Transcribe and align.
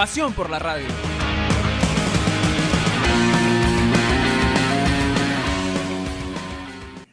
Pasión 0.00 0.32
por 0.32 0.48
la 0.48 0.58
radio. 0.58 0.86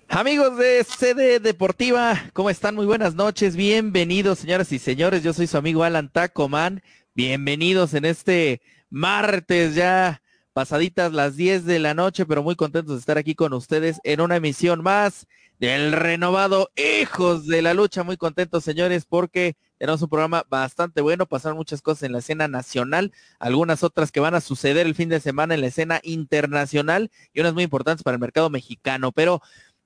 Amigos 0.07 0.57
de 0.57 0.85
CD 0.85 1.41
Deportiva, 1.41 2.17
¿cómo 2.31 2.49
están? 2.49 2.75
Muy 2.75 2.85
buenas 2.85 3.13
noches, 3.13 3.57
bienvenidos 3.57 4.39
señoras 4.39 4.71
y 4.71 4.79
señores, 4.79 5.21
yo 5.21 5.33
soy 5.33 5.47
su 5.47 5.57
amigo 5.57 5.83
Alan 5.83 6.07
Tacoman, 6.09 6.81
bienvenidos 7.13 7.93
en 7.93 8.05
este 8.05 8.61
martes 8.89 9.75
ya 9.75 10.21
pasaditas 10.53 11.11
las 11.11 11.35
10 11.35 11.65
de 11.65 11.79
la 11.79 11.93
noche, 11.93 12.25
pero 12.25 12.41
muy 12.41 12.55
contentos 12.55 12.95
de 12.95 12.99
estar 13.01 13.17
aquí 13.17 13.35
con 13.35 13.51
ustedes 13.51 13.99
en 14.05 14.21
una 14.21 14.37
emisión 14.37 14.81
más 14.81 15.27
del 15.59 15.91
renovado 15.91 16.69
Hijos 16.75 17.47
de 17.47 17.61
la 17.61 17.73
Lucha, 17.73 18.03
muy 18.03 18.17
contentos 18.17 18.63
señores 18.63 19.05
porque 19.05 19.55
tenemos 19.77 20.01
un 20.01 20.09
programa 20.09 20.45
bastante 20.49 21.01
bueno, 21.01 21.25
pasaron 21.25 21.57
muchas 21.57 21.81
cosas 21.81 22.03
en 22.03 22.11
la 22.11 22.19
escena 22.19 22.47
nacional, 22.47 23.11
algunas 23.39 23.83
otras 23.83 24.11
que 24.11 24.19
van 24.19 24.35
a 24.35 24.41
suceder 24.41 24.85
el 24.85 24.95
fin 24.95 25.09
de 25.09 25.19
semana 25.19 25.55
en 25.55 25.61
la 25.61 25.67
escena 25.67 25.99
internacional 26.03 27.11
y 27.33 27.41
unas 27.41 27.53
muy 27.53 27.63
importantes 27.63 28.03
para 28.03 28.15
el 28.15 28.21
mercado 28.21 28.49
mexicano, 28.49 29.11
pero 29.11 29.41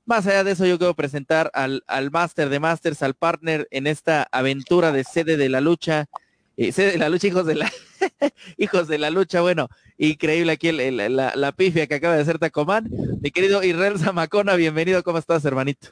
más 0.06 0.28
allá 0.28 0.44
de 0.44 0.52
eso, 0.52 0.66
yo 0.66 0.78
quiero 0.78 0.96
presentar 0.96 1.52
al, 1.54 1.84
al 1.88 2.12
máster 2.12 2.50
de 2.50 2.60
masters, 2.60 3.02
al 3.04 3.14
partner 3.14 3.68
en 3.72 3.88
esta 3.88 4.28
aventura 4.32 4.92
de 4.92 5.04
sede 5.04 5.38
de 5.38 5.48
la 5.48 5.62
lucha, 5.62 6.08
de 6.58 6.98
la 6.98 7.10
lucha, 7.10 7.28
hijos 7.28 7.46
de 7.46 7.56
la, 7.56 7.72
hijos 8.58 8.88
de 8.88 8.98
la 8.98 9.10
lucha, 9.10 9.42
bueno, 9.42 9.70
increíble 9.98 10.52
aquí 10.52 10.72
la, 10.72 11.36
la, 11.36 11.52
pifia 11.52 11.88
que 11.88 11.96
acaba 11.96 12.16
de 12.16 12.22
hacer 12.22 12.40
Tacomán. 12.40 12.90
Mi 13.22 13.32
querido 13.32 13.64
Israel 13.64 13.98
Zamacona, 14.00 14.56
bienvenido, 14.56 15.04
¿cómo 15.04 15.18
estás, 15.18 15.46
hermanito? 15.46 15.90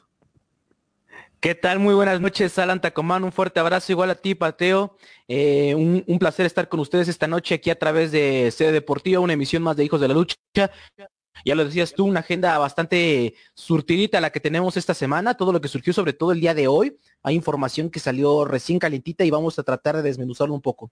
¿Qué 1.40 1.54
tal? 1.54 1.78
Muy 1.78 1.94
buenas 1.94 2.20
noches, 2.20 2.58
Alan 2.58 2.82
Tacomán. 2.82 3.24
Un 3.24 3.32
fuerte 3.32 3.60
abrazo 3.60 3.92
igual 3.92 4.10
a 4.10 4.14
ti, 4.14 4.34
Pateo. 4.34 4.96
Eh, 5.26 5.74
un, 5.74 6.04
un, 6.06 6.18
placer 6.18 6.44
estar 6.44 6.68
con 6.68 6.80
ustedes 6.80 7.08
esta 7.08 7.26
noche 7.26 7.54
aquí 7.54 7.70
a 7.70 7.78
través 7.78 8.12
de 8.12 8.50
Sede 8.50 8.72
Deportiva, 8.72 9.20
una 9.20 9.32
emisión 9.32 9.62
más 9.62 9.74
de 9.76 9.84
Hijos 9.84 10.02
de 10.02 10.08
la 10.08 10.14
Lucha. 10.14 10.36
Ya 11.44 11.54
lo 11.54 11.64
decías 11.64 11.94
tú, 11.94 12.06
una 12.06 12.20
agenda 12.20 12.56
bastante 12.58 13.34
surtidita 13.54 14.20
la 14.20 14.30
que 14.30 14.40
tenemos 14.40 14.76
esta 14.76 14.94
semana, 14.94 15.34
todo 15.34 15.52
lo 15.52 15.60
que 15.60 15.68
surgió 15.68 15.92
sobre 15.92 16.12
todo 16.12 16.32
el 16.32 16.40
día 16.40 16.54
de 16.54 16.68
hoy. 16.68 16.96
Hay 17.22 17.34
información 17.34 17.90
que 17.90 18.00
salió 18.00 18.44
recién 18.44 18.78
calentita 18.78 19.24
y 19.24 19.30
vamos 19.30 19.58
a 19.58 19.62
tratar 19.62 19.96
de 19.96 20.02
desmenuzarlo 20.02 20.54
un 20.54 20.60
poco. 20.60 20.90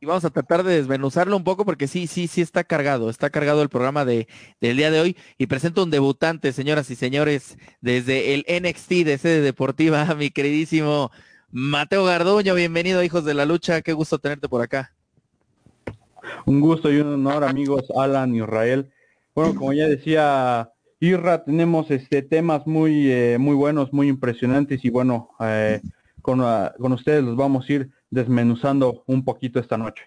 Y 0.00 0.06
vamos 0.06 0.24
a 0.24 0.30
tratar 0.30 0.62
de 0.62 0.76
desmenuzarlo 0.76 1.36
un 1.36 1.44
poco 1.44 1.64
porque 1.64 1.88
sí, 1.88 2.06
sí, 2.06 2.26
sí 2.26 2.40
está 2.40 2.64
cargado, 2.64 3.10
está 3.10 3.30
cargado 3.30 3.62
el 3.62 3.68
programa 3.68 4.04
de, 4.04 4.28
del 4.60 4.76
día 4.76 4.90
de 4.90 5.00
hoy 5.00 5.16
y 5.38 5.46
presento 5.46 5.82
un 5.82 5.90
debutante, 5.90 6.52
señoras 6.52 6.90
y 6.90 6.96
señores, 6.96 7.56
desde 7.80 8.34
el 8.34 8.44
NXT 8.48 8.90
de 9.04 9.18
sede 9.18 9.40
deportiva, 9.40 10.04
mi 10.16 10.30
queridísimo 10.30 11.10
Mateo 11.50 12.04
Garduño, 12.04 12.54
bienvenido 12.54 13.02
hijos 13.02 13.24
de 13.24 13.34
la 13.34 13.44
lucha, 13.44 13.82
qué 13.82 13.92
gusto 13.92 14.18
tenerte 14.18 14.48
por 14.48 14.62
acá. 14.62 14.92
Un 16.46 16.60
gusto 16.60 16.90
y 16.90 16.98
un 16.98 17.14
honor 17.14 17.44
amigos 17.44 17.84
Alan 17.96 18.34
y 18.34 18.38
Israel. 18.38 18.92
Bueno, 19.34 19.54
como 19.54 19.72
ya 19.72 19.88
decía 19.88 20.70
Irra, 21.00 21.44
tenemos 21.44 21.90
este 21.90 22.22
temas 22.22 22.66
muy 22.66 23.10
eh, 23.10 23.38
muy 23.38 23.54
buenos, 23.54 23.92
muy 23.92 24.08
impresionantes 24.08 24.84
y 24.84 24.90
bueno, 24.90 25.30
eh, 25.40 25.80
con, 26.20 26.40
uh, 26.40 26.70
con 26.78 26.92
ustedes 26.92 27.24
los 27.24 27.36
vamos 27.36 27.68
a 27.68 27.72
ir 27.72 27.90
desmenuzando 28.10 29.02
un 29.06 29.24
poquito 29.24 29.58
esta 29.58 29.78
noche. 29.78 30.04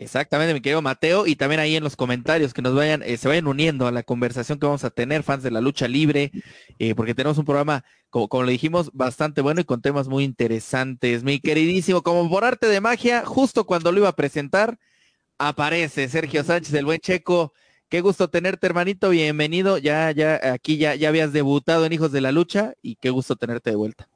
Exactamente, 0.00 0.54
mi 0.54 0.60
querido 0.60 0.80
Mateo, 0.80 1.26
y 1.26 1.34
también 1.34 1.60
ahí 1.60 1.74
en 1.74 1.82
los 1.82 1.96
comentarios 1.96 2.54
que 2.54 2.62
nos 2.62 2.72
vayan, 2.72 3.02
eh, 3.02 3.16
se 3.16 3.26
vayan 3.26 3.48
uniendo 3.48 3.88
a 3.88 3.90
la 3.90 4.04
conversación 4.04 4.60
que 4.60 4.66
vamos 4.66 4.84
a 4.84 4.90
tener, 4.90 5.24
fans 5.24 5.42
de 5.42 5.50
la 5.50 5.60
lucha 5.60 5.88
libre, 5.88 6.30
eh, 6.78 6.94
porque 6.94 7.16
tenemos 7.16 7.36
un 7.36 7.44
programa, 7.44 7.84
como, 8.08 8.28
como 8.28 8.44
le 8.44 8.52
dijimos, 8.52 8.90
bastante 8.92 9.40
bueno 9.40 9.60
y 9.60 9.64
con 9.64 9.82
temas 9.82 10.06
muy 10.06 10.22
interesantes. 10.22 11.24
Mi 11.24 11.40
queridísimo, 11.40 12.02
como 12.02 12.30
por 12.30 12.44
arte 12.44 12.68
de 12.68 12.80
magia, 12.80 13.24
justo 13.26 13.66
cuando 13.66 13.90
lo 13.90 13.98
iba 13.98 14.08
a 14.08 14.14
presentar, 14.14 14.78
aparece 15.36 16.08
Sergio 16.08 16.44
Sánchez, 16.44 16.74
el 16.74 16.84
buen 16.84 17.00
checo. 17.00 17.52
Qué 17.88 18.02
gusto 18.02 18.28
tenerte, 18.28 18.66
hermanito, 18.66 19.08
bienvenido. 19.08 19.78
Ya, 19.78 20.10
ya, 20.10 20.52
aquí 20.52 20.76
ya, 20.76 20.94
ya 20.94 21.08
habías 21.08 21.32
debutado 21.32 21.86
en 21.86 21.92
Hijos 21.94 22.12
de 22.12 22.20
la 22.20 22.32
Lucha 22.32 22.74
y 22.82 22.96
qué 22.96 23.08
gusto 23.08 23.34
tenerte 23.34 23.70
de 23.70 23.76
vuelta. 23.76 24.06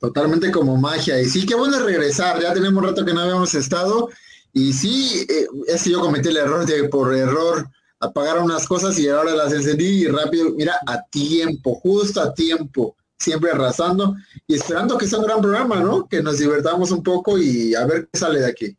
Totalmente 0.00 0.50
como 0.50 0.76
magia. 0.76 1.20
Y 1.20 1.26
sí, 1.26 1.46
qué 1.46 1.54
bueno 1.54 1.78
regresar. 1.78 2.42
Ya 2.42 2.52
tenemos 2.52 2.84
rato 2.84 3.04
que 3.04 3.14
no 3.14 3.20
habíamos 3.20 3.54
estado. 3.54 4.08
Y 4.52 4.72
sí, 4.72 5.24
eh, 5.28 5.46
es 5.68 5.84
que 5.84 5.90
yo 5.90 6.00
cometí 6.00 6.30
el 6.30 6.36
error 6.36 6.66
de 6.66 6.88
por 6.88 7.14
error 7.14 7.70
apagar 8.00 8.42
unas 8.42 8.66
cosas 8.66 8.98
y 8.98 9.08
ahora 9.08 9.36
las 9.36 9.52
encendí 9.52 10.02
y 10.02 10.08
rápido, 10.08 10.50
mira, 10.56 10.78
a 10.86 11.02
tiempo, 11.04 11.76
justo 11.76 12.20
a 12.20 12.34
tiempo, 12.34 12.96
siempre 13.18 13.52
arrasando 13.52 14.16
y 14.48 14.54
esperando 14.54 14.98
que 14.98 15.06
sea 15.06 15.20
un 15.20 15.26
gran 15.26 15.40
programa, 15.40 15.76
¿no? 15.76 16.08
Que 16.08 16.22
nos 16.22 16.38
divertamos 16.38 16.90
un 16.90 17.04
poco 17.04 17.38
y 17.38 17.72
a 17.74 17.86
ver 17.86 18.08
qué 18.12 18.18
sale 18.18 18.40
de 18.40 18.46
aquí. 18.46 18.76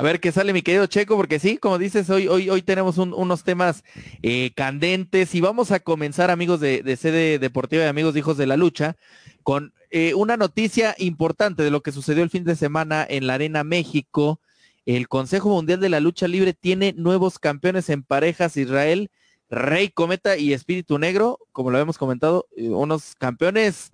A 0.00 0.02
ver 0.02 0.18
qué 0.18 0.32
sale 0.32 0.54
mi 0.54 0.62
querido 0.62 0.86
Checo, 0.86 1.14
porque 1.14 1.38
sí, 1.38 1.58
como 1.58 1.76
dices, 1.76 2.08
hoy, 2.08 2.26
hoy, 2.26 2.48
hoy 2.48 2.62
tenemos 2.62 2.96
un, 2.96 3.12
unos 3.12 3.44
temas 3.44 3.84
eh, 4.22 4.50
candentes 4.56 5.34
y 5.34 5.42
vamos 5.42 5.72
a 5.72 5.80
comenzar, 5.80 6.30
amigos 6.30 6.58
de, 6.58 6.82
de 6.82 6.96
sede 6.96 7.38
deportiva 7.38 7.84
y 7.84 7.86
amigos 7.86 8.16
hijos 8.16 8.38
de 8.38 8.46
la 8.46 8.56
lucha, 8.56 8.96
con 9.42 9.74
eh, 9.90 10.14
una 10.14 10.38
noticia 10.38 10.94
importante 10.96 11.62
de 11.62 11.70
lo 11.70 11.82
que 11.82 11.92
sucedió 11.92 12.22
el 12.22 12.30
fin 12.30 12.44
de 12.44 12.56
semana 12.56 13.06
en 13.06 13.26
la 13.26 13.34
Arena 13.34 13.62
México. 13.62 14.40
El 14.86 15.06
Consejo 15.06 15.50
Mundial 15.50 15.80
de 15.80 15.90
la 15.90 16.00
Lucha 16.00 16.28
Libre 16.28 16.54
tiene 16.54 16.94
nuevos 16.96 17.38
campeones 17.38 17.90
en 17.90 18.02
parejas 18.02 18.56
Israel, 18.56 19.10
Rey 19.50 19.90
Cometa 19.90 20.38
y 20.38 20.54
Espíritu 20.54 20.98
Negro, 20.98 21.40
como 21.52 21.70
lo 21.70 21.76
habíamos 21.76 21.98
comentado, 21.98 22.46
unos 22.56 23.16
campeones 23.16 23.90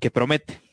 que 0.00 0.10
prometen. 0.10 0.67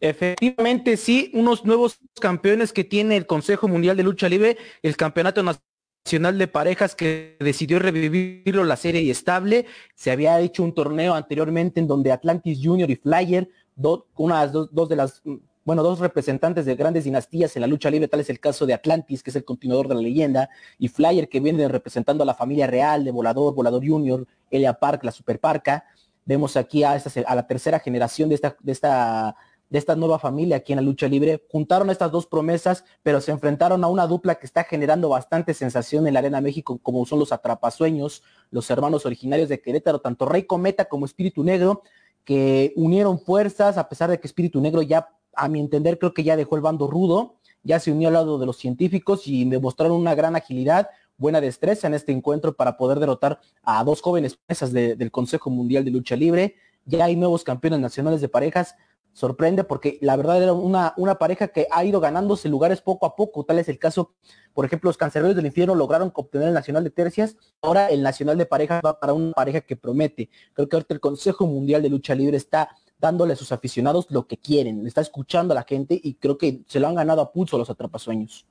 Efectivamente, 0.00 0.96
sí, 0.96 1.30
unos 1.34 1.64
nuevos 1.64 1.98
campeones 2.20 2.72
que 2.72 2.84
tiene 2.84 3.16
el 3.16 3.26
Consejo 3.26 3.68
Mundial 3.68 3.96
de 3.96 4.04
Lucha 4.04 4.28
Libre, 4.28 4.56
el 4.82 4.96
Campeonato 4.96 5.42
Nacional 5.42 6.38
de 6.38 6.48
Parejas 6.48 6.94
que 6.94 7.36
decidió 7.40 7.78
revivirlo 7.78 8.64
la 8.64 8.76
serie 8.76 9.02
y 9.02 9.10
estable. 9.10 9.66
Se 9.94 10.10
había 10.10 10.40
hecho 10.40 10.62
un 10.62 10.74
torneo 10.74 11.14
anteriormente 11.14 11.80
en 11.80 11.86
donde 11.86 12.12
Atlantis 12.12 12.60
Junior 12.62 12.90
y 12.90 12.96
Flyer, 12.96 13.48
do, 13.74 14.06
unas 14.16 14.52
dos, 14.52 14.68
dos 14.72 14.88
de 14.88 14.96
las 14.96 15.22
bueno, 15.68 15.82
dos 15.82 15.98
representantes 15.98 16.64
de 16.64 16.76
grandes 16.76 17.04
dinastías 17.04 17.54
en 17.54 17.60
la 17.60 17.66
lucha 17.66 17.90
libre, 17.90 18.08
tal 18.08 18.20
es 18.20 18.30
el 18.30 18.40
caso 18.40 18.64
de 18.64 18.72
Atlantis, 18.72 19.22
que 19.22 19.28
es 19.28 19.36
el 19.36 19.44
continuador 19.44 19.86
de 19.86 19.96
la 19.96 20.00
leyenda, 20.00 20.48
y 20.78 20.88
Flyer, 20.88 21.28
que 21.28 21.40
viene 21.40 21.68
representando 21.68 22.22
a 22.22 22.26
la 22.26 22.32
familia 22.32 22.66
real 22.66 23.04
de 23.04 23.10
Volador, 23.10 23.54
Volador 23.54 23.86
Junior, 23.86 24.26
Elia 24.50 24.72
Park, 24.72 25.04
la 25.04 25.12
Superparca. 25.12 25.84
Vemos 26.24 26.56
aquí 26.56 26.84
a, 26.84 26.96
esta, 26.96 27.10
a 27.20 27.34
la 27.34 27.46
tercera 27.46 27.80
generación 27.80 28.30
de 28.30 28.36
esta, 28.36 28.56
de 28.60 28.72
esta 28.72 29.36
de 29.70 29.78
esta 29.78 29.96
nueva 29.96 30.18
familia 30.18 30.56
aquí 30.56 30.72
en 30.72 30.76
la 30.76 30.82
lucha 30.82 31.08
libre. 31.08 31.44
Juntaron 31.50 31.90
estas 31.90 32.10
dos 32.10 32.26
promesas, 32.26 32.84
pero 33.02 33.20
se 33.20 33.32
enfrentaron 33.32 33.84
a 33.84 33.88
una 33.88 34.06
dupla 34.06 34.36
que 34.36 34.46
está 34.46 34.64
generando 34.64 35.08
bastante 35.08 35.54
sensación 35.54 36.06
en 36.06 36.14
la 36.14 36.20
Arena 36.20 36.40
México, 36.40 36.78
como 36.82 37.04
son 37.06 37.18
los 37.18 37.32
Atrapasueños, 37.32 38.22
los 38.50 38.70
hermanos 38.70 39.04
originarios 39.06 39.48
de 39.48 39.60
Querétaro, 39.60 40.00
tanto 40.00 40.26
Rey 40.26 40.44
Cometa 40.44 40.86
como 40.86 41.04
Espíritu 41.06 41.44
Negro, 41.44 41.82
que 42.24 42.72
unieron 42.76 43.18
fuerzas, 43.18 43.78
a 43.78 43.88
pesar 43.88 44.10
de 44.10 44.20
que 44.20 44.26
Espíritu 44.26 44.60
Negro 44.60 44.82
ya, 44.82 45.08
a 45.34 45.48
mi 45.48 45.60
entender, 45.60 45.98
creo 45.98 46.14
que 46.14 46.24
ya 46.24 46.36
dejó 46.36 46.56
el 46.56 46.62
bando 46.62 46.86
rudo, 46.86 47.36
ya 47.62 47.80
se 47.80 47.92
unió 47.92 48.08
al 48.08 48.14
lado 48.14 48.38
de 48.38 48.46
los 48.46 48.56
científicos 48.56 49.26
y 49.26 49.44
demostraron 49.44 49.96
una 49.96 50.14
gran 50.14 50.36
agilidad, 50.36 50.88
buena 51.16 51.40
destreza 51.40 51.86
en 51.86 51.94
este 51.94 52.12
encuentro 52.12 52.54
para 52.54 52.76
poder 52.76 53.00
derrotar 53.00 53.40
a 53.62 53.82
dos 53.84 54.00
jóvenes 54.00 54.36
presas 54.36 54.72
de, 54.72 54.94
del 54.94 55.10
Consejo 55.10 55.50
Mundial 55.50 55.84
de 55.84 55.90
Lucha 55.90 56.16
Libre. 56.16 56.54
Ya 56.84 57.04
hay 57.04 57.16
nuevos 57.16 57.44
campeones 57.44 57.80
nacionales 57.80 58.20
de 58.20 58.28
parejas, 58.28 58.76
sorprende 59.18 59.64
porque 59.64 59.98
la 60.00 60.14
verdad 60.14 60.40
era 60.40 60.52
una, 60.52 60.94
una 60.96 61.16
pareja 61.16 61.48
que 61.48 61.66
ha 61.72 61.84
ido 61.84 61.98
ganándose 61.98 62.48
lugares 62.48 62.80
poco 62.80 63.04
a 63.04 63.16
poco. 63.16 63.44
Tal 63.44 63.58
es 63.58 63.68
el 63.68 63.76
caso, 63.76 64.14
por 64.54 64.64
ejemplo, 64.64 64.88
los 64.88 64.96
cancereros 64.96 65.34
del 65.34 65.46
infierno 65.46 65.74
lograron 65.74 66.12
obtener 66.14 66.46
el 66.46 66.54
Nacional 66.54 66.84
de 66.84 66.90
Tercias. 66.90 67.36
Ahora 67.60 67.88
el 67.88 68.04
Nacional 68.04 68.38
de 68.38 68.46
Parejas 68.46 68.80
va 68.86 69.00
para 69.00 69.14
una 69.14 69.32
pareja 69.32 69.60
que 69.60 69.74
promete. 69.74 70.30
Creo 70.52 70.68
que 70.68 70.76
ahorita 70.76 70.94
el 70.94 71.00
Consejo 71.00 71.48
Mundial 71.48 71.82
de 71.82 71.88
Lucha 71.88 72.14
Libre 72.14 72.36
está 72.36 72.68
dándole 73.00 73.32
a 73.32 73.36
sus 73.36 73.50
aficionados 73.50 74.06
lo 74.08 74.28
que 74.28 74.36
quieren, 74.36 74.86
está 74.86 75.00
escuchando 75.00 75.52
a 75.52 75.56
la 75.56 75.64
gente 75.64 76.00
y 76.00 76.14
creo 76.14 76.38
que 76.38 76.62
se 76.68 76.78
lo 76.78 76.86
han 76.86 76.94
ganado 76.94 77.20
a 77.20 77.32
pulso 77.32 77.58
los 77.58 77.70
atrapasueños. 77.70 78.46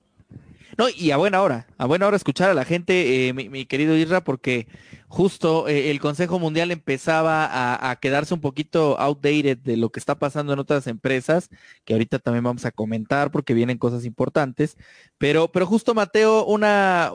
No, 0.75 0.88
y 0.90 1.12
a 1.12 1.18
buena 1.18 1.42
hora, 1.42 1.68
a 1.78 1.86
buena 1.86 2.08
hora 2.08 2.18
escuchar 2.18 2.50
a 2.50 2.54
la 2.54 2.66
gente, 2.66 3.30
eh, 3.30 3.34
mi, 3.34 3.66
querido 3.66 3.96
Isra, 3.96 4.24
porque 4.24 4.68
justo 5.08 5.68
eh, 5.68 5.90
el 5.92 6.00
Consejo 6.00 6.40
Mundial 6.40 6.72
empezaba 6.72 7.90
a, 7.90 7.96
quedarse 7.98 8.34
un 8.34 8.42
poquito 8.42 9.00
outdated 9.00 9.58
de 9.60 9.78
lo 9.78 9.90
que 9.92 10.00
está 10.00 10.16
pasando 10.19 10.54
en 10.54 10.60
otras 10.60 10.88
empresas, 10.88 11.50
que 11.86 11.94
ahorita 11.94 12.19
también 12.19 12.44
vamos 12.44 12.66
a 12.66 12.72
comentar 12.72 13.31
porque 13.31 13.54
vienen 13.54 13.78
cosas 13.78 14.04
importantes, 14.06 14.78
pero, 15.18 15.52
pero 15.52 15.66
justo 15.66 15.94
Mateo, 15.94 16.46
una, 16.46 17.12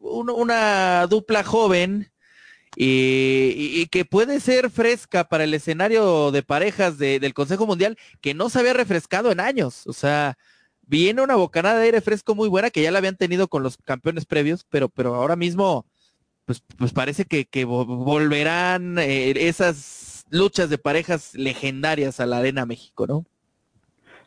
una, 0.00 1.06
dupla 1.08 1.44
joven 1.44 2.10
y, 2.76 3.86
que 3.86 4.04
puede 4.04 4.40
ser 4.40 4.70
fresca 4.70 5.24
para 5.28 5.44
el 5.44 5.52
escenario 5.52 6.30
de 6.30 6.42
parejas 6.42 6.98
del 6.98 7.34
Consejo 7.34 7.66
Mundial 7.66 7.98
que 8.20 8.34
no 8.34 8.48
se 8.48 8.60
había 8.60 8.72
refrescado 8.72 9.30
en 9.30 9.40
años, 9.40 9.86
o 9.86 9.92
sea 9.92 10.38
viene 10.88 11.22
una 11.22 11.36
bocanada 11.36 11.78
de 11.78 11.84
aire 11.84 12.00
fresco 12.00 12.34
muy 12.34 12.48
buena 12.48 12.70
que 12.70 12.82
ya 12.82 12.90
la 12.90 12.98
habían 12.98 13.16
tenido 13.16 13.46
con 13.48 13.62
los 13.62 13.76
campeones 13.76 14.24
previos, 14.24 14.66
pero, 14.68 14.88
pero 14.88 15.14
ahora 15.14 15.36
mismo, 15.36 15.86
pues, 16.46 16.62
pues 16.76 16.92
parece 16.92 17.26
que, 17.26 17.64
volverán 17.64 18.98
eh, 18.98 19.32
esas 19.48 20.24
luchas 20.30 20.70
de 20.70 20.78
parejas 20.78 21.34
legendarias 21.34 22.20
a 22.20 22.26
la 22.26 22.38
Arena 22.38 22.66
México, 22.66 23.06
¿no? 23.06 23.24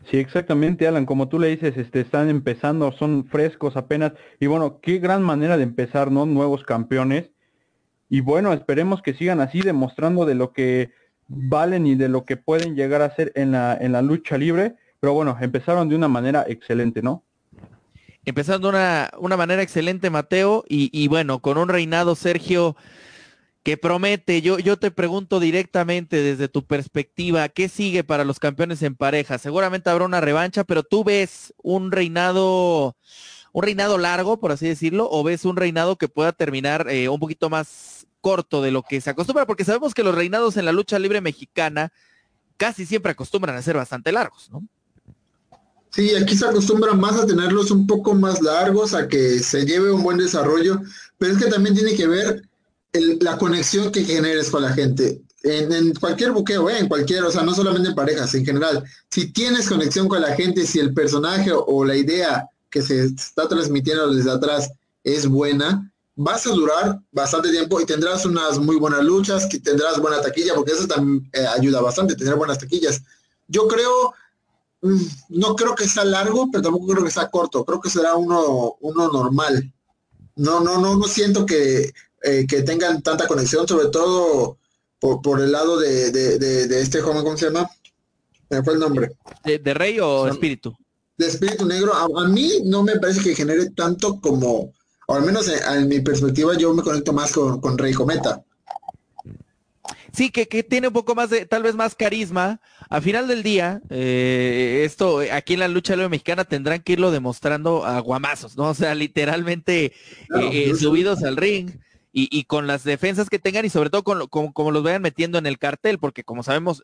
Sí, 0.10 0.18
exactamente, 0.18 0.88
Alan. 0.88 1.06
Como 1.06 1.30
tú 1.30 1.40
le 1.40 1.50
dices, 1.50 1.78
este, 1.78 2.02
están 2.02 2.30
empezando, 2.30 2.92
son 2.92 3.26
frescos 3.26 3.78
apenas. 3.78 4.14
Y 4.40 4.48
bueno, 4.48 4.80
qué 4.82 4.98
gran 4.98 5.22
manera 5.22 5.58
de 5.58 5.64
empezar, 5.64 6.12
¿no? 6.12 6.26
Nuevos 6.26 6.64
campeones. 6.64 7.30
Y 8.10 8.22
bueno, 8.22 8.52
esperemos 8.52 9.02
que 9.02 9.14
sigan 9.14 9.42
así, 9.42 9.62
demostrando 9.62 10.26
de 10.26 10.36
lo 10.36 10.54
que 10.54 10.92
valen 11.28 11.86
y 11.86 11.96
de 11.96 12.10
lo 12.10 12.26
que 12.26 12.36
pueden 12.36 12.76
llegar 12.76 13.02
a 13.04 13.16
ser 13.16 13.32
en 13.36 13.52
la, 13.52 13.78
en 13.80 13.92
la 13.92 14.02
lucha 14.02 14.38
libre. 14.38 14.76
Pero 15.02 15.16
bueno, 15.16 15.36
empezaron 15.42 15.90
de 15.90 15.96
una 15.96 16.08
manera 16.08 16.46
excelente, 16.48 17.02
¿no? 17.02 17.24
Empezando 18.24 18.70
una, 18.70 19.10
una 19.18 19.36
manera 19.36 19.64
excelente, 19.64 20.12
Mateo, 20.12 20.64
y, 20.70 21.08
bueno, 21.08 21.40
con 21.40 21.58
un 21.58 21.70
reinado, 21.70 22.14
Sergio, 22.14 22.76
que 23.64 23.78
promete. 23.78 24.44
Yo, 24.44 24.60
yo 24.60 24.78
te 24.78 24.92
pregunto 24.92 25.40
directamente 25.40 26.22
desde 26.22 26.48
tu 26.50 26.68
perspectiva, 26.68 27.50
¿qué 27.50 27.68
sigue 27.68 28.04
para 28.04 28.24
los 28.24 28.38
campeones 28.38 28.84
en 28.84 28.96
pareja? 28.96 29.40
Seguramente 29.40 29.90
habrá 29.90 30.06
una 30.06 30.22
revancha, 30.22 30.66
pero 30.66 30.84
tú 30.84 31.04
ves 31.04 31.52
un 31.64 31.92
reinado, 31.92 32.96
un 33.54 33.64
reinado 33.64 33.98
largo, 33.98 34.40
por 34.40 34.52
así 34.52 34.68
decirlo, 34.68 35.10
o 35.10 35.24
ves 35.24 35.46
un 35.46 35.58
reinado 35.58 35.96
que 35.96 36.10
pueda 36.10 36.32
terminar 36.32 36.88
eh, 36.92 37.10
un 37.10 37.20
poquito 37.20 37.50
más 37.50 38.06
corto 38.22 38.62
de 38.62 38.70
lo 38.70 38.84
que 38.84 39.02
se 39.02 39.10
acostumbra, 39.10 39.48
porque 39.48 39.66
sabemos 39.66 39.96
que 39.96 40.04
los 40.04 40.14
reinados 40.14 40.58
en 40.58 40.66
la 40.66 40.72
lucha 40.72 41.00
libre 41.00 41.22
mexicana 41.22 41.92
casi 42.56 42.86
siempre 42.86 43.14
acostumbran 43.14 43.56
a 43.56 43.64
ser 43.64 43.78
bastante 43.78 44.12
largos, 44.12 44.52
¿no? 44.52 44.64
Sí, 45.92 46.16
aquí 46.16 46.38
se 46.38 46.46
acostumbra 46.46 46.94
más 46.94 47.20
a 47.20 47.26
tenerlos 47.26 47.70
un 47.70 47.86
poco 47.86 48.14
más 48.14 48.42
largos, 48.42 48.94
a 48.94 49.08
que 49.08 49.40
se 49.40 49.66
lleve 49.66 49.92
un 49.92 50.04
buen 50.04 50.18
desarrollo, 50.18 50.82
pero 51.18 51.34
es 51.34 51.44
que 51.44 51.50
también 51.50 51.76
tiene 51.76 51.96
que 51.96 52.08
ver 52.08 52.44
la 52.94 53.38
conexión 53.38 53.92
que 53.92 54.06
generes 54.06 54.50
con 54.50 54.64
la 54.64 54.72
gente. 54.74 55.22
En, 55.44 55.94
cualquier 55.96 56.32
buqueo, 56.32 56.70
¿eh? 56.70 56.80
en 56.80 56.88
cualquier, 56.88 57.24
o 57.24 57.32
sea, 57.32 57.44
no 57.44 57.54
solamente 57.54 57.90
en 57.90 57.96
parejas, 57.96 58.34
en 58.36 58.46
general. 58.46 58.84
Si 59.10 59.32
tienes 59.34 59.68
conexión 59.68 60.08
con 60.08 60.22
la 60.22 60.36
gente, 60.36 60.66
si 60.66 60.80
el 60.80 60.94
personaje 60.94 61.52
o 61.54 61.84
la 61.84 61.96
idea 61.96 62.48
que 62.70 62.82
se 62.82 63.06
está 63.06 63.48
transmitiendo 63.48 64.14
desde 64.14 64.32
atrás 64.32 64.72
es 65.04 65.28
buena, 65.28 65.92
vas 66.16 66.46
a 66.46 66.52
durar 66.52 67.00
bastante 67.12 67.50
tiempo 67.50 67.82
y 67.82 67.86
tendrás 67.86 68.26
unas 68.26 68.60
muy 68.60 68.78
buenas 68.78 69.04
luchas, 69.04 69.48
que 69.48 69.60
tendrás 69.60 70.00
buena 70.00 70.22
taquilla, 70.22 70.54
porque 70.54 70.74
eso 70.74 70.88
también 70.88 71.30
eh, 71.34 71.46
ayuda 71.48 71.82
bastante, 71.82 72.16
tener 72.16 72.36
buenas 72.36 72.60
taquillas. 72.60 73.02
Yo 73.48 73.68
creo 73.68 74.14
no 74.82 75.56
creo 75.56 75.76
que 75.76 75.88
sea 75.88 76.04
largo, 76.04 76.50
pero 76.52 76.64
tampoco 76.64 76.88
creo 76.88 77.04
que 77.04 77.12
sea 77.12 77.30
corto. 77.30 77.64
Creo 77.64 77.80
que 77.80 77.90
será 77.90 78.16
uno, 78.16 78.78
uno 78.82 79.12
normal. 79.12 79.72
No, 80.36 80.60
no, 80.60 80.80
no, 80.80 80.96
no 80.96 81.08
siento 81.08 81.46
que, 81.46 81.92
eh, 82.24 82.46
que 82.48 82.64
tengan 82.64 83.02
tanta 83.02 83.28
conexión, 83.28 83.68
sobre 83.68 83.90
todo 83.90 84.58
por, 85.00 85.42
el 85.42 85.52
lado 85.52 85.80
de, 85.80 86.82
este 86.82 87.02
joven, 87.02 87.24
¿cómo 87.24 87.38
se 87.38 87.48
llama? 87.48 87.70
Me 88.50 88.64
fue 88.64 88.74
el 88.74 88.80
nombre. 88.80 89.12
¿De, 89.44 89.74
Rey 89.74 90.00
o 90.00 90.28
Espíritu? 90.28 90.76
De 91.18 91.28
Espíritu 91.28 91.66
Negro. 91.66 91.94
A, 91.94 92.28
mí 92.28 92.62
no 92.66 92.84
me 92.84 93.00
parece 93.00 93.22
que 93.22 93.36
genere 93.36 93.72
tanto 93.72 94.20
como, 94.20 94.74
o 95.08 95.14
al 95.16 95.24
menos 95.24 95.48
en, 95.48 95.88
mi 95.88 96.02
perspectiva, 96.02 96.56
yo 96.56 96.74
me 96.74 96.84
conecto 96.84 97.14
más 97.14 97.32
con, 97.32 97.60
con 97.62 97.78
Rey 97.78 97.94
Cometa. 97.94 98.44
Sí, 100.14 100.30
que, 100.30 100.48
que, 100.48 100.64
tiene 100.64 100.88
un 100.88 100.94
poco 100.94 101.16
más 101.16 101.30
de, 101.30 101.46
tal 101.46 101.64
vez 101.64 101.76
más 101.76 101.96
carisma. 101.96 102.60
A 102.90 103.00
final 103.00 103.28
del 103.28 103.44
día, 103.44 103.82
eh, 103.90 104.84
esto 104.86 105.22
aquí 105.32 105.54
en 105.54 105.62
la 105.62 105.70
lucha 105.70 105.96
libre 105.96 106.10
mexicana 106.10 106.44
tendrán 106.44 106.82
que 106.82 106.94
irlo 106.94 107.12
demostrando 107.12 107.86
a 107.86 108.00
guamazos, 108.00 108.58
¿no? 108.58 108.70
O 108.70 108.74
sea, 108.74 108.94
literalmente 108.94 109.86
eh, 109.86 109.94
eh, 110.52 110.76
subidos 110.76 111.24
al 111.24 111.38
ring 111.38 111.72
y, 112.12 112.28
y, 112.30 112.44
con 112.44 112.68
las 112.68 112.84
defensas 112.84 113.30
que 113.30 113.40
tengan 113.40 113.64
y 113.64 113.70
sobre 113.70 113.90
todo 113.90 114.04
con, 114.04 114.28
como 114.28 114.72
los 114.72 114.84
vayan 114.84 115.02
metiendo 115.02 115.38
en 115.38 115.46
el 115.46 115.58
cartel, 115.58 115.98
porque 115.98 116.26
como 116.26 116.44
sabemos, 116.44 116.84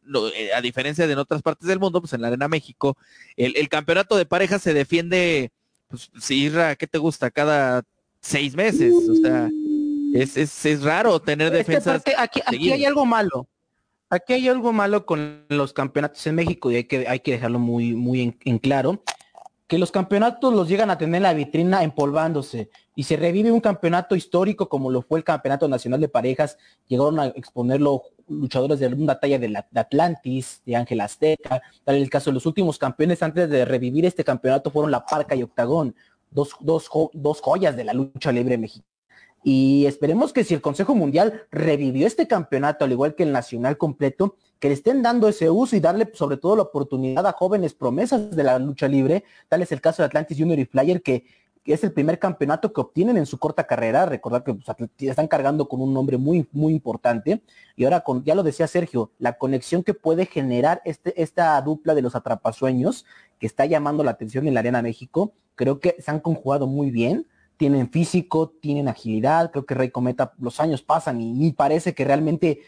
a 0.55 0.61
diferencia 0.61 1.05
de 1.05 1.13
en 1.13 1.19
otras 1.19 1.41
partes 1.41 1.67
del 1.67 1.79
mundo, 1.79 1.99
pues 1.99 2.13
en 2.13 2.21
la 2.21 2.29
Arena 2.29 2.47
México, 2.47 2.97
el, 3.35 3.57
el 3.57 3.67
campeonato 3.67 4.15
de 4.15 4.25
parejas 4.25 4.61
se 4.61 4.73
defiende, 4.73 5.51
pues, 5.89 6.09
si 6.17 6.49
¿qué 6.79 6.87
te 6.87 6.97
gusta? 6.97 7.29
Cada 7.29 7.83
seis 8.21 8.55
meses, 8.55 8.93
o 9.09 9.15
sea 9.15 9.49
es, 10.21 10.37
es, 10.37 10.65
es 10.65 10.83
raro 10.83 11.19
tener 11.19 11.51
defensas. 11.51 12.03
aquí, 12.17 12.41
aquí 12.45 12.71
hay 12.71 12.85
algo 12.85 13.05
malo. 13.05 13.47
Aquí 14.09 14.33
hay 14.33 14.47
algo 14.47 14.71
malo 14.71 15.05
con 15.05 15.45
los 15.49 15.73
campeonatos 15.73 16.25
en 16.27 16.35
México 16.35 16.71
y 16.71 16.77
hay 16.77 16.83
que, 16.85 17.07
hay 17.07 17.19
que 17.19 17.31
dejarlo 17.31 17.59
muy, 17.59 17.93
muy 17.93 18.37
en, 18.45 18.59
claro. 18.59 19.03
Que 19.67 19.77
los 19.77 19.91
campeonatos 19.91 20.53
los 20.53 20.69
llegan 20.69 20.89
a 20.89 20.97
tener 20.97 21.21
la 21.21 21.33
vitrina 21.33 21.83
empolvándose 21.83 22.69
y 22.95 23.03
se 23.03 23.17
revive 23.17 23.51
un 23.51 23.59
campeonato 23.59 24.15
histórico 24.15 24.69
como 24.69 24.89
lo 24.89 25.01
fue 25.01 25.19
el 25.19 25.25
Campeonato 25.25 25.67
Nacional 25.67 25.99
de 25.99 26.07
Parejas. 26.07 26.57
Llegaron 26.87 27.19
a 27.19 27.25
exponerlo 27.27 28.03
luchadores 28.29 28.79
de 28.79 28.87
una 28.87 29.19
talla 29.19 29.37
de, 29.39 29.49
de 29.49 29.79
Atlantis, 29.79 30.61
de 30.65 30.77
Ángel 30.77 31.01
Azteca. 31.01 31.61
Tal 31.83 31.95
el 31.97 32.09
caso 32.09 32.29
de 32.29 32.35
los 32.35 32.45
últimos 32.45 32.77
campeones 32.77 33.21
antes 33.21 33.49
de 33.49 33.65
revivir 33.65 34.05
este 34.05 34.23
campeonato 34.23 34.71
fueron 34.71 34.89
La 34.89 35.05
Parca 35.05 35.35
y 35.35 35.43
Octagón, 35.43 35.93
dos, 36.31 36.51
dos, 36.61 36.89
dos 37.11 37.41
joyas 37.41 37.75
de 37.75 37.83
la 37.83 37.93
lucha 37.93 38.31
libre 38.31 38.57
mexicana 38.57 38.96
y 39.49 39.85
esperemos 39.85 40.33
que 40.33 40.43
si 40.43 40.53
el 40.53 40.59
Consejo 40.59 40.93
Mundial 40.93 41.43
revivió 41.51 42.05
este 42.05 42.27
campeonato, 42.27 42.83
al 42.83 42.91
igual 42.91 43.15
que 43.15 43.23
el 43.23 43.31
nacional 43.31 43.77
completo, 43.77 44.35
que 44.59 44.67
le 44.67 44.73
estén 44.73 45.01
dando 45.01 45.29
ese 45.29 45.49
uso 45.49 45.77
y 45.77 45.79
darle 45.79 46.11
sobre 46.15 46.35
todo 46.35 46.57
la 46.57 46.63
oportunidad 46.63 47.25
a 47.25 47.31
jóvenes 47.31 47.73
promesas 47.73 48.35
de 48.35 48.43
la 48.43 48.59
lucha 48.59 48.89
libre. 48.89 49.23
Tal 49.47 49.61
es 49.61 49.71
el 49.71 49.79
caso 49.79 50.01
de 50.01 50.07
Atlantis 50.07 50.37
Junior 50.37 50.59
y 50.59 50.65
Flyer, 50.65 51.01
que, 51.01 51.23
es 51.63 51.81
el 51.85 51.93
primer 51.93 52.19
campeonato 52.19 52.73
que 52.73 52.81
obtienen 52.81 53.15
en 53.15 53.25
su 53.25 53.37
corta 53.37 53.65
carrera. 53.65 54.05
Recordar 54.05 54.43
que 54.43 54.53
pues, 54.53 54.67
están 54.99 55.29
cargando 55.29 55.69
con 55.69 55.79
un 55.79 55.93
nombre 55.93 56.17
muy, 56.17 56.45
muy 56.51 56.73
importante. 56.73 57.41
Y 57.77 57.85
ahora, 57.85 58.03
ya 58.25 58.35
lo 58.35 58.43
decía 58.43 58.67
Sergio, 58.67 59.11
la 59.17 59.37
conexión 59.37 59.81
que 59.81 59.93
puede 59.93 60.25
generar 60.25 60.81
este, 60.83 61.21
esta 61.21 61.61
dupla 61.61 61.95
de 61.95 62.01
los 62.01 62.17
atrapasueños, 62.17 63.05
que 63.39 63.47
está 63.47 63.65
llamando 63.65 64.03
la 64.03 64.11
atención 64.11 64.45
en 64.45 64.55
la 64.55 64.59
Arena 64.59 64.81
México, 64.81 65.31
creo 65.55 65.79
que 65.79 65.95
se 65.99 66.11
han 66.11 66.19
conjugado 66.19 66.67
muy 66.67 66.91
bien 66.91 67.27
tienen 67.57 67.89
físico, 67.89 68.53
tienen 68.61 68.87
agilidad, 68.87 69.51
creo 69.51 69.65
que 69.65 69.75
Rey 69.75 69.89
Cometa 69.89 70.33
los 70.39 70.59
años 70.59 70.81
pasan 70.81 71.19
y 71.19 71.33
ni 71.33 71.51
parece 71.51 71.93
que 71.93 72.05
realmente 72.05 72.61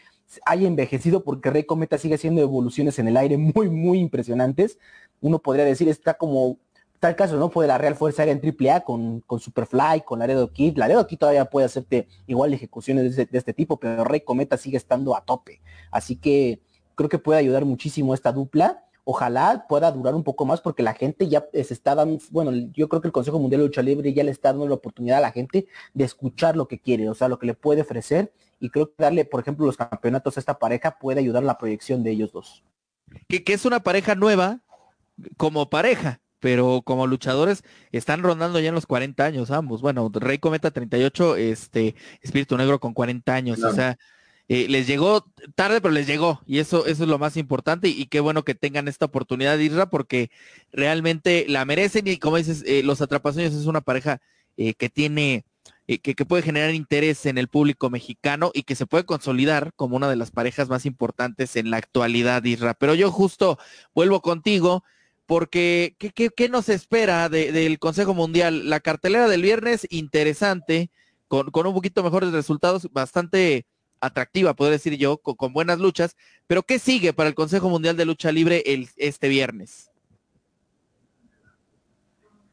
haya 0.44 0.66
envejecido 0.66 1.24
porque 1.24 1.50
Rey 1.50 1.64
Cometa 1.64 1.98
sigue 1.98 2.16
haciendo 2.16 2.40
evoluciones 2.40 2.98
en 2.98 3.08
el 3.08 3.16
aire 3.16 3.38
muy, 3.38 3.68
muy 3.68 3.98
impresionantes. 3.98 4.78
Uno 5.20 5.38
podría 5.38 5.64
decir, 5.64 5.88
está 5.88 6.14
como 6.14 6.58
tal 6.98 7.16
caso, 7.16 7.36
¿no? 7.36 7.50
Fue 7.50 7.64
de 7.64 7.68
la 7.68 7.78
Real 7.78 7.96
Fuerza 7.96 8.22
Aérea 8.22 8.38
en 8.40 8.68
AAA 8.68 8.80
con, 8.82 9.20
con 9.20 9.40
Superfly, 9.40 10.02
con 10.04 10.18
Laredo 10.18 10.52
Kid. 10.52 10.76
Laredo 10.76 11.06
Kid 11.06 11.18
todavía 11.18 11.46
puede 11.46 11.66
hacerte 11.66 12.08
igual 12.26 12.52
ejecuciones 12.52 13.16
de, 13.16 13.26
de 13.26 13.38
este 13.38 13.54
tipo, 13.54 13.78
pero 13.78 14.04
Rey 14.04 14.20
Cometa 14.20 14.56
sigue 14.56 14.76
estando 14.76 15.16
a 15.16 15.24
tope. 15.24 15.60
Así 15.90 16.16
que 16.16 16.60
creo 16.94 17.08
que 17.08 17.18
puede 17.18 17.38
ayudar 17.40 17.64
muchísimo 17.64 18.14
esta 18.14 18.32
dupla 18.32 18.84
ojalá 19.10 19.66
pueda 19.68 19.90
durar 19.90 20.14
un 20.14 20.22
poco 20.22 20.44
más 20.44 20.60
porque 20.60 20.84
la 20.84 20.94
gente 20.94 21.28
ya 21.28 21.44
se 21.52 21.74
está 21.74 21.96
dando, 21.96 22.22
bueno, 22.30 22.52
yo 22.72 22.88
creo 22.88 23.00
que 23.00 23.08
el 23.08 23.12
Consejo 23.12 23.40
Mundial 23.40 23.60
de 23.60 23.66
Lucha 23.66 23.82
Libre 23.82 24.12
ya 24.12 24.22
le 24.22 24.30
está 24.30 24.50
dando 24.50 24.68
la 24.68 24.74
oportunidad 24.74 25.18
a 25.18 25.22
la 25.22 25.32
gente 25.32 25.66
de 25.94 26.04
escuchar 26.04 26.56
lo 26.56 26.68
que 26.68 26.78
quiere, 26.78 27.08
o 27.08 27.14
sea, 27.14 27.28
lo 27.28 27.38
que 27.38 27.46
le 27.46 27.54
puede 27.54 27.82
ofrecer 27.82 28.32
y 28.60 28.70
creo 28.70 28.86
que 28.86 28.94
darle, 28.98 29.24
por 29.24 29.40
ejemplo, 29.40 29.66
los 29.66 29.76
campeonatos 29.76 30.36
a 30.36 30.40
esta 30.40 30.60
pareja 30.60 30.96
puede 30.98 31.18
ayudar 31.18 31.42
a 31.42 31.46
la 31.46 31.58
proyección 31.58 32.04
de 32.04 32.12
ellos 32.12 32.32
dos. 32.32 32.62
Que, 33.26 33.42
que 33.42 33.52
es 33.52 33.64
una 33.64 33.80
pareja 33.80 34.14
nueva 34.14 34.60
como 35.36 35.68
pareja, 35.70 36.20
pero 36.38 36.82
como 36.84 37.08
luchadores 37.08 37.64
están 37.90 38.22
rondando 38.22 38.60
ya 38.60 38.68
en 38.68 38.76
los 38.76 38.86
40 38.86 39.24
años 39.24 39.50
ambos. 39.50 39.82
Bueno, 39.82 40.08
Rey 40.12 40.38
Cometa 40.38 40.70
38, 40.70 41.34
este 41.34 41.96
Espíritu 42.22 42.56
Negro 42.56 42.78
con 42.78 42.94
40 42.94 43.34
años, 43.34 43.62
o 43.64 43.72
sea, 43.72 43.98
eh, 44.52 44.66
les 44.68 44.88
llegó 44.88 45.30
tarde, 45.54 45.80
pero 45.80 45.94
les 45.94 46.08
llegó. 46.08 46.42
Y 46.44 46.58
eso, 46.58 46.84
eso 46.86 47.04
es 47.04 47.08
lo 47.08 47.20
más 47.20 47.36
importante. 47.36 47.86
Y, 47.88 48.06
qué 48.06 48.18
bueno 48.18 48.42
que 48.42 48.56
tengan 48.56 48.88
esta 48.88 49.04
oportunidad, 49.04 49.56
Isra, 49.58 49.88
porque 49.88 50.32
realmente 50.72 51.46
la 51.48 51.64
merecen. 51.64 52.08
Y 52.08 52.18
como 52.18 52.36
dices, 52.36 52.64
eh, 52.66 52.82
los 52.82 53.00
Atrapasueños 53.00 53.54
es 53.54 53.66
una 53.66 53.80
pareja 53.80 54.20
eh, 54.56 54.74
que 54.74 54.88
tiene, 54.88 55.44
que, 55.86 56.14
puede 56.26 56.42
generar 56.42 56.74
interés 56.74 57.26
en 57.26 57.38
el 57.38 57.46
público 57.46 57.90
mexicano 57.90 58.50
y 58.52 58.64
que 58.64 58.74
se 58.74 58.86
puede 58.86 59.04
consolidar 59.04 59.72
como 59.76 59.94
una 59.94 60.08
de 60.10 60.16
las 60.16 60.32
parejas 60.32 60.68
más 60.68 60.84
importantes 60.84 61.54
en 61.54 61.70
la 61.70 61.76
actualidad, 61.76 62.42
Isra. 62.42 62.74
Pero 62.74 62.94
yo 62.96 63.12
justo 63.12 63.56
vuelvo 63.94 64.20
contigo 64.20 64.82
porque 65.26 65.94
¿qué, 65.98 66.10
qué, 66.10 66.28
qué 66.28 66.48
nos 66.48 66.68
espera 66.68 67.28
de, 67.28 67.52
del 67.52 67.78
Consejo 67.78 68.14
Mundial? 68.14 68.68
La 68.68 68.80
cartelera 68.80 69.28
del 69.28 69.42
viernes, 69.42 69.86
interesante, 69.90 70.90
con, 71.28 71.52
con 71.52 71.68
un 71.68 71.74
poquito 71.74 72.02
mejores 72.02 72.32
resultados, 72.32 72.88
bastante 72.90 73.64
atractiva, 74.00 74.54
podría 74.54 74.72
decir 74.72 74.96
yo, 74.96 75.18
con, 75.18 75.52
buenas 75.52 75.78
luchas, 75.78 76.16
pero 76.46 76.62
¿qué 76.62 76.78
sigue 76.78 77.12
para 77.12 77.28
el 77.28 77.34
Consejo 77.34 77.68
Mundial 77.68 77.96
de 77.96 78.04
Lucha 78.04 78.32
Libre 78.32 78.62
el, 78.66 78.88
este 78.96 79.28
viernes? 79.28 79.90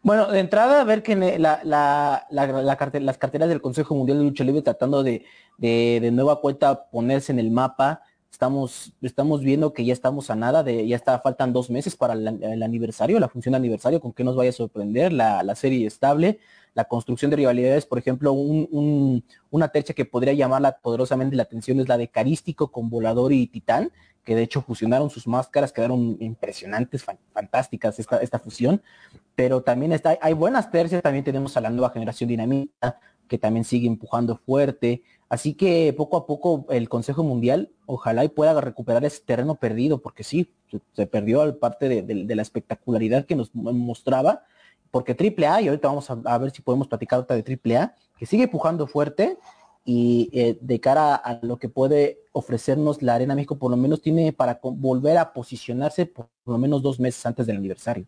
Bueno, 0.02 0.32
de 0.32 0.40
entrada, 0.40 0.80
a 0.80 0.84
ver 0.84 1.04
que 1.04 1.16
las 1.38 3.18
carteras 3.18 3.50
del 3.50 3.62
Consejo 3.62 3.96
Mundial 3.96 4.20
de 4.20 4.24
Lucha 4.24 4.44
Libre 4.44 4.62
tratando 4.62 5.04
de, 5.04 5.26
de, 5.58 6.12
nueva 6.12 6.40
cuenta 6.40 6.90
ponerse 6.90 7.32
en 7.32 7.40
el 7.40 7.52
mapa. 7.52 8.02
Estamos, 8.38 8.94
estamos 9.02 9.42
viendo 9.42 9.74
que 9.74 9.84
ya 9.84 9.94
estamos 9.94 10.30
a 10.30 10.36
nada, 10.36 10.62
de, 10.62 10.88
ya 10.88 10.96
está, 10.96 11.18
faltan 11.22 11.54
dos 11.54 11.72
meses 11.72 11.96
para 11.96 12.14
el, 12.14 12.62
aniversario, 12.62 13.20
la 13.20 13.30
función 13.30 13.54
de 13.54 13.58
aniversario, 13.58 14.00
con 14.00 14.14
que 14.14 14.24
nos 14.24 14.36
vaya 14.36 14.52
a 14.52 14.54
sorprender, 14.54 15.12
la, 15.12 15.42
la 15.42 15.56
serie 15.56 15.88
estable, 15.88 16.38
la 16.76 16.84
construcción 16.84 17.32
de 17.32 17.38
rivalidades, 17.38 17.88
por 17.88 17.98
ejemplo, 17.98 18.34
un, 18.34 19.24
una 19.50 19.70
tercia 19.70 19.96
que 19.96 20.06
podría 20.06 20.34
llamarla 20.34 20.78
poderosamente 20.78 21.36
la 21.36 21.42
atención 21.42 21.80
es 21.80 21.88
la 21.88 21.98
de 21.98 22.10
Carístico 22.10 22.72
con 22.72 22.92
Volador 22.92 23.34
y 23.34 23.48
Titán, 23.48 23.92
que 24.24 24.36
de 24.36 24.44
hecho 24.44 24.62
fusionaron 24.62 25.10
sus 25.10 25.26
máscaras, 25.26 25.74
quedaron 25.74 26.18
impresionantes, 26.20 27.04
fantásticas 27.34 27.98
esta, 27.98 28.18
esta 28.18 28.38
fusión, 28.38 28.84
pero 29.34 29.64
también 29.64 29.94
está, 29.94 30.16
hay 30.22 30.34
buenas 30.34 30.70
tercias, 30.70 31.02
también 31.02 31.26
tenemos 31.26 31.58
a 31.58 31.62
la 31.62 31.72
nueva 31.72 31.90
generación 31.90 32.30
dinamita, 32.30 33.00
que 33.28 33.38
también 33.38 33.64
sigue 33.64 33.88
empujando 33.88 34.38
fuerte, 34.38 35.04
así 35.30 35.54
que 35.54 35.94
poco 35.96 36.18
a 36.18 36.26
poco 36.26 36.66
el 36.70 36.90
Consejo 36.90 37.24
Mundial 37.24 37.72
ojalá 37.86 38.24
y 38.24 38.30
pueda 38.30 38.60
recuperar 38.60 39.04
ese 39.06 39.22
terreno 39.24 39.56
perdido, 39.56 40.02
porque 40.02 40.24
sí, 40.24 40.52
se, 40.94 41.08
perdió 41.08 41.58
parte 41.60 42.04
de, 42.04 42.36
la 42.36 42.42
espectacularidad 42.42 43.26
que 43.26 43.36
nos 43.36 43.54
mostraba, 43.54 44.44
porque 44.92 45.14
AAA, 45.14 45.62
y 45.62 45.68
ahorita 45.68 45.88
vamos 45.88 46.10
a, 46.10 46.38
ver 46.38 46.52
si 46.52 46.62
podemos 46.62 46.88
platicar 46.88 47.20
otra 47.20 47.36
de 47.36 47.60
AAA, 47.66 47.96
que 48.18 48.26
sigue 48.26 48.44
empujando 48.44 48.88
fuerte, 48.88 49.38
y 49.86 50.30
eh, 50.34 50.58
de 50.60 50.80
cara 50.82 51.16
a 51.16 51.40
lo 51.44 51.58
que 51.58 51.70
puede 51.70 52.20
ofrecernos 52.34 53.02
la 53.02 53.16
Arena 53.16 53.36
México, 53.36 53.58
por 53.58 53.72
lo 53.72 53.78
menos 53.78 54.02
tiene 54.02 54.34
para 54.34 54.60
volver 54.62 55.18
a 55.18 55.32
posicionarse 55.32 56.06
por 56.06 56.28
lo 56.46 56.58
menos 56.58 56.82
dos 56.82 57.00
meses 57.00 57.26
antes 57.26 57.48
del 57.48 57.56
aniversario. 57.56 58.06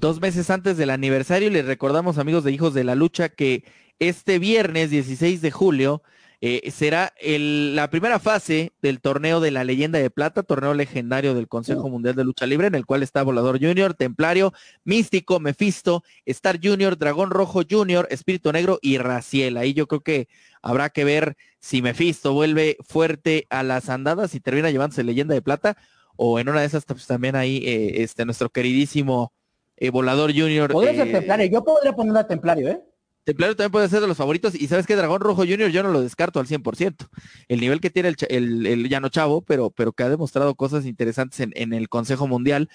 Dos 0.00 0.20
meses 0.20 0.50
antes 0.50 0.76
del 0.76 0.90
aniversario, 0.90 1.50
les 1.50 1.64
recordamos 1.64 2.18
amigos 2.18 2.44
de 2.44 2.52
Hijos 2.52 2.74
de 2.74 2.84
la 2.84 2.94
Lucha 2.94 3.28
que 3.30 3.64
este 3.98 4.38
viernes 4.38 4.90
16 4.90 5.40
de 5.40 5.50
julio 5.50 6.02
eh, 6.42 6.70
será 6.70 7.14
el, 7.18 7.74
la 7.74 7.88
primera 7.88 8.18
fase 8.18 8.72
del 8.82 9.00
torneo 9.00 9.40
de 9.40 9.50
la 9.50 9.64
leyenda 9.64 9.98
de 9.98 10.10
plata, 10.10 10.42
torneo 10.42 10.74
legendario 10.74 11.34
del 11.34 11.48
Consejo 11.48 11.88
Mundial 11.88 12.14
de 12.14 12.24
Lucha 12.24 12.46
Libre, 12.46 12.66
en 12.66 12.74
el 12.74 12.84
cual 12.84 13.02
está 13.02 13.22
Volador 13.22 13.58
Junior, 13.58 13.94
Templario, 13.94 14.52
Místico, 14.84 15.40
Mephisto, 15.40 16.04
Star 16.26 16.60
Junior, 16.62 16.98
Dragón 16.98 17.30
Rojo 17.30 17.62
Junior, 17.68 18.06
Espíritu 18.10 18.52
Negro 18.52 18.78
y 18.82 18.98
Raciel. 18.98 19.56
Ahí 19.56 19.72
yo 19.72 19.86
creo 19.86 20.02
que 20.02 20.28
habrá 20.60 20.90
que 20.90 21.04
ver 21.04 21.36
si 21.58 21.80
Mephisto 21.80 22.34
vuelve 22.34 22.76
fuerte 22.86 23.46
a 23.48 23.62
las 23.62 23.88
andadas 23.88 24.34
y 24.34 24.40
termina 24.40 24.70
llevándose 24.70 25.04
leyenda 25.04 25.34
de 25.34 25.42
plata, 25.42 25.76
o 26.16 26.38
en 26.38 26.48
una 26.48 26.60
de 26.60 26.66
esas 26.66 26.84
pues, 26.84 27.06
también 27.06 27.34
ahí 27.34 27.62
eh, 27.64 28.02
este 28.02 28.24
nuestro 28.26 28.50
queridísimo 28.50 29.32
eh, 29.78 29.88
Volador 29.88 30.32
Junior. 30.32 30.70
Podría 30.70 30.94
ser 30.94 31.12
Templario, 31.12 31.46
yo 31.46 31.64
podría 31.64 31.94
poner 31.94 32.16
a 32.18 32.26
Templario, 32.26 32.68
¿eh? 32.68 32.80
Templario 33.26 33.56
también 33.56 33.72
puede 33.72 33.88
ser 33.88 34.00
de 34.00 34.06
los 34.06 34.16
favoritos. 34.16 34.54
Y 34.54 34.68
sabes 34.68 34.86
que 34.86 34.94
Dragón 34.94 35.20
Rojo 35.20 35.42
Junior 35.42 35.68
yo 35.70 35.82
no 35.82 35.90
lo 35.90 36.00
descarto 36.00 36.38
al 36.38 36.46
100%. 36.46 37.08
El 37.48 37.60
nivel 37.60 37.80
que 37.80 37.90
tiene 37.90 38.10
el, 38.10 38.16
el, 38.28 38.66
el 38.66 38.88
Llano 38.88 39.08
Chavo, 39.08 39.42
pero, 39.42 39.70
pero 39.70 39.92
que 39.92 40.04
ha 40.04 40.08
demostrado 40.08 40.54
cosas 40.54 40.86
interesantes 40.86 41.40
en, 41.40 41.50
en, 41.56 41.72
el 41.72 41.88
Consejo 41.88 42.28
Mundial. 42.28 42.70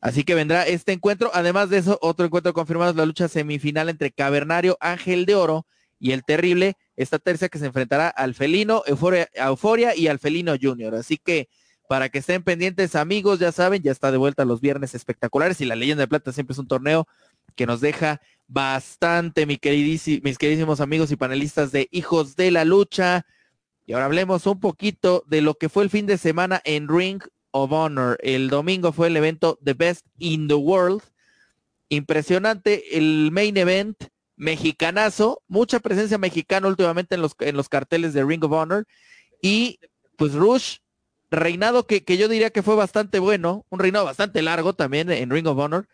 Así 0.00 0.24
que 0.24 0.34
vendrá 0.34 0.66
este 0.66 0.90
encuentro. 0.90 1.30
Además 1.32 1.70
de 1.70 1.78
eso, 1.78 1.96
otro 2.02 2.26
encuentro 2.26 2.52
confirmado 2.52 2.90
es 2.90 2.96
la 2.96 3.06
lucha 3.06 3.28
semifinal 3.28 3.88
entre 3.88 4.10
Cavernario, 4.10 4.76
Ángel 4.80 5.26
de 5.26 5.36
Oro 5.36 5.64
y 6.00 6.10
el 6.10 6.24
Terrible. 6.24 6.74
Esta 6.96 7.20
tercia 7.20 7.48
que 7.48 7.60
se 7.60 7.66
enfrentará 7.66 8.08
al 8.08 8.34
Felino, 8.34 8.82
Euforia, 8.86 9.28
Euforia 9.32 9.94
y 9.94 10.08
al 10.08 10.18
Felino 10.18 10.56
Junior. 10.60 10.96
Así 10.96 11.18
que 11.18 11.48
para 11.88 12.08
que 12.08 12.18
estén 12.18 12.42
pendientes 12.42 12.96
amigos, 12.96 13.38
ya 13.38 13.52
saben, 13.52 13.80
ya 13.80 13.92
está 13.92 14.10
de 14.10 14.16
vuelta 14.16 14.44
los 14.44 14.60
viernes 14.60 14.96
espectaculares 14.96 15.60
y 15.60 15.66
la 15.66 15.76
leyenda 15.76 16.00
de 16.00 16.08
plata 16.08 16.32
siempre 16.32 16.54
es 16.54 16.58
un 16.58 16.66
torneo 16.66 17.06
que 17.54 17.66
nos 17.66 17.80
deja 17.80 18.20
bastante, 18.46 19.46
mi 19.46 19.58
mis 20.22 20.38
queridísimos 20.38 20.80
amigos 20.80 21.10
y 21.10 21.16
panelistas 21.16 21.72
de 21.72 21.88
Hijos 21.90 22.36
de 22.36 22.50
la 22.50 22.64
Lucha. 22.64 23.26
Y 23.86 23.92
ahora 23.92 24.06
hablemos 24.06 24.46
un 24.46 24.60
poquito 24.60 25.24
de 25.26 25.40
lo 25.40 25.54
que 25.54 25.68
fue 25.68 25.84
el 25.84 25.90
fin 25.90 26.06
de 26.06 26.18
semana 26.18 26.60
en 26.64 26.88
Ring 26.88 27.22
of 27.50 27.72
Honor. 27.72 28.18
El 28.22 28.48
domingo 28.48 28.92
fue 28.92 29.08
el 29.08 29.16
evento 29.16 29.58
The 29.62 29.74
Best 29.74 30.06
in 30.18 30.48
the 30.48 30.54
World. 30.54 31.02
Impresionante 31.88 32.96
el 32.96 33.30
main 33.30 33.56
event 33.56 33.96
mexicanazo, 34.36 35.42
mucha 35.46 35.80
presencia 35.80 36.18
mexicana 36.18 36.66
últimamente 36.66 37.14
en 37.14 37.22
los, 37.22 37.36
en 37.40 37.56
los 37.56 37.68
carteles 37.68 38.14
de 38.14 38.24
Ring 38.24 38.42
of 38.44 38.52
Honor. 38.52 38.86
Y 39.40 39.78
pues 40.16 40.32
Rush, 40.32 40.78
reinado 41.30 41.86
que, 41.86 42.04
que 42.04 42.16
yo 42.16 42.28
diría 42.28 42.50
que 42.50 42.62
fue 42.62 42.74
bastante 42.74 43.18
bueno, 43.18 43.66
un 43.68 43.78
reinado 43.78 44.06
bastante 44.06 44.42
largo 44.42 44.72
también 44.72 45.10
en 45.10 45.30
Ring 45.30 45.46
of 45.46 45.58
Honor 45.58 45.86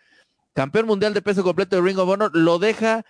campeón 0.52 0.86
mundial 0.86 1.14
de 1.14 1.22
peso 1.22 1.42
completo 1.42 1.76
de 1.76 1.82
Ring 1.82 1.98
of 1.98 2.08
Honor, 2.08 2.30
lo 2.34 2.58
deja 2.58 3.04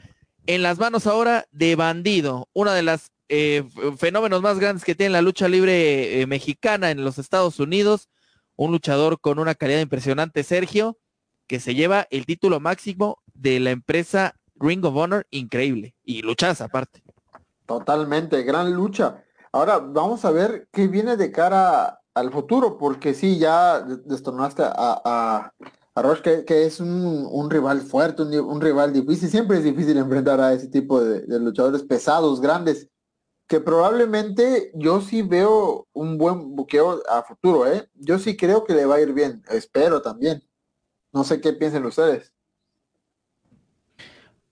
en 0.47 0.63
las 0.63 0.79
manos 0.79 1.07
ahora 1.07 1.47
de 1.53 1.77
Bandido, 1.77 2.49
una 2.53 2.75
de 2.75 2.83
las 2.83 3.13
eh, 3.29 3.65
fenómenos 3.97 4.43
más 4.43 4.59
grandes 4.59 4.85
que 4.85 4.95
tiene 4.95 5.13
la 5.13 5.23
lucha 5.23 5.49
libre 5.49 6.21
eh, 6.21 6.27
mexicana 6.27 6.91
en 6.91 7.05
los 7.05 7.19
Estados 7.19 7.61
Unidos, 7.61 8.09
un 8.57 8.73
luchador 8.73 9.21
con 9.21 9.39
una 9.39 9.55
calidad 9.55 9.81
impresionante, 9.81 10.43
Sergio, 10.43 10.99
que 11.47 11.61
se 11.61 11.75
lleva 11.75 12.07
el 12.11 12.27
título 12.27 12.61
máximo 12.61 13.19
de 13.35 13.61
la 13.61 13.71
empresa 13.71 14.35
Ring 14.57 14.85
of 14.85 14.97
Honor, 14.97 15.27
increíble, 15.31 15.95
y 16.05 16.23
luchas 16.23 16.61
aparte. 16.61 17.03
Totalmente, 17.67 18.43
gran 18.43 18.73
lucha. 18.73 19.25
Ahora 19.53 19.79
vamos 19.79 20.25
a 20.25 20.31
ver 20.31 20.69
qué 20.73 20.89
viene 20.89 21.17
de 21.17 21.33
cara 21.33 22.01
al 22.15 22.31
futuro, 22.31 22.77
porque 22.79 23.15
sí, 23.15 23.39
ya 23.39 23.81
destornaste 23.81 24.63
a, 24.65 24.73
a 25.05 25.55
a 25.95 26.23
que, 26.23 26.45
que, 26.45 26.67
es 26.67 26.81
un, 26.81 27.27
un 27.31 27.51
rival 27.51 27.81
fuerte, 27.81 28.23
un, 28.23 28.35
un, 28.35 28.61
rival 28.61 28.93
difícil. 28.93 29.29
Siempre 29.29 29.59
es 29.59 29.65
difícil 29.65 29.97
enfrentar 29.97 30.41
a 30.41 30.53
ese 30.53 30.69
tipo 30.69 31.01
de, 31.03 31.23
de, 31.23 31.41
luchadores 31.41 31.83
pesados, 31.83 32.41
grandes, 32.41 32.89
que 33.49 33.61
probablemente 33.61 34.71
yo 34.75 35.01
sí 35.01 35.23
veo 35.23 35.89
un 35.93 36.19
buen 36.19 36.55
buqueo 36.55 37.03
a 37.09 37.23
futuro, 37.23 37.67
¿eh? 37.67 37.89
Yo 37.95 38.19
sí 38.19 38.37
creo 38.37 38.65
que 38.65 38.75
le 38.75 38.87
va 38.87 38.97
a 38.97 39.01
ir 39.01 39.13
bien, 39.13 39.43
espero 39.51 40.01
también. 40.03 40.43
No 41.13 41.25
sé 41.25 41.41
qué 41.41 41.53
piensen 41.53 41.85
ustedes. 41.85 42.33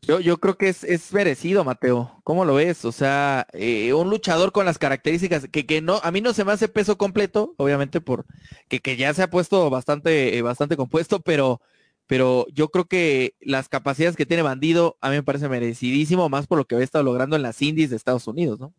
Yo, 0.09 0.21
yo 0.21 0.38
creo 0.38 0.57
que 0.57 0.71
es, 0.71 0.85
es 0.85 1.12
merecido, 1.12 1.65
Mateo. 1.65 2.11
¿Cómo 2.25 2.47
lo 2.47 2.55
ves? 2.55 2.87
O 2.87 2.93
sea, 2.93 3.47
eh, 3.53 3.93
un 3.93 4.09
luchador 4.09 4.53
con 4.53 4.65
las 4.65 4.79
características 4.79 5.49
que, 5.49 5.67
que 5.67 5.83
no, 5.83 6.00
a 6.03 6.11
mí 6.11 6.23
no 6.23 6.33
se 6.33 6.47
me 6.47 6.53
hace 6.53 6.67
peso 6.67 6.97
completo, 6.97 7.55
obviamente, 7.59 8.00
por 8.00 8.25
que, 8.69 8.81
que 8.81 8.97
ya 8.97 9.12
se 9.12 9.23
ha 9.23 9.29
puesto 9.29 9.69
bastante, 9.69 10.38
eh, 10.38 10.41
bastante 10.41 10.79
compuesto, 10.79 11.21
pero, 11.21 11.61
pero 12.07 12.47
yo 12.55 12.69
creo 12.69 12.87
que 12.87 13.35
las 13.43 13.69
capacidades 13.69 14.17
que 14.17 14.25
tiene 14.25 14.43
Bandido 14.43 14.97
a 15.03 15.11
mí 15.11 15.17
me 15.17 15.23
parece 15.23 15.47
merecidísimo, 15.50 16.31
más 16.31 16.47
por 16.47 16.57
lo 16.57 16.65
que 16.65 16.75
había 16.75 16.87
estado 16.87 17.05
logrando 17.05 17.37
en 17.37 17.43
las 17.43 17.61
indies 17.61 17.91
de 17.91 17.97
Estados 17.97 18.27
Unidos, 18.27 18.59
¿no? 18.59 18.73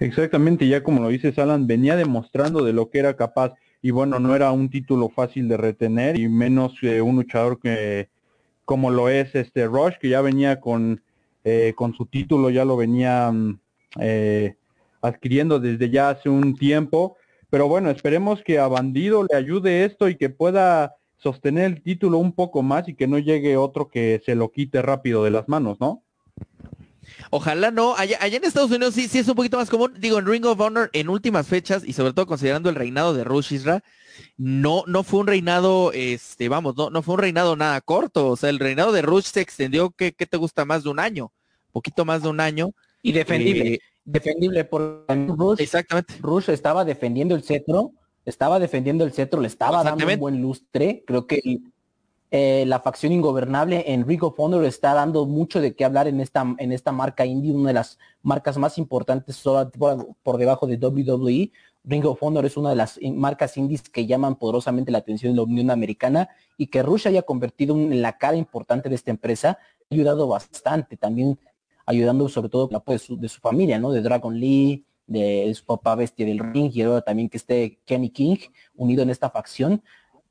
Exactamente, 0.00 0.66
ya 0.66 0.82
como 0.82 1.02
lo 1.02 1.08
dices, 1.08 1.38
Alan, 1.38 1.68
venía 1.68 1.94
demostrando 1.94 2.64
de 2.64 2.72
lo 2.72 2.90
que 2.90 2.98
era 2.98 3.14
capaz. 3.16 3.54
Y 3.80 3.92
bueno, 3.92 4.18
no 4.18 4.34
era 4.34 4.50
un 4.50 4.70
título 4.70 5.08
fácil 5.08 5.46
de 5.46 5.56
retener, 5.56 6.18
y 6.18 6.28
menos 6.28 6.74
eh, 6.82 7.00
un 7.00 7.14
luchador 7.14 7.60
que 7.60 8.08
como 8.66 8.90
lo 8.90 9.08
es 9.08 9.34
este 9.34 9.66
Rush, 9.66 9.94
que 9.98 10.10
ya 10.10 10.20
venía 10.20 10.60
con, 10.60 11.02
eh, 11.44 11.72
con 11.74 11.94
su 11.94 12.04
título, 12.04 12.50
ya 12.50 12.66
lo 12.66 12.76
venía 12.76 13.32
eh, 13.98 14.56
adquiriendo 15.00 15.58
desde 15.58 15.88
ya 15.88 16.10
hace 16.10 16.28
un 16.28 16.54
tiempo. 16.56 17.16
Pero 17.48 17.68
bueno, 17.68 17.90
esperemos 17.90 18.42
que 18.42 18.58
a 18.58 18.66
Bandido 18.66 19.24
le 19.24 19.36
ayude 19.36 19.84
esto 19.84 20.08
y 20.08 20.16
que 20.16 20.28
pueda 20.28 20.96
sostener 21.16 21.64
el 21.64 21.82
título 21.82 22.18
un 22.18 22.32
poco 22.32 22.62
más 22.62 22.88
y 22.88 22.94
que 22.94 23.06
no 23.06 23.18
llegue 23.18 23.56
otro 23.56 23.88
que 23.88 24.20
se 24.26 24.34
lo 24.34 24.50
quite 24.50 24.82
rápido 24.82 25.24
de 25.24 25.30
las 25.30 25.48
manos, 25.48 25.78
¿no? 25.80 26.02
Ojalá 27.30 27.70
no. 27.70 27.96
Allá, 27.96 28.18
allá, 28.20 28.36
en 28.36 28.44
Estados 28.44 28.70
Unidos 28.70 28.94
sí, 28.94 29.08
sí 29.08 29.18
es 29.18 29.28
un 29.28 29.34
poquito 29.34 29.56
más 29.56 29.70
común. 29.70 29.94
Digo, 29.98 30.18
en 30.18 30.26
Ring 30.26 30.44
of 30.46 30.60
Honor, 30.60 30.90
en 30.92 31.08
últimas 31.08 31.46
fechas, 31.46 31.82
y 31.84 31.92
sobre 31.92 32.12
todo 32.12 32.26
considerando 32.26 32.68
el 32.68 32.74
reinado 32.74 33.14
de 33.14 33.24
Rush 33.24 33.52
Isra, 33.52 33.82
no, 34.36 34.84
no 34.86 35.02
fue 35.02 35.20
un 35.20 35.26
reinado, 35.26 35.92
este, 35.92 36.48
vamos, 36.48 36.76
no, 36.76 36.90
no 36.90 37.02
fue 37.02 37.14
un 37.14 37.20
reinado 37.20 37.56
nada 37.56 37.80
corto. 37.80 38.28
O 38.28 38.36
sea, 38.36 38.50
el 38.50 38.58
reinado 38.58 38.92
de 38.92 39.02
Rush 39.02 39.24
se 39.24 39.40
extendió, 39.40 39.90
¿qué, 39.90 40.12
qué 40.12 40.26
te 40.26 40.36
gusta? 40.36 40.64
Más 40.64 40.84
de 40.84 40.90
un 40.90 41.00
año, 41.00 41.32
poquito 41.72 42.04
más 42.04 42.22
de 42.22 42.28
un 42.28 42.40
año. 42.40 42.70
Y 43.02 43.12
defendible, 43.12 43.74
eh, 43.74 43.80
defendible 44.04 44.64
por 44.64 45.04
Rush. 45.08 45.60
Exactamente. 45.60 46.14
Rush 46.20 46.50
estaba 46.50 46.84
defendiendo 46.84 47.34
el 47.34 47.42
cetro, 47.42 47.92
estaba 48.24 48.58
defendiendo 48.58 49.04
el 49.04 49.12
cetro, 49.12 49.40
le 49.40 49.48
estaba 49.48 49.84
dando 49.84 50.06
un 50.06 50.18
buen 50.18 50.42
lustre. 50.42 51.04
Creo 51.06 51.26
que 51.26 51.60
eh, 52.30 52.64
la 52.66 52.80
facción 52.80 53.12
ingobernable 53.12 53.84
en 53.86 54.06
Ring 54.06 54.22
of 54.24 54.38
Honor 54.38 54.64
está 54.64 54.94
dando 54.94 55.26
mucho 55.26 55.60
de 55.60 55.74
qué 55.74 55.84
hablar 55.84 56.08
en 56.08 56.20
esta, 56.20 56.54
en 56.58 56.72
esta 56.72 56.92
marca 56.92 57.24
indie, 57.24 57.52
una 57.52 57.68
de 57.68 57.74
las 57.74 57.98
marcas 58.22 58.58
más 58.58 58.78
importantes 58.78 59.42
por, 60.22 60.38
debajo 60.38 60.66
de 60.66 60.76
WWE 60.76 61.52
Ring 61.86 62.04
of 62.04 62.20
Honor 62.20 62.44
es 62.44 62.56
una 62.56 62.70
de 62.70 62.76
las 62.76 62.98
marcas 63.14 63.56
indies 63.56 63.82
que 63.82 64.06
llaman 64.06 64.34
poderosamente 64.34 64.90
la 64.90 64.98
atención 64.98 65.32
de 65.32 65.36
la 65.36 65.44
Unión 65.44 65.70
Americana 65.70 66.28
y 66.58 66.66
que 66.66 66.82
Rush 66.82 67.06
haya 67.06 67.22
convertido 67.22 67.76
en 67.76 68.02
la 68.02 68.18
cara 68.18 68.36
importante 68.36 68.88
de 68.88 68.96
esta 68.96 69.12
empresa 69.12 69.50
ha 69.50 69.94
ayudado 69.94 70.26
bastante, 70.26 70.96
también 70.96 71.38
ayudando 71.86 72.28
sobre 72.28 72.48
todo 72.48 72.68
con 72.68 72.98
su, 72.98 73.16
de 73.16 73.28
su 73.28 73.40
familia, 73.40 73.78
¿no? 73.78 73.92
De 73.92 74.02
Dragon 74.02 74.36
Lee, 74.38 74.84
de 75.06 75.52
su 75.54 75.64
papá 75.64 75.94
bestia 75.94 76.26
del 76.26 76.40
ring 76.40 76.72
y 76.74 76.82
ahora 76.82 77.02
también 77.02 77.28
que 77.28 77.36
esté 77.36 77.78
Kenny 77.84 78.10
King 78.10 78.36
unido 78.74 79.04
en 79.04 79.10
esta 79.10 79.30
facción. 79.30 79.80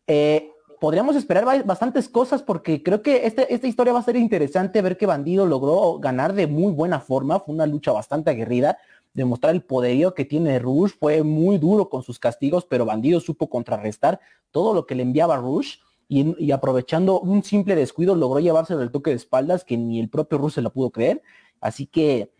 Eh, 0.07 0.51
podríamos 0.79 1.15
esperar 1.15 1.63
bastantes 1.65 2.09
cosas 2.09 2.41
porque 2.41 2.83
creo 2.83 3.01
que 3.01 3.25
este, 3.25 3.53
esta 3.53 3.67
historia 3.67 3.93
va 3.93 3.99
a 3.99 4.03
ser 4.03 4.15
interesante 4.15 4.81
ver 4.81 4.97
que 4.97 5.05
Bandido 5.05 5.45
logró 5.45 5.99
ganar 5.99 6.33
de 6.33 6.47
muy 6.47 6.71
buena 6.73 6.99
forma, 6.99 7.39
fue 7.39 7.55
una 7.55 7.65
lucha 7.65 7.91
bastante 7.91 8.31
aguerrida, 8.31 8.77
demostrar 9.13 9.55
el 9.55 9.61
poderío 9.61 10.13
que 10.13 10.25
tiene 10.25 10.59
Rush, 10.59 10.91
fue 10.99 11.23
muy 11.23 11.57
duro 11.57 11.89
con 11.89 12.03
sus 12.03 12.19
castigos, 12.19 12.65
pero 12.65 12.85
Bandido 12.85 13.19
supo 13.19 13.49
contrarrestar 13.49 14.19
todo 14.51 14.73
lo 14.73 14.85
que 14.85 14.95
le 14.95 15.03
enviaba 15.03 15.37
Rush 15.37 15.77
y, 16.07 16.51
aprovechando 16.51 17.19
un 17.19 17.43
simple 17.43 17.75
descuido 17.75 18.13
logró 18.13 18.39
llevarse 18.39 18.75
del 18.75 18.91
toque 18.91 19.09
de 19.09 19.15
espaldas 19.15 19.63
que 19.63 19.77
ni 19.77 19.99
el 19.99 20.09
propio 20.09 20.37
Rush 20.37 20.53
se 20.53 20.61
lo 20.61 20.71
pudo 20.71 20.91
creer. 20.91 21.23
Así 21.61 21.87
que 21.87 22.31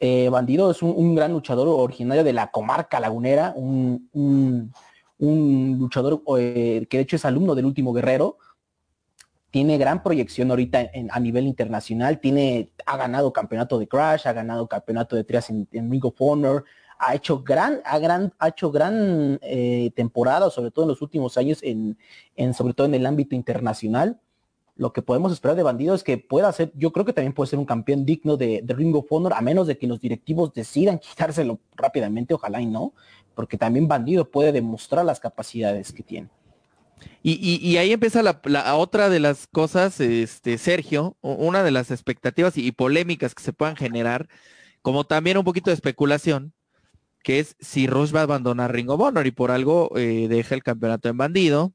eh, 0.00 0.28
Bandido 0.28 0.70
es 0.70 0.82
un, 0.82 1.14
gran 1.14 1.32
luchador 1.32 1.68
originario 1.68 2.22
de 2.22 2.32
la 2.32 2.50
comarca 2.50 3.00
lagunera, 3.00 3.52
un, 3.56 4.08
un, 4.12 4.72
luchador 5.18 6.22
eh, 6.38 6.86
que 6.88 6.98
de 6.98 7.02
hecho 7.02 7.16
es 7.16 7.24
alumno 7.24 7.54
del 7.54 7.66
último 7.66 7.92
guerrero. 7.92 8.38
Tiene 9.50 9.78
gran 9.78 10.02
proyección 10.02 10.50
ahorita 10.50 10.90
a 11.10 11.20
nivel 11.20 11.46
internacional, 11.46 12.20
tiene, 12.20 12.70
ha 12.84 12.98
ganado 12.98 13.32
campeonato 13.32 13.78
de 13.78 13.88
Crash, 13.88 14.28
ha 14.28 14.32
ganado 14.34 14.68
campeonato 14.68 15.16
de 15.16 15.24
Trias 15.24 15.48
en, 15.48 15.66
Ring 15.72 16.04
of 16.04 16.16
Honor, 16.18 16.64
ha 16.98 17.14
hecho 17.14 17.42
gran, 17.42 17.80
ha 17.86 17.98
gran, 17.98 18.34
ha 18.38 18.48
hecho 18.48 18.70
gran 18.70 19.38
eh, 19.40 19.90
temporada, 19.96 20.50
sobre 20.50 20.70
todo 20.70 20.84
en 20.84 20.90
los 20.90 21.00
últimos 21.00 21.38
años, 21.38 21.62
en, 21.62 21.96
en, 22.36 22.52
sobre 22.52 22.74
todo 22.74 22.86
en 22.88 22.94
el 22.94 23.06
ámbito 23.06 23.34
internacional 23.34 24.20
lo 24.78 24.92
que 24.92 25.02
podemos 25.02 25.32
esperar 25.32 25.56
de 25.56 25.64
Bandido 25.64 25.92
es 25.94 26.04
que 26.04 26.18
pueda 26.18 26.50
ser, 26.52 26.72
yo 26.76 26.92
creo 26.92 27.04
que 27.04 27.12
también 27.12 27.32
puede 27.34 27.50
ser 27.50 27.58
un 27.58 27.64
campeón 27.64 28.06
digno 28.06 28.36
de, 28.36 28.64
Ring 28.64 28.94
of 28.94 29.10
Honor, 29.10 29.34
a 29.34 29.40
menos 29.40 29.66
de 29.66 29.76
que 29.76 29.88
los 29.88 30.00
directivos 30.00 30.54
decidan 30.54 30.98
quitárselo 31.00 31.58
rápidamente, 31.74 32.32
ojalá 32.32 32.62
y 32.62 32.66
no, 32.66 32.94
porque 33.38 33.56
también 33.56 33.86
Bandido 33.86 34.28
puede 34.28 34.50
demostrar 34.50 35.04
las 35.04 35.20
capacidades 35.20 35.92
que 35.92 36.02
tiene. 36.02 36.28
Y, 37.22 37.76
ahí 37.76 37.92
empieza 37.92 38.20
la, 38.20 38.74
otra 38.74 39.08
de 39.08 39.20
las 39.20 39.46
cosas, 39.46 40.00
este, 40.00 40.58
Sergio, 40.58 41.16
una 41.20 41.62
de 41.62 41.70
las 41.70 41.92
expectativas 41.92 42.58
y, 42.58 42.72
polémicas 42.72 43.36
que 43.36 43.44
se 43.44 43.52
puedan 43.52 43.76
generar, 43.76 44.28
como 44.82 45.04
también 45.04 45.38
un 45.38 45.44
poquito 45.44 45.70
de 45.70 45.74
especulación, 45.74 46.52
que 47.22 47.38
es 47.38 47.54
si 47.60 47.86
Rush 47.86 48.12
va 48.12 48.18
a 48.18 48.22
abandonar 48.24 48.72
Ring 48.72 48.90
of 48.90 49.00
y 49.24 49.30
por 49.30 49.52
algo 49.52 49.96
eh, 49.96 50.26
deja 50.28 50.56
el 50.56 50.64
campeonato 50.64 51.08
en 51.08 51.18
bandido, 51.18 51.72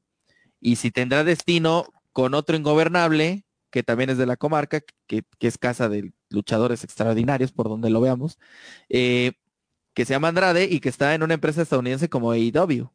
y 0.60 0.76
si 0.76 0.90
tendrá 0.90 1.24
destino 1.24 1.86
con 2.12 2.34
otro 2.34 2.58
ingobernable, 2.58 3.46
que 3.70 3.82
también 3.82 4.10
es 4.10 4.18
de 4.18 4.26
la 4.26 4.36
comarca, 4.36 4.82
que, 5.06 5.24
es 5.40 5.56
casa 5.56 5.88
de 5.88 6.12
luchadores 6.28 6.84
extraordinarios, 6.84 7.52
por 7.52 7.70
donde 7.70 7.88
lo 7.88 8.02
veamos, 8.02 8.38
eh, 8.90 9.32
que 9.94 10.04
se 10.04 10.12
llama 10.12 10.28
Andrade 10.28 10.64
y 10.64 10.80
que 10.80 10.88
está 10.88 11.14
en 11.14 11.22
una 11.22 11.34
empresa 11.34 11.62
estadounidense 11.62 12.08
como 12.08 12.32
AEW. 12.32 12.90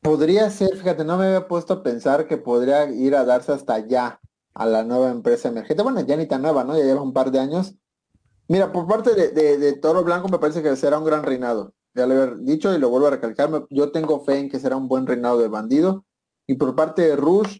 Podría 0.00 0.48
ser, 0.50 0.76
fíjate, 0.76 1.04
no 1.04 1.18
me 1.18 1.26
había 1.26 1.46
puesto 1.46 1.74
a 1.74 1.82
pensar 1.82 2.26
que 2.26 2.38
podría 2.38 2.90
ir 2.90 3.14
a 3.14 3.24
darse 3.24 3.52
hasta 3.52 3.74
allá 3.74 4.18
a 4.54 4.66
la 4.66 4.82
nueva 4.82 5.10
empresa 5.10 5.48
emergente. 5.48 5.82
Bueno, 5.82 6.00
ya 6.00 6.16
ni 6.16 6.26
tan 6.26 6.42
nueva, 6.42 6.64
¿no? 6.64 6.76
Ya 6.76 6.84
lleva 6.84 7.02
un 7.02 7.12
par 7.12 7.30
de 7.30 7.38
años. 7.38 7.74
Mira, 8.48 8.72
por 8.72 8.86
parte 8.88 9.14
de, 9.14 9.72
Toro 9.74 10.02
Blanco 10.02 10.28
me 10.28 10.38
parece 10.38 10.62
que 10.62 10.74
será 10.74 10.98
un 10.98 11.04
gran 11.04 11.22
reinado. 11.22 11.74
Ya 11.94 12.06
lo 12.06 12.14
he 12.14 12.36
dicho 12.40 12.74
y 12.74 12.78
lo 12.78 12.88
vuelvo 12.88 13.08
a 13.08 13.10
recalcar. 13.10 13.66
Yo 13.68 13.92
tengo 13.92 14.24
fe 14.24 14.38
en 14.38 14.48
que 14.48 14.58
será 14.58 14.76
un 14.76 14.88
buen 14.88 15.06
reinado 15.06 15.38
de 15.38 15.48
bandido. 15.48 16.06
Y 16.46 16.54
por 16.54 16.74
parte 16.74 17.02
de 17.02 17.16
Rush, 17.16 17.58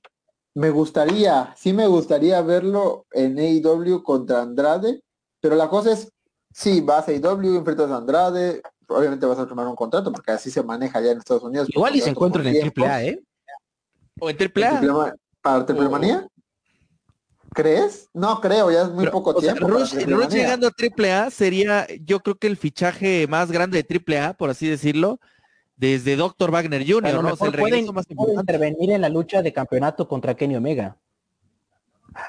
me 0.55 0.71
gustaría, 0.71 1.55
sí 1.57 1.73
me 1.73 1.87
gustaría 1.87 2.40
verlo 2.43 3.07
en 3.12 3.38
AEW 3.38 4.02
contra 4.02 4.43
Andrade, 4.43 5.02
pero 5.40 5.55
la 5.55 5.69
cosa 5.69 5.93
es, 5.93 6.12
sí, 6.52 6.80
vas 6.80 7.09
a 7.09 7.12
AEW, 7.12 7.57
enfrentas 7.59 7.90
a 7.90 7.97
Andrade, 7.97 8.62
obviamente 8.88 9.26
vas 9.26 9.38
a 9.38 9.47
firmar 9.47 9.66
un 9.66 9.76
contrato 9.76 10.12
porque 10.12 10.33
así 10.33 10.50
se 10.50 10.62
maneja 10.62 11.00
ya 11.00 11.12
en 11.12 11.19
Estados 11.19 11.42
Unidos. 11.42 11.69
Igual 11.71 11.97
y 11.97 12.00
se 12.00 12.11
encuentran 12.11 12.47
en 12.47 12.73
AAA, 12.76 13.04
¿eh? 13.04 13.23
O 14.21 14.30
en 14.30 14.37
AAA. 14.37 15.14
¿Para 15.40 15.64
Triple 15.64 15.88
Manía? 15.88 16.26
¿Crees? 17.52 18.09
No 18.12 18.40
creo, 18.40 18.71
ya 18.71 18.83
es 18.83 18.90
muy 18.90 19.09
poco 19.09 19.35
tiempo. 19.35 19.66
Rush, 19.66 19.95
llegando 20.28 20.69
a 20.69 20.71
AAA 20.71 21.31
sería, 21.31 21.87
yo 22.05 22.20
creo 22.20 22.37
que 22.37 22.46
el 22.46 22.57
fichaje 22.57 23.27
más 23.27 23.51
grande 23.51 23.83
de 23.83 24.18
AAA, 24.18 24.35
por 24.35 24.51
así 24.51 24.68
decirlo, 24.68 25.18
desde 25.77 26.14
Dr. 26.14 26.51
Wagner 26.51 26.87
Jr., 26.87 27.22
¿no? 27.22 27.31
el 27.31 27.37
pueden, 27.37 27.92
más 27.92 28.07
intervenir 28.09 28.92
en 28.92 29.01
la 29.01 29.09
lucha 29.09 29.42
de 29.42 29.53
campeonato 29.53 30.07
contra 30.07 30.35
Kenny 30.35 30.57
Omega. 30.57 30.96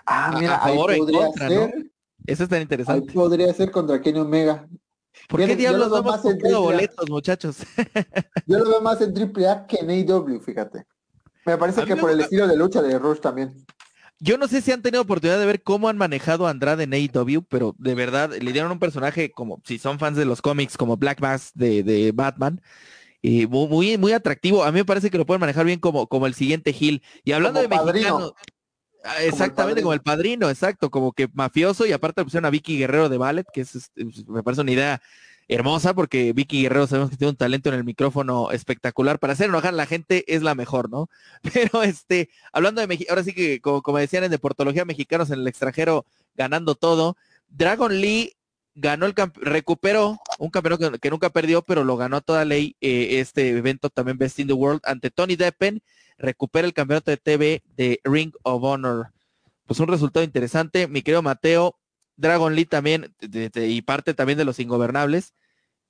Ah, 0.06 0.36
mira, 0.40 0.56
a 0.56 0.68
favor 0.68 0.98
podría 0.98 1.32
ser, 1.34 1.91
Eso 2.26 2.44
es 2.44 2.50
tan 2.50 2.62
interesante. 2.62 3.12
podría 3.14 3.54
ser 3.54 3.72
contra 3.72 4.02
Kenny 4.02 4.20
Omega. 4.20 4.68
¿Por 5.28 5.46
qué 5.46 5.56
diablos 5.56 5.90
no 5.90 5.98
hemos 5.98 6.18
comprado 6.22 6.62
boletos, 6.62 7.10
muchachos? 7.10 7.58
yo 8.48 8.60
lo 8.60 8.70
veo 8.70 8.82
más 8.82 9.02
en 9.02 9.14
AAA 9.16 9.68
que 9.68 9.78
en 9.78 9.90
AEW, 9.90 10.40
fíjate. 10.40 10.86
Me 11.46 11.58
parece 11.58 11.84
que 11.86 11.96
por 11.96 12.12
el 12.12 12.22
estilo 12.22 12.48
de 12.48 12.56
lucha 12.56 12.82
de 12.82 12.98
Rush 12.98 13.20
también. 13.20 13.54
Yo 14.20 14.38
no 14.38 14.48
sé 14.48 14.62
si 14.62 14.72
han 14.72 14.84
tenido 14.84 15.02
oportunidad 15.02 15.40
de 15.40 15.48
ver 15.48 15.64
cómo 15.64 15.90
han 15.90 15.98
manejado 15.98 16.46
a 16.46 16.52
Andrade 16.52 16.84
en 16.84 16.94
AEW, 16.94 17.44
pero 17.50 17.76
de 17.80 17.96
verdad 17.96 18.32
le 18.32 18.52
dieron 18.52 18.72
un 18.72 18.80
personaje 18.80 19.32
como, 19.32 19.60
si 19.66 19.80
son 19.80 19.98
fans 19.98 20.16
de 20.16 20.26
los 20.26 20.42
cómics, 20.42 20.78
como 20.78 20.98
Black 20.98 21.20
Mass 21.20 21.52
de, 21.56 21.82
de 21.82 22.12
Batman, 22.12 22.62
muy, 23.24 23.98
muy 23.98 24.14
atractivo. 24.14 24.64
A 24.64 24.72
mí 24.72 24.80
me 24.80 24.86
parece 24.86 25.10
que 25.10 25.18
lo 25.18 25.26
pueden 25.26 25.42
manejar 25.42 25.66
bien 25.66 25.80
como, 25.80 26.08
como 26.08 26.28
el 26.28 26.34
siguiente 26.34 26.74
Gil. 26.74 27.02
Y 27.24 27.32
hablando 27.32 27.62
de 27.62 27.68
mexicanos. 27.68 28.34
Ah, 29.04 29.24
exactamente, 29.24 29.82
como 29.82 29.94
el, 29.94 30.02
padrino, 30.02 30.50
exacto, 30.50 30.92
como 30.92 31.12
que 31.12 31.28
mafioso 31.34 31.86
y 31.86 31.92
aparte 31.92 32.24
pusieron 32.24 32.46
a 32.46 32.52
Vicky 32.52 32.78
Guerrero 32.78 33.10
de 33.10 33.18
Ballet, 33.18 33.46
que 33.52 33.62
es, 33.62 33.76
este, 33.76 34.06
pues, 34.06 34.28
me 34.28 34.44
parece 34.44 34.62
una 34.62 34.72
idea 34.72 35.02
hermosa 35.48 35.94
porque 35.94 36.34
Vicky 36.34 36.62
Guerrero 36.62 36.88
sabemos 36.88 37.10
que 37.10 37.18
tiene 37.18 37.32
un 37.32 37.36
talento 37.36 37.70
en 37.70 37.76
el 37.76 37.84
micrófono 37.84 38.52
espectacular. 38.52 39.20
Para 39.20 39.34
hacer 39.34 39.50
enojar 39.50 39.74
a 39.74 39.78
la 39.78 39.86
gente 39.86 40.24
es 40.34 40.44
la 40.44 40.56
mejor, 40.56 40.90
¿no? 40.90 41.10
Pero 41.54 41.84
este, 41.84 42.30
hablando 42.54 42.82
de 42.82 42.88
México, 42.88 43.12
ahora 43.12 43.24
sí 43.24 43.34
que 43.34 43.60
como, 43.60 43.82
como 43.82 43.98
decían 43.98 44.24
en 44.24 44.32
deportología 44.32 44.86
mexicanos 44.86 45.32
en 45.32 45.40
el 45.40 45.48
extranjero 45.48 46.06
ganando 46.36 46.76
todo, 46.76 47.18
Dragon 47.50 48.00
Lee 48.00 48.36
ganó 48.76 49.06
el 49.06 49.14
recuperó 49.36 50.20
un 50.40 50.50
campeonato 50.50 51.00
que, 51.00 51.10
nunca 51.10 51.30
perdió, 51.30 51.62
pero 51.62 51.84
lo 51.84 51.98
ganó 51.98 52.18
a 52.18 52.22
toda 52.22 52.46
ley 52.46 52.76
eh, 52.80 53.20
este 53.20 53.50
evento 53.50 53.90
también 53.90 54.18
Best 54.18 54.40
in 54.40 54.48
the 54.48 54.54
World 54.54 54.82
ante 54.86 55.12
Tony 55.12 55.36
Deppen, 55.36 55.82
recupera 56.22 56.68
el 56.68 56.74
campeonato 56.74 57.12
de 57.12 57.18
TV 57.18 57.64
de 57.76 58.00
Ring 58.04 58.34
of 58.44 58.64
Honor. 58.64 59.12
Pues 59.66 59.80
un 59.80 59.88
resultado 59.88 60.24
interesante, 60.24 60.88
mi 60.88 61.02
querido 61.02 61.22
Mateo, 61.22 61.78
Dragon 62.16 62.56
Lee 62.56 62.66
también, 62.66 63.14
y 63.22 63.82
parte 63.82 64.14
también 64.14 64.38
de 64.38 64.46
los 64.46 64.60
ingobernables. 64.60 65.34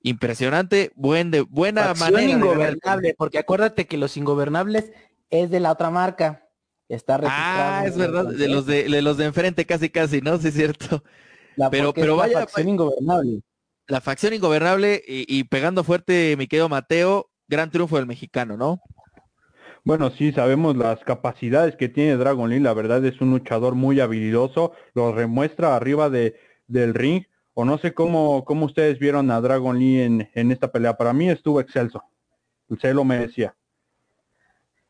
Impresionante, 0.00 0.90
buen 0.94 1.30
de, 1.30 1.42
buena 1.42 1.94
manera. 1.94 2.22
Ingobernable, 2.22 3.14
porque 3.16 3.38
acuérdate 3.38 3.86
que 3.86 3.98
los 3.98 4.16
ingobernables 4.16 4.90
es 5.30 5.50
de 5.50 5.60
la 5.60 5.72
otra 5.72 5.90
marca. 5.90 6.48
Está 6.88 7.20
Ah, 7.24 7.84
es 7.86 7.96
verdad, 7.96 8.26
de 8.26 8.48
los 8.48 8.66
de, 8.66 8.88
de 8.88 9.02
los 9.02 9.16
de 9.16 9.26
enfrente 9.26 9.64
casi 9.64 9.88
casi, 9.88 10.20
¿no? 10.20 10.38
Sí 10.38 10.48
es 10.48 10.54
cierto 10.54 11.02
pero 11.70 11.92
pero 11.92 12.16
vaya, 12.16 12.40
la 12.40 12.46
facción 12.46 12.68
ingobernable. 12.68 13.42
La 13.88 14.00
facción 14.00 14.32
ingobernable 14.32 15.02
y, 15.06 15.44
pegando 15.44 15.84
fuerte, 15.84 16.36
mi 16.36 16.46
querido 16.46 16.68
Mateo, 16.68 17.30
gran 17.48 17.70
triunfo 17.70 17.96
del 17.96 18.06
mexicano, 18.06 18.56
¿no? 18.56 18.80
Bueno, 19.84 20.10
sí, 20.10 20.30
sabemos 20.30 20.76
las 20.76 21.00
capacidades 21.00 21.74
que 21.74 21.88
tiene 21.88 22.16
Dragon 22.16 22.48
Lee, 22.48 22.60
la 22.60 22.72
verdad 22.72 23.04
es 23.04 23.20
un 23.20 23.32
luchador 23.32 23.74
muy 23.74 23.98
habilidoso, 23.98 24.72
lo 24.94 25.12
remuestra 25.12 25.74
arriba 25.74 26.08
de, 26.08 26.36
del 26.68 26.94
ring, 26.94 27.24
o 27.54 27.64
no 27.64 27.78
sé 27.78 27.92
cómo, 27.92 28.44
cómo 28.44 28.66
ustedes 28.66 29.00
vieron 29.00 29.32
a 29.32 29.40
Dragon 29.40 29.76
Lee 29.76 30.02
en, 30.02 30.30
en 30.34 30.52
esta 30.52 30.70
pelea, 30.70 30.96
para 30.96 31.12
mí 31.12 31.28
estuvo 31.28 31.60
excelso, 31.60 32.04
se 32.80 32.94
lo 32.94 33.04
merecía. 33.04 33.56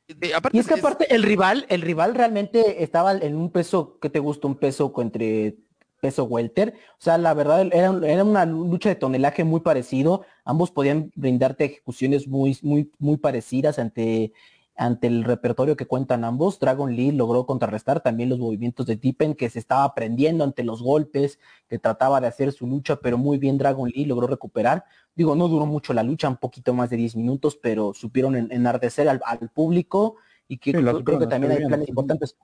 y 0.09 0.59
es 0.59 0.67
que 0.67 0.75
aparte 0.75 1.15
el 1.15 1.23
rival, 1.23 1.65
el 1.71 1.81
rival 1.81 2.15
realmente 2.15 2.83
estaba 2.83 3.13
en 3.13 3.35
un 3.35 3.51
peso, 3.51 3.99
¿qué 3.99 4.11
te 4.11 4.19
gusta? 4.19 4.47
Un 4.47 4.57
peso 4.57 4.93
entre 4.99 5.57
peso 6.03 6.25
welter. 6.25 6.75
O 6.99 7.01
sea, 7.01 7.17
la 7.17 7.33
verdad 7.33 7.63
era, 7.73 7.99
era, 8.05 8.25
una 8.25 8.45
lucha 8.45 8.89
de 8.89 8.97
tonelaje 8.97 9.45
muy 9.45 9.61
parecido. 9.61 10.27
Ambos 10.45 10.73
podían 10.73 11.13
brindarte 11.15 11.65
ejecuciones 11.65 12.27
muy, 12.27 12.59
muy, 12.61 12.91
muy 12.99 13.17
parecidas 13.19 13.79
ante, 13.79 14.33
ante 14.77 15.07
el 15.07 15.25
repertorio 15.25 15.77
que 15.77 15.87
cuentan 15.87 16.25
ambos. 16.25 16.59
Dragon 16.59 16.95
Lee 16.95 17.13
logró 17.13 17.47
contrarrestar 17.47 18.01
también 18.01 18.29
los 18.29 18.39
movimientos 18.39 18.87
de 18.87 18.97
Tippen, 18.97 19.35
que 19.35 19.51
se 19.51 19.59
estaba 19.59 19.85
aprendiendo 19.85 20.45
ante 20.45 20.65
los 20.65 20.83
golpes, 20.83 21.39
que 21.69 21.79
trataba 21.79 22.21
de 22.21 22.27
hacer 22.27 22.53
su 22.53 22.67
lucha, 22.67 22.97
pero 22.97 23.19
muy 23.19 23.39
bien 23.39 23.59
Dragon 23.59 23.89
Lee 23.89 24.07
logró 24.07 24.27
recuperar. 24.27 24.85
Digo, 25.15 25.35
no 25.35 25.49
duró 25.49 25.67
mucho 25.67 25.93
la 25.93 26.03
lucha, 26.03 26.29
un 26.29 26.37
poquito 26.37 26.75
más 26.75 26.91
de 26.91 26.97
10 26.97 27.17
minutos, 27.17 27.57
pero 27.57 27.93
supieron 27.95 28.37
enardecer 28.37 29.09
al, 29.09 29.21
público 29.55 30.17
y 30.49 30.59
que 30.59 30.73
creo, 30.73 31.19
que 31.19 31.27
también 31.27 31.53
hay 31.53 31.67
planes 31.67 31.89
importantes 31.89 32.37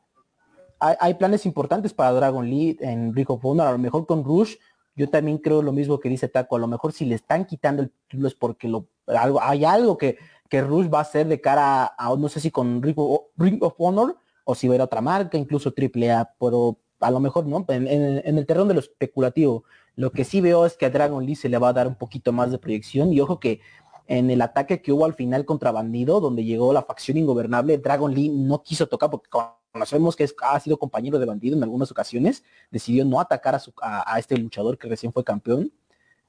hay, 0.81 1.14
planes 1.14 1.45
importantes 1.45 1.93
para 1.93 2.12
Dragon 2.12 2.49
Lee 2.49 2.77
en 2.81 3.12
Rico 3.12 3.35
of 3.35 3.61
a 3.61 3.73
lo 3.73 3.79
mejor 3.79 4.07
con 4.07 4.23
Rush 4.23 4.55
yo 4.99 5.09
también 5.09 5.38
creo 5.38 5.62
lo 5.62 5.73
mismo 5.73 6.01
que 6.01 6.09
dice 6.09 6.29
Taco. 6.29 6.57
A 6.57 6.59
lo 6.59 6.67
mejor 6.67 6.93
si 6.93 7.05
le 7.05 7.14
están 7.14 7.45
quitando 7.45 7.83
el 7.83 7.93
título 8.09 8.27
es 8.27 8.35
porque 8.35 8.67
lo, 8.67 8.88
algo, 9.07 9.41
hay 9.41 9.64
algo 9.64 9.97
que, 9.97 10.19
que 10.48 10.62
Rush 10.62 10.88
va 10.92 10.98
a 10.98 11.02
hacer 11.02 11.26
de 11.28 11.40
cara 11.40 11.94
a, 11.98 12.14
no 12.16 12.28
sé 12.28 12.40
si 12.40 12.50
con 12.50 12.82
Ring 12.82 13.58
of, 13.62 13.74
Honor 13.78 14.16
o 14.44 14.54
si 14.54 14.66
va 14.66 14.74
a 14.74 14.76
ir 14.76 14.80
a 14.80 14.84
otra 14.84 15.00
marca, 15.00 15.37
incluso 15.37 15.72
AAA, 15.76 16.34
pero 16.38 16.78
a 17.00 17.11
lo 17.11 17.20
mejor 17.20 17.46
no, 17.46 17.64
en, 17.68 17.87
el 17.87 18.46
terreno 18.46 18.66
de 18.66 18.74
lo 18.74 18.80
especulativo. 18.80 19.64
Lo 19.94 20.11
que 20.12 20.24
sí 20.24 20.40
veo 20.40 20.64
es 20.64 20.76
que 20.76 20.87
a 20.87 20.90
Dragon 20.90 21.24
Lee 21.24 21.34
se 21.34 21.48
le 21.48 21.58
va 21.58 21.68
a 21.68 21.72
dar 21.72 21.87
un 21.87 21.96
poquito 21.96 22.32
más 22.32 22.50
de 22.50 22.58
proyección 22.58 23.12
y 23.12 23.20
ojo 23.20 23.40
que 23.40 23.61
en 24.06 24.30
el 24.30 24.40
ataque 24.40 24.80
que 24.80 24.92
hubo 24.92 25.04
al 25.04 25.14
final 25.14 25.44
contra 25.44 25.70
Bandido, 25.70 26.20
donde 26.20 26.44
llegó 26.44 26.72
la 26.72 26.82
facción 26.82 27.18
ingobernable, 27.18 27.76
Dragon 27.76 28.12
Lee 28.12 28.30
no 28.30 28.62
quiso 28.62 28.87
tocar 28.87 29.11
porque 29.11 29.28
conocemos 29.70 30.16
que 30.16 30.26
ha 30.42 30.61
sido 30.61 30.78
compañero 30.78 31.18
de 31.18 31.26
Bandido 31.26 31.56
en 31.56 31.62
algunas 31.62 31.90
ocasiones, 31.90 32.42
decidió 32.70 33.04
no 33.04 33.20
atacar 33.20 33.54
a, 33.54 34.14
a, 34.14 34.18
este 34.18 34.38
luchador 34.38 34.78
que 34.78 34.88
recién 34.88 35.12
fue 35.12 35.24
campeón. 35.24 35.72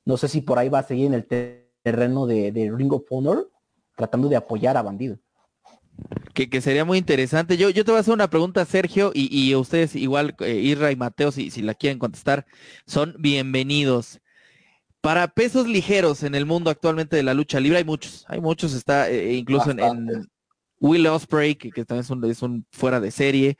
No 0.04 0.18
sé 0.18 0.28
si 0.28 0.42
por 0.42 0.60
ahí 0.60 0.68
va 0.68 0.80
a 0.80 0.84
seguir 0.84 1.06
en 1.06 1.14
el 1.14 1.26
terreno 1.82 2.26
de, 2.26 2.72
Ring 2.76 2.92
of 2.92 3.04
Honor, 3.10 3.50
tratando 4.00 4.30
de 4.30 4.38
apoyar 4.38 4.78
a 4.78 4.82
Bandido. 4.82 5.20
Que, 6.34 6.62
sería 6.62 6.86
muy 6.86 6.98
interesante. 6.98 7.58
Yo, 7.58 7.70
yo 7.70 7.84
te 7.84 7.92
voy 7.92 7.98
a 7.98 8.02
hacer 8.02 8.14
una 8.14 8.30
pregunta, 8.30 8.64
Sergio, 8.64 9.12
y, 9.14 9.28
y 9.30 9.54
ustedes 9.56 9.94
igual, 9.98 10.36
eh, 10.40 10.54
Irra 10.54 10.90
y 10.94 10.96
Mateo, 10.96 11.34
si, 11.34 11.52
si 11.52 11.62
la 11.62 11.74
quieren 11.74 12.00
contestar, 12.00 12.46
son 12.88 13.14
bienvenidos. 13.20 14.22
Para 15.02 15.28
pesos 15.28 15.68
ligeros 15.68 16.24
en 16.24 16.34
el 16.34 16.46
mundo 16.46 16.70
actualmente 16.70 17.18
de 17.18 17.24
la 17.24 17.34
lucha 17.34 17.60
libre 17.60 17.80
hay 17.80 17.84
muchos, 17.84 18.24
hay 18.30 18.40
muchos, 18.40 18.74
está 18.74 19.10
eh, 19.10 19.34
incluso 19.34 19.72
en, 19.72 20.30
Will 20.80 21.08
Ospreay, 21.08 21.56
que, 21.56 21.84
también 21.84 22.06
es 22.06 22.10
un, 22.10 22.24
es 22.24 22.42
un, 22.42 22.66
fuera 22.72 23.02
de 23.02 23.12
serie. 23.12 23.58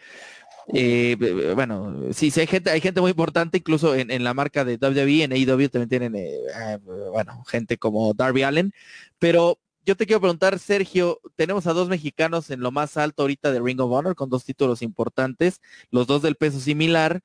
Eh, 0.74 1.18
bueno, 1.54 2.14
sí, 2.14 2.32
sí 2.32 2.40
hay 2.40 2.48
gente, 2.48 2.70
hay 2.70 2.80
gente 2.80 3.02
muy 3.02 3.12
importante, 3.12 3.58
incluso 3.58 3.94
en, 3.94 4.24
la 4.24 4.34
marca 4.34 4.64
de 4.64 4.78
WWE, 4.78 5.24
en 5.24 5.34
AEW 5.34 5.68
también 5.68 5.90
tienen, 5.90 6.16
eh, 6.16 6.80
bueno, 7.12 7.44
gente 7.46 7.78
como 7.78 8.14
Darby 8.14 8.44
Allen, 8.44 8.72
pero 9.18 9.60
yo 9.86 9.96
te 9.96 10.06
quiero 10.06 10.22
preguntar, 10.22 10.60
Sergio, 10.60 11.20
tenemos 11.36 11.68
a 11.68 11.74
dos 11.74 11.88
mexicanos 11.90 12.50
en 12.52 12.60
lo 12.62 12.72
más 12.72 12.98
alto 12.98 13.24
ahorita 13.24 13.52
de 13.52 13.60
Ring 13.60 13.80
of 13.80 13.92
Honor 13.92 14.16
con 14.16 14.30
dos 14.30 14.44
títulos 14.44 14.82
importantes, 14.82 15.62
los 15.90 16.08
dos 16.08 16.22
del 16.22 16.36
peso 16.36 16.60
similar. 16.60 17.22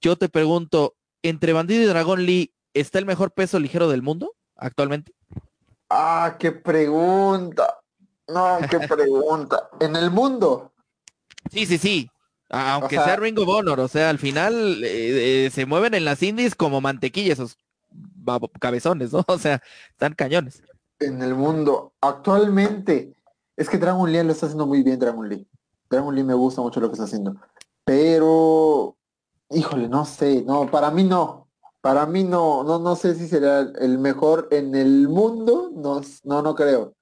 Yo 0.00 0.16
te 0.16 0.28
pregunto, 0.28 0.96
entre 1.22 1.52
Bandido 1.52 1.82
y 1.82 1.86
Dragon 1.86 2.24
Lee, 2.24 2.52
¿está 2.74 2.98
el 2.98 3.06
mejor 3.06 3.32
peso 3.32 3.58
ligero 3.58 3.88
del 3.88 4.02
mundo 4.02 4.34
actualmente? 4.56 5.12
Ah, 5.90 6.36
qué 6.38 6.52
pregunta. 6.52 7.80
No, 8.28 8.58
qué 8.70 8.78
pregunta. 8.88 9.68
¿En 9.80 9.96
el 9.96 10.10
mundo? 10.10 10.72
Sí, 11.50 11.66
sí, 11.66 11.78
sí. 11.78 12.10
Aunque 12.50 12.96
sea, 12.96 13.16
Ring 13.16 13.38
of 13.38 13.48
Honor, 13.48 13.80
o 13.80 13.88
sea, 13.88 14.10
al 14.10 14.18
final 14.18 14.84
eh, 14.84 15.46
eh, 15.46 15.50
se 15.50 15.66
mueven 15.66 15.94
en 15.94 16.04
las 16.04 16.22
indies 16.22 16.54
como 16.54 16.80
mantequilla 16.80 17.32
esos 17.32 17.58
cabezones, 18.60 19.12
¿no? 19.12 19.24
O 19.28 19.38
sea, 19.38 19.62
están 19.90 20.14
cañones. 20.14 20.62
En 21.00 21.22
el 21.22 21.34
mundo, 21.34 21.92
actualmente, 22.00 23.14
es 23.56 23.68
que 23.68 23.78
Dragon 23.78 24.10
Lee 24.10 24.22
lo 24.22 24.32
está 24.32 24.46
haciendo 24.46 24.66
muy 24.66 24.82
bien, 24.82 24.98
Dragon 24.98 25.28
Lee. 25.28 25.46
Dragon 25.90 26.14
Lee 26.14 26.24
me 26.24 26.34
gusta 26.34 26.60
mucho 26.62 26.80
lo 26.80 26.88
que 26.88 26.94
está 26.94 27.04
haciendo. 27.04 27.36
Pero, 27.84 28.96
híjole, 29.50 29.88
no 29.88 30.04
sé, 30.04 30.42
no, 30.42 30.70
para 30.70 30.90
mí 30.90 31.04
no. 31.04 31.48
Para 31.80 32.06
mí 32.06 32.24
no, 32.24 32.64
no, 32.64 32.78
no 32.78 32.96
sé 32.96 33.14
si 33.14 33.28
será 33.28 33.60
el 33.60 33.98
mejor 33.98 34.48
en 34.50 34.74
el 34.74 35.08
mundo, 35.08 35.70
no, 35.74 36.00
no, 36.22 36.42
no 36.42 36.54
creo. 36.54 36.94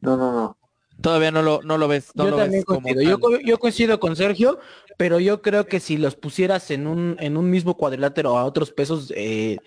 No, 0.00 0.16
no, 0.16 0.32
no. 0.32 0.58
Todavía 1.00 1.30
no 1.30 1.42
lo, 1.42 1.60
no 1.62 1.78
lo 1.78 1.86
ves. 1.86 2.10
yo 2.14 2.34
también 2.34 2.62
coincido. 2.62 3.02
Yo, 3.44 3.58
coincido 3.58 4.00
con 4.00 4.16
Sergio, 4.16 4.58
pero 4.96 5.20
yo 5.20 5.42
creo 5.42 5.66
que 5.66 5.78
si 5.78 5.96
los 5.96 6.16
pusieras 6.16 6.70
en 6.70 6.86
un, 6.86 7.16
en 7.20 7.36
un 7.36 7.50
mismo 7.50 7.76
cuadrilátero 7.76 8.36
a 8.36 8.44
otros 8.44 8.72
pesos, 8.72 9.12
eh, 9.14 9.58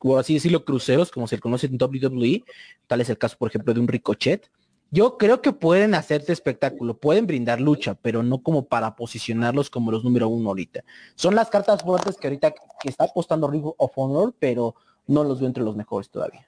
o 0.00 0.18
así 0.18 0.34
decirlo, 0.34 0.64
cruceros, 0.64 1.10
como 1.10 1.28
se 1.28 1.38
conoce 1.38 1.66
en 1.66 1.78
WWE, 1.80 2.44
tal 2.86 3.00
es 3.00 3.10
el 3.10 3.18
caso, 3.18 3.36
por 3.38 3.48
ejemplo, 3.48 3.74
de 3.74 3.80
un 3.80 3.88
Ricochet, 3.88 4.50
yo 4.92 5.18
creo 5.18 5.40
que 5.40 5.52
pueden 5.52 5.94
hacerte 5.94 6.32
espectáculo, 6.32 6.98
pueden 6.98 7.26
brindar 7.26 7.60
lucha, 7.60 7.94
pero 7.94 8.24
no 8.24 8.42
como 8.42 8.66
para 8.66 8.96
posicionarlos 8.96 9.70
como 9.70 9.92
los 9.92 10.02
número 10.02 10.28
uno 10.28 10.48
ahorita. 10.48 10.82
Son 11.14 11.36
las 11.36 11.48
cartas 11.48 11.82
fuertes 11.82 12.16
que 12.16 12.26
ahorita 12.26 12.54
está 12.84 13.04
apostando 13.04 13.48
Ring 13.48 13.64
of 13.64 13.92
Honor, 13.94 14.34
pero 14.38 14.74
no 15.06 15.22
los 15.22 15.38
veo 15.38 15.46
entre 15.46 15.62
los 15.62 15.76
mejores 15.76 16.10
todavía. 16.10 16.44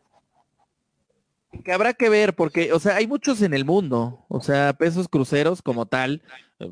Que 1.64 1.72
habrá 1.72 1.92
que 1.92 2.08
ver, 2.08 2.34
porque, 2.34 2.72
o 2.72 2.80
sea, 2.80 2.96
hay 2.96 3.06
muchos 3.06 3.42
en 3.42 3.54
el 3.54 3.64
mundo, 3.64 4.24
o 4.28 4.40
sea, 4.40 4.72
pesos 4.72 5.06
cruceros 5.06 5.62
como 5.62 5.86
tal, 5.86 6.22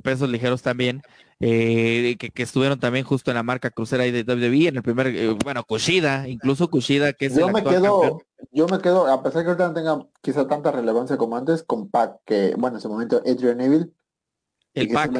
pesos 0.02 0.28
ligeros 0.28 0.62
también, 0.62 1.02
eh, 1.40 2.16
que, 2.18 2.42
estuvieron 2.42 2.78
también 2.78 3.04
justo 3.04 3.30
en 3.30 3.36
la 3.36 3.42
marca 3.42 3.70
crucera 3.70 4.04
de 4.04 4.22
WWE, 4.22 4.68
en 4.68 4.76
el 4.76 4.82
primer, 4.82 5.06
eh, 5.08 5.36
bueno, 5.42 5.64
Kushida, 5.64 6.28
incluso 6.28 6.68
Kushida, 6.68 7.12
que 7.12 7.26
es 7.26 7.34
yo 7.34 7.48
me 7.48 7.64
quedo, 7.64 8.20
Yo 8.52 8.66
me 8.66 8.78
quedo, 8.78 9.06
a 9.06 9.22
pesar 9.22 9.42
que 9.42 9.48
ahorita 9.48 9.68
no 9.68 9.74
tenga 9.74 10.06
quizá 10.20 10.46
tanta 10.46 10.70
relevancia 10.70 11.16
como 11.16 11.36
antes, 11.36 11.62
con 11.62 11.88
Pac, 11.88 12.18
que, 12.26 12.54
bueno, 12.58 12.76
en 12.76 12.78
ese 12.78 12.88
momento 12.88 13.22
Adrian 13.24 13.56
Neville. 13.56 13.90
El 14.74 14.88
Pac, 14.88 15.12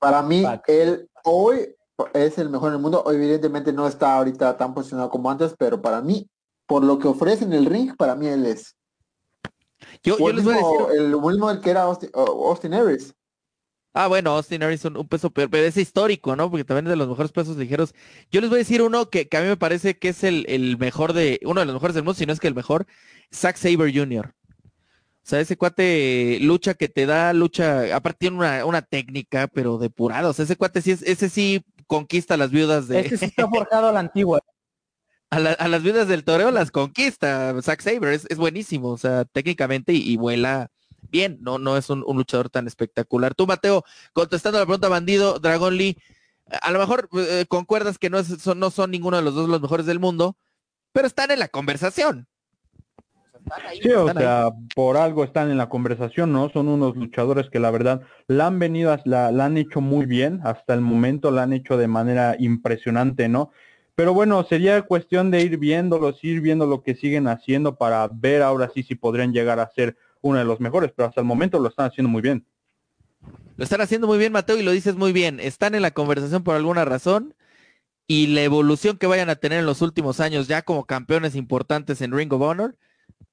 Para 0.00 0.22
mí, 0.22 0.44
él 0.68 1.10
hoy 1.24 1.74
es 2.14 2.38
el 2.38 2.50
mejor 2.50 2.68
en 2.68 2.76
el 2.76 2.82
mundo, 2.82 3.04
evidentemente 3.12 3.72
no 3.72 3.88
está 3.88 4.16
ahorita 4.16 4.56
tan 4.56 4.74
posicionado 4.74 5.10
como 5.10 5.30
antes, 5.30 5.54
pero 5.58 5.82
para 5.82 6.00
mí, 6.00 6.28
por 6.66 6.84
lo 6.84 6.98
que 6.98 7.08
ofrece 7.08 7.44
en 7.44 7.52
el 7.52 7.66
ring, 7.66 7.96
para 7.96 8.14
mí 8.14 8.26
él 8.26 8.46
es. 8.46 8.76
Yo, 10.02 10.16
les 10.32 10.44
voy 10.44 10.54
a 10.54 10.56
decir... 10.56 10.98
El 10.98 11.20
mismo 11.20 11.50
el 11.50 11.60
que 11.60 11.70
era 11.70 11.82
Austin, 11.82 12.10
Austin 12.14 12.74
Harris. 12.74 13.14
Ah, 13.98 14.08
bueno, 14.08 14.32
Austin 14.32 14.62
Harrison, 14.62 14.94
un 14.94 15.08
peso 15.08 15.30
peor, 15.30 15.48
pero 15.48 15.64
es 15.64 15.74
histórico, 15.78 16.36
¿no? 16.36 16.50
Porque 16.50 16.64
también 16.64 16.86
es 16.86 16.90
de 16.90 16.96
los 16.96 17.08
mejores 17.08 17.32
pesos 17.32 17.56
ligeros. 17.56 17.94
Yo 18.30 18.42
les 18.42 18.50
voy 18.50 18.58
a 18.58 18.58
decir 18.58 18.82
uno 18.82 19.08
que, 19.08 19.26
a 19.32 19.40
mí 19.40 19.46
me 19.46 19.56
parece 19.56 19.96
que 19.96 20.10
es 20.10 20.22
el, 20.22 20.76
mejor 20.78 21.14
de, 21.14 21.40
uno 21.44 21.60
de 21.60 21.64
los 21.64 21.74
mejores 21.74 21.94
del 21.94 22.04
mundo, 22.04 22.12
si 22.12 22.26
no 22.26 22.34
es 22.34 22.38
que 22.38 22.46
el 22.46 22.54
mejor, 22.54 22.86
Zack 23.32 23.56
Saber 23.56 23.96
Jr. 23.96 24.34
O 24.36 25.28
sea, 25.28 25.40
ese 25.40 25.56
cuate 25.56 26.36
lucha 26.42 26.74
que 26.74 26.88
te 26.88 27.06
da 27.06 27.32
lucha, 27.32 27.96
aparte 27.96 28.18
tiene 28.18 28.36
una, 28.36 28.66
una 28.66 28.82
técnica, 28.82 29.48
pero 29.48 29.78
depurada. 29.78 30.28
O 30.28 30.34
sea, 30.34 30.44
ese 30.44 30.56
cuate 30.56 30.82
sí 30.82 30.90
es, 30.90 31.00
ese 31.00 31.30
sí 31.30 31.64
conquista 31.86 32.34
a 32.34 32.36
las 32.36 32.50
viudas 32.50 32.88
de. 32.88 33.00
Ese 33.00 33.16
sí 33.16 33.24
está 33.24 33.48
forjado 33.48 33.88
a 33.88 33.92
la 33.92 34.00
antigua. 34.00 34.40
A, 35.30 35.40
las 35.40 35.82
viudas 35.82 36.06
del 36.06 36.22
toreo 36.22 36.52
las 36.52 36.70
conquista. 36.70 37.54
Zack 37.60 37.80
Saber 37.80 38.12
es, 38.12 38.36
buenísimo, 38.36 38.90
o 38.90 38.98
sea, 38.98 39.24
técnicamente 39.24 39.92
y 39.92 40.16
vuela 40.16 40.70
bien, 41.10 41.38
no, 41.40 41.58
no 41.58 41.76
es 41.76 41.90
un, 41.90 42.00
luchador 42.00 42.50
tan 42.50 42.66
espectacular. 42.66 43.34
Tú, 43.34 43.46
Mateo, 43.46 43.84
contestando 44.12 44.58
la 44.58 44.66
pregunta 44.66 44.88
bandido, 44.88 45.38
Dragon 45.38 45.76
Lee, 45.76 45.96
a 46.62 46.70
lo 46.70 46.78
mejor 46.78 47.08
eh, 47.14 47.44
concuerdas 47.48 47.98
que 47.98 48.10
no, 48.10 48.22
son, 48.22 48.58
no 48.58 48.70
son 48.70 48.90
ninguno 48.90 49.16
de 49.16 49.22
los 49.22 49.34
dos 49.34 49.48
los 49.48 49.60
mejores 49.60 49.86
del 49.86 49.98
mundo, 49.98 50.36
pero 50.92 51.06
están 51.06 51.30
en 51.30 51.40
la 51.40 51.48
conversación. 51.48 52.28
sí, 53.82 53.90
o 53.92 54.12
sea, 54.12 54.50
por 54.74 54.96
algo 54.96 55.24
están 55.24 55.50
en 55.50 55.58
la 55.58 55.68
conversación, 55.68 56.32
¿no? 56.32 56.50
Son 56.50 56.68
unos 56.68 56.96
luchadores 56.96 57.50
que 57.50 57.60
la 57.60 57.70
verdad 57.70 58.02
la 58.28 58.46
han 58.46 58.58
venido, 58.58 58.96
la, 59.04 59.32
la 59.32 59.46
han 59.46 59.56
hecho 59.56 59.80
muy 59.80 60.06
bien, 60.06 60.40
hasta 60.44 60.74
el 60.74 60.80
momento 60.80 61.30
la 61.30 61.42
han 61.42 61.52
hecho 61.52 61.76
de 61.76 61.88
manera 61.88 62.36
impresionante, 62.38 63.28
¿no? 63.28 63.50
Pero 63.96 64.12
bueno, 64.12 64.44
sería 64.44 64.82
cuestión 64.82 65.30
de 65.30 65.40
ir 65.40 65.56
viéndolos, 65.56 66.22
ir 66.22 66.42
viendo 66.42 66.66
lo 66.66 66.82
que 66.82 66.94
siguen 66.94 67.28
haciendo 67.28 67.76
para 67.76 68.08
ver 68.12 68.42
ahora 68.42 68.70
sí 68.74 68.82
si 68.82 68.94
podrían 68.94 69.32
llegar 69.32 69.58
a 69.58 69.70
ser 69.70 69.96
uno 70.26 70.38
de 70.38 70.44
los 70.44 70.60
mejores, 70.60 70.92
pero 70.94 71.08
hasta 71.08 71.20
el 71.20 71.26
momento 71.26 71.58
lo 71.58 71.68
están 71.68 71.86
haciendo 71.86 72.10
muy 72.10 72.22
bien. 72.22 72.46
Lo 73.56 73.64
están 73.64 73.80
haciendo 73.80 74.06
muy 74.06 74.18
bien, 74.18 74.32
Mateo, 74.32 74.58
y 74.58 74.62
lo 74.62 74.72
dices 74.72 74.96
muy 74.96 75.12
bien. 75.12 75.40
Están 75.40 75.74
en 75.74 75.82
la 75.82 75.90
conversación 75.90 76.42
por 76.42 76.56
alguna 76.56 76.84
razón 76.84 77.34
y 78.06 78.28
la 78.28 78.42
evolución 78.42 78.98
que 78.98 79.06
vayan 79.06 79.30
a 79.30 79.36
tener 79.36 79.60
en 79.60 79.66
los 79.66 79.82
últimos 79.82 80.20
años 80.20 80.46
ya 80.46 80.62
como 80.62 80.84
campeones 80.84 81.34
importantes 81.34 82.00
en 82.00 82.12
Ring 82.12 82.32
of 82.32 82.42
Honor, 82.42 82.76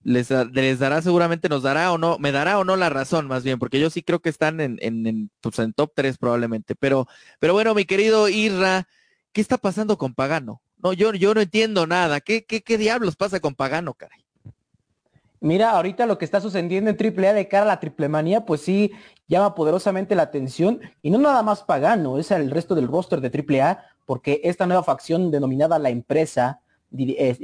les, 0.04 0.30
dará 0.30 1.02
seguramente, 1.02 1.50
nos 1.50 1.64
dará 1.64 1.92
o 1.92 1.98
no, 1.98 2.18
me 2.20 2.32
dará 2.32 2.60
o 2.60 2.64
no 2.64 2.76
la 2.76 2.90
razón 2.90 3.28
más 3.28 3.44
bien, 3.44 3.60
porque 3.60 3.80
yo 3.80 3.90
sí 3.90 4.02
creo 4.04 4.20
que 4.20 4.30
están 4.30 4.60
en, 4.60 5.32
pues 5.42 5.58
top 5.76 5.92
3 5.96 6.18
probablemente. 6.18 6.76
Pero, 6.76 7.08
pero 7.40 7.54
bueno, 7.54 7.74
mi 7.76 7.86
querido 7.86 8.30
Irra, 8.30 8.88
¿qué 9.32 9.42
está 9.42 9.58
pasando 9.58 9.98
con 9.98 10.14
Pagano? 10.14 10.62
No, 10.78 10.94
yo, 10.94 11.14
yo 11.14 11.34
no 11.34 11.42
entiendo 11.42 11.88
nada. 11.88 12.20
¿Qué, 12.20 12.46
qué, 12.46 12.62
qué 12.62 12.78
diablos 12.78 13.16
pasa 13.16 13.40
con 13.40 13.56
Pagano, 13.56 13.94
caray? 13.94 14.23
Mira, 15.44 15.72
ahorita 15.72 16.06
lo 16.06 16.18
que 16.18 16.24
está 16.24 16.40
sucediendo 16.40 16.90
en 16.90 16.96
AAA 16.98 17.34
de 17.34 17.50
cara 17.50 17.64
a 17.64 17.68
la 17.68 17.80
triple 17.82 18.08
manía, 18.08 18.46
pues 18.46 18.62
sí 18.62 18.94
llama 19.28 19.56
poderosamente 19.56 20.16
la 20.16 20.24
atención. 20.24 20.80
Y 21.02 21.10
no 21.10 21.18
nada 21.18 21.44
más 21.44 21.64
Pagano, 21.64 22.18
es 22.18 22.32
el 22.32 22.50
resto 22.50 22.76
del 22.76 22.88
roster 22.88 23.20
de 23.20 23.60
AAA, 23.60 23.84
porque 24.06 24.40
esta 24.46 24.66
nueva 24.68 24.84
facción 24.84 25.32
denominada 25.32 25.80
La 25.80 25.90
Empresa, 25.90 26.62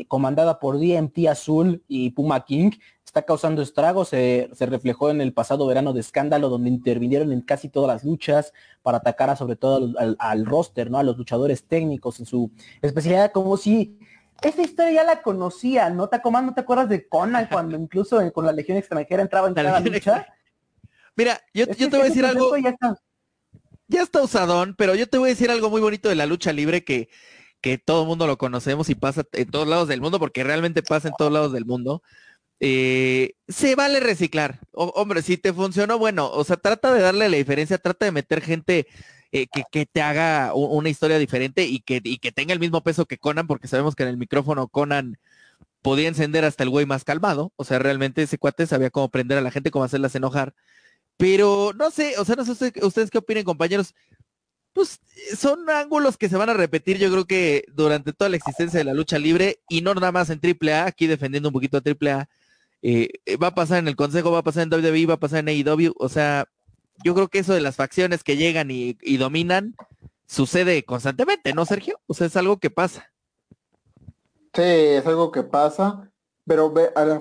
comandada 0.08 0.60
por 0.60 0.80
DMT 0.80 1.28
Azul 1.28 1.84
y 1.90 2.12
Puma 2.12 2.46
King, 2.46 2.72
está 3.06 3.24
causando 3.24 3.62
estragos. 3.62 4.08
Se, 4.08 4.50
reflejó 4.58 5.10
en 5.10 5.20
el 5.20 5.34
pasado 5.34 5.68
verano 5.68 5.92
de 5.92 6.00
escándalo, 6.00 6.48
donde 6.48 6.70
intervinieron 6.70 7.34
en 7.34 7.42
casi 7.42 7.68
todas 7.68 7.90
las 7.90 8.06
luchas 8.06 8.54
para 8.82 9.00
atacar 9.00 9.30
a 9.30 9.36
sobre 9.36 9.58
todo 9.58 9.92
al, 10.00 10.16
al 10.20 10.46
roster, 10.46 10.90
¿no? 10.90 11.00
A 11.00 11.04
los 11.04 11.18
luchadores 11.18 11.66
técnicos 11.66 12.22
en 12.22 12.28
su 12.28 12.50
especialidad, 12.82 13.34
como 13.34 13.58
si 13.58 14.00
esa 14.42 14.62
historia 14.62 14.92
ya 14.92 15.04
la 15.04 15.22
conocía, 15.22 15.90
¿no? 15.90 16.08
Tacomán, 16.08 16.46
¿no 16.46 16.54
te 16.54 16.62
acuerdas 16.62 16.90
de 16.90 17.08
Conan 17.08 17.48
cuando 17.52 17.78
incluso 17.78 18.20
con 18.32 18.46
la 18.46 18.52
Legión 18.52 18.78
extranjera 18.78 19.22
entraba 19.22 19.48
en 19.48 19.54
cada 19.54 19.80
lucha? 19.80 20.28
Mira, 21.16 21.42
yo, 21.54 21.68
te 21.68 21.88
voy 21.90 22.02
a 22.02 22.04
decir 22.06 22.26
algo. 22.26 22.56
Ya 23.88 24.04
está. 24.04 24.22
usadón, 24.22 24.76
pero 24.78 24.96
yo 24.96 25.08
te 25.10 25.18
voy 25.18 25.30
a 25.30 25.34
decir 25.34 25.52
algo 25.52 25.70
muy 25.70 25.82
bonito 25.82 26.08
de 26.08 26.16
la 26.16 26.26
lucha 26.26 26.54
libre 26.54 26.84
que, 26.84 27.10
que 27.60 27.78
todo 27.78 28.04
el 28.04 28.08
mundo 28.08 28.28
lo 28.28 28.38
conocemos 28.38 28.90
y 28.90 28.96
pasa 28.96 29.24
en 29.34 29.50
todos 29.50 29.68
lados 29.68 29.88
del 29.88 30.00
mundo, 30.00 30.20
porque 30.20 30.44
realmente 30.44 30.84
pasa 30.84 31.10
en 31.10 31.16
todos 31.18 31.32
lados 31.32 31.52
del 31.52 31.66
mundo. 31.66 32.02
Eh, 32.62 33.34
se 33.48 33.76
vale 33.76 34.00
reciclar. 34.00 34.60
hombre, 34.72 35.22
si 35.22 35.38
te 35.38 35.54
funcionó, 35.54 35.98
bueno, 35.98 36.30
o 36.32 36.44
sea, 36.44 36.58
trata 36.58 36.94
de 36.94 37.02
darle 37.02 37.30
la 37.30 37.38
diferencia, 37.38 37.78
trata 37.78 38.06
de 38.06 38.12
meter 38.12 38.42
gente 38.42 38.88
eh, 39.32 39.48
que, 39.72 39.86
te 39.86 40.02
haga 40.02 40.54
una 40.56 40.90
historia 40.90 41.20
diferente 41.20 41.66
y 41.66 41.82
que, 41.82 42.02
tenga 42.32 42.54
el 42.54 42.60
mismo 42.60 42.82
peso 42.82 43.06
que 43.06 43.18
Conan, 43.20 43.48
porque 43.48 43.68
sabemos 43.68 43.96
que 43.96 44.04
en 44.04 44.10
el 44.10 44.18
micrófono 44.18 44.68
Conan 44.68 45.18
podía 45.82 46.08
encender 46.08 46.46
hasta 46.46 46.64
el 46.64 46.70
güey 46.70 46.86
más 46.86 47.04
calmado. 47.04 47.54
O 47.56 47.64
sea, 47.64 47.80
realmente 47.80 48.24
ese 48.24 48.38
cuate 48.38 48.68
sabía 48.68 48.90
cómo 48.90 49.10
prender 49.10 49.38
a 49.38 49.42
la 49.42 49.52
gente, 49.52 49.72
cómo 49.72 49.86
hacerlas 49.86 50.16
enojar. 50.16 50.54
Pero 51.18 51.74
no 51.76 51.92
sé, 51.92 52.18
o 52.18 52.26
sea, 52.26 52.36
no 52.36 52.46
sé 52.46 52.74
ustedes, 52.82 53.12
qué 53.12 53.18
opinen, 53.20 53.44
compañeros. 53.44 53.96
Pues 54.74 55.02
son 55.38 55.70
ángulos 55.70 56.18
que 56.18 56.30
se 56.30 56.38
van 56.38 56.50
a 56.50 56.54
repetir, 56.54 56.98
yo 56.98 57.12
creo 57.12 57.26
que 57.26 57.66
durante 57.74 58.14
toda 58.14 58.30
la 58.30 58.38
existencia 58.38 58.80
de 58.80 58.84
la 58.86 58.94
lucha 58.94 59.20
libre 59.20 59.60
y 59.70 59.82
no 59.82 59.94
nada 59.96 60.12
más 60.12 60.30
en 60.30 60.40
AAA, 60.42 60.86
aquí 60.86 61.08
defendiendo 61.08 61.50
un 61.50 61.54
poquito 61.54 61.78
a 61.78 61.82
AAA. 61.82 62.30
Eh, 62.82 63.10
va 63.42 63.48
a 63.48 63.56
pasar 63.56 63.80
en 63.80 63.88
el 63.88 63.96
Consejo, 63.96 64.32
va 64.32 64.40
a 64.40 64.44
pasar 64.44 64.64
en 64.64 64.74
WWE, 64.74 65.06
va 65.08 65.16
a 65.16 65.20
pasar 65.20 65.40
en 65.40 65.50
AEW. 65.50 65.94
O 65.98 66.10
sea, 66.10 66.48
yo 67.04 67.14
creo 67.14 67.28
que 67.28 67.40
eso 67.40 67.54
de 67.54 67.62
las 67.62 67.76
facciones 67.76 68.24
que 68.24 68.38
llegan 68.38 68.70
y, 68.72 68.94
dominan 69.18 69.76
sucede 70.28 70.84
constantemente, 70.84 71.54
¿no, 71.54 71.66
Sergio? 71.66 72.00
O 72.08 72.14
sea, 72.14 72.28
es 72.28 72.36
algo 72.36 72.58
que 72.58 72.70
pasa. 72.70 73.12
Sí, 74.54 74.62
es 74.64 75.06
algo 75.06 75.32
que 75.32 75.44
pasa, 75.44 76.12
pero 76.46 76.74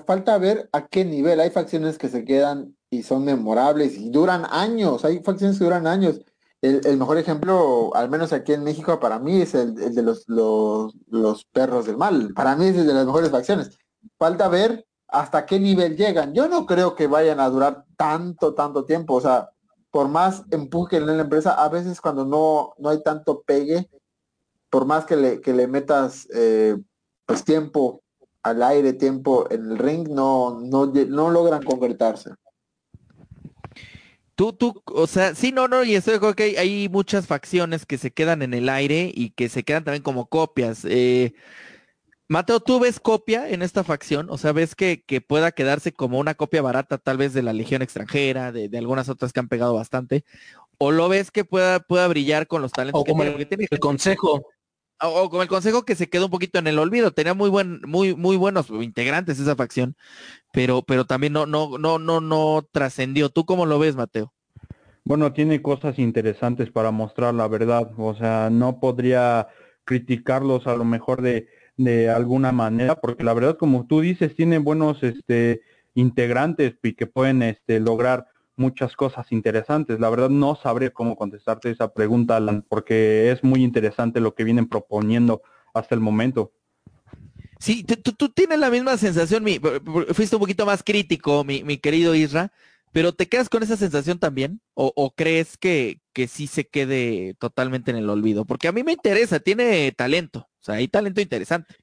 falta 0.05 0.37
ver 0.37 0.69
a 0.71 0.87
qué 0.87 1.05
nivel. 1.05 1.39
Hay 1.39 1.49
facciones 1.49 1.97
que 1.97 2.09
se 2.09 2.25
quedan 2.25 2.75
y 2.89 3.03
son 3.03 3.23
memorables 3.23 3.97
y 3.97 4.09
duran 4.09 4.45
años. 4.49 5.05
Hay 5.05 5.19
facciones 5.19 5.57
que 5.57 5.63
duran 5.63 5.87
años. 5.87 6.21
El, 6.61 6.97
mejor 6.97 7.17
ejemplo, 7.17 7.95
al 7.95 8.09
menos 8.09 8.33
aquí 8.33 8.51
en 8.51 8.63
México, 8.63 8.99
para 8.99 9.17
mí 9.17 9.41
es 9.41 9.55
el, 9.55 9.75
de 9.75 10.01
los, 10.01 11.45
perros 11.53 11.85
del 11.85 11.97
mal. 11.97 12.33
Para 12.33 12.55
mí 12.55 12.65
es 12.65 12.85
de 12.85 12.93
las 12.93 13.05
mejores 13.05 13.29
facciones. 13.29 13.77
Falta 14.17 14.49
ver 14.49 14.85
hasta 15.07 15.45
qué 15.45 15.59
nivel 15.59 15.95
llegan. 15.95 16.33
Yo 16.33 16.49
no 16.49 16.65
creo 16.65 16.95
que 16.95 17.07
vayan 17.07 17.39
a 17.39 17.49
durar 17.49 17.85
tanto, 17.95 18.53
tanto 18.53 18.83
tiempo. 18.83 19.15
O 19.15 19.21
sea, 19.21 19.51
por 19.91 20.07
más 20.07 20.43
empuje 20.51 20.97
en 20.97 21.07
la 21.07 21.21
empresa, 21.21 21.51
a 21.53 21.69
veces 21.69 22.01
cuando 22.01 22.25
no, 22.25 22.73
no 22.77 22.89
hay 22.89 23.01
tanto 23.03 23.41
pegue, 23.41 23.89
por 24.69 24.85
más 24.85 25.05
que 25.05 25.15
le, 25.15 25.41
que 25.41 25.53
le 25.53 25.67
metas 25.67 26.27
eh, 26.33 26.77
pues 27.25 27.43
tiempo 27.43 28.01
al 28.43 28.63
aire, 28.63 28.93
tiempo 28.93 29.47
en 29.49 29.71
el 29.71 29.77
ring, 29.77 30.07
no, 30.09 30.59
no, 30.61 30.85
no 30.85 31.29
logran 31.29 31.63
concretarse. 31.63 32.31
Tú, 34.35 34.53
tú, 34.53 34.81
o 34.85 35.05
sea, 35.05 35.35
sí, 35.35 35.51
no, 35.51 35.67
no, 35.67 35.83
y 35.83 35.95
estoy 35.95 36.17
de 36.17 36.33
que 36.33 36.57
hay, 36.57 36.87
muchas 36.87 37.27
facciones 37.27 37.85
que 37.85 37.97
se 37.97 38.11
quedan 38.11 38.41
en 38.41 38.53
el 38.53 38.69
aire 38.69 39.11
y 39.13 39.31
que 39.31 39.49
se 39.49 39.63
quedan 39.63 39.83
también 39.83 40.01
como 40.01 40.27
copias. 40.27 40.85
Eh, 40.85 41.33
Mateo, 42.29 42.59
¿tú 42.59 42.79
ves 42.79 42.99
copia 42.99 43.49
en 43.49 43.63
esta 43.63 43.83
facción? 43.83 44.27
O 44.29 44.37
sea, 44.37 44.51
¿ves 44.51 44.75
que, 44.75 45.03
que, 45.03 45.19
pueda 45.19 45.51
quedarse 45.51 45.91
como 45.91 46.19
una 46.19 46.35
copia 46.35 46.61
barata 46.61 46.99
tal 46.99 47.17
vez 47.17 47.33
de 47.33 47.41
la 47.41 47.53
Legión 47.53 47.81
extranjera, 47.81 48.51
de, 48.51 48.69
algunas 48.77 49.09
otras 49.09 49.33
que 49.33 49.39
han 49.39 49.47
pegado 49.47 49.73
bastante? 49.73 50.23
¿O 50.77 50.91
lo 50.91 51.09
ves 51.09 51.31
que 51.31 51.43
pueda, 51.43 51.79
pueda 51.79 52.07
brillar 52.07 52.45
con 52.45 52.61
los 52.61 52.71
talentos 52.71 53.03
como 53.03 53.23
que 53.23 53.45
tiene? 53.47 53.63
El, 53.63 53.67
el 53.71 53.79
consejo 53.79 54.45
o 55.01 55.29
con 55.29 55.41
el 55.41 55.47
consejo 55.47 55.83
que 55.83 55.95
se 55.95 56.07
quedó 56.07 56.25
un 56.25 56.31
poquito 56.31 56.59
en 56.59 56.67
el 56.67 56.77
olvido. 56.77 57.11
Tenía 57.11 57.33
muy 57.33 57.49
buen, 57.49 57.81
muy, 57.87 58.15
muy 58.15 58.37
buenos 58.37 58.69
integrantes 58.69 59.39
esa 59.39 59.55
facción, 59.55 59.95
pero, 60.53 60.83
pero 60.83 61.05
también 61.05 61.33
no, 61.33 61.47
no, 61.47 61.79
no, 61.79 61.97
no, 61.97 62.21
no 62.21 62.67
trascendió. 62.71 63.29
¿Tú 63.29 63.45
cómo 63.45 63.65
lo 63.65 63.79
ves, 63.79 63.95
Mateo? 63.95 64.33
Bueno, 65.03 65.33
tiene 65.33 65.61
cosas 65.61 65.97
interesantes 65.97 66.69
para 66.69 66.91
mostrar 66.91 67.33
la 67.33 67.47
verdad. 67.47 67.91
O 67.97 68.13
sea, 68.13 68.49
no 68.51 68.79
podría 68.79 69.47
criticarlos 69.83 70.67
a 70.67 70.75
lo 70.75 70.85
mejor 70.85 71.21
de, 71.21 71.47
de 71.79 72.09
alguna 72.09 72.51
manera, 72.51 72.95
porque 72.95 73.23
la 73.23 73.33
verdad, 73.33 73.57
como 73.57 73.87
tú 73.87 74.01
dices, 74.01 74.35
tiene 74.35 74.57
buenos 74.57 75.01
este 75.01 75.61
integrantes 75.93 76.75
y 76.83 76.93
que 76.93 77.07
pueden 77.07 77.41
este 77.41 77.79
lograr 77.79 78.27
muchas 78.57 78.97
cosas 78.97 79.31
interesantes. 79.31 79.97
La 79.97 80.09
verdad 80.09 80.29
no 80.29 80.55
sabré 80.61 80.91
cómo 80.91 81.15
contestarte 81.15 81.71
esa 81.71 81.93
pregunta, 81.93 82.35
Alan, 82.35 82.65
porque 82.67 83.31
es 83.31 83.45
muy 83.45 83.63
interesante 83.63 84.19
lo 84.19 84.35
que 84.35 84.43
vienen 84.43 84.67
proponiendo 84.67 85.41
hasta 85.73 85.95
el 85.95 86.01
momento. 86.01 86.51
Sí, 87.59 87.85
tú, 87.85 88.27
tienes 88.27 88.59
la 88.59 88.69
misma 88.69 88.97
sensación, 88.97 89.45
mi, 89.45 89.57
fuiste 90.13 90.35
un 90.35 90.41
poquito 90.41 90.65
más 90.65 90.83
crítico, 90.83 91.45
mi, 91.45 91.63
mi, 91.63 91.77
querido 91.77 92.13
Isra, 92.13 92.51
pero 92.91 93.13
¿te 93.13 93.29
quedas 93.29 93.47
con 93.47 93.63
esa 93.63 93.77
sensación 93.77 94.19
también? 94.19 94.59
¿O, 94.73 95.13
crees 95.15 95.57
que, 95.57 96.01
que 96.11 96.27
sí 96.27 96.47
se 96.47 96.67
quede 96.67 97.35
totalmente 97.39 97.91
en 97.91 97.97
el 97.97 98.09
olvido? 98.09 98.43
Porque 98.43 98.67
a 98.67 98.73
mí 98.73 98.83
me 98.83 98.91
interesa, 98.91 99.39
tiene 99.39 99.93
talento, 99.93 100.48
o 100.61 100.63
sea, 100.63 100.75
hay 100.75 100.87
talento 100.87 101.21
interesante. 101.21 101.75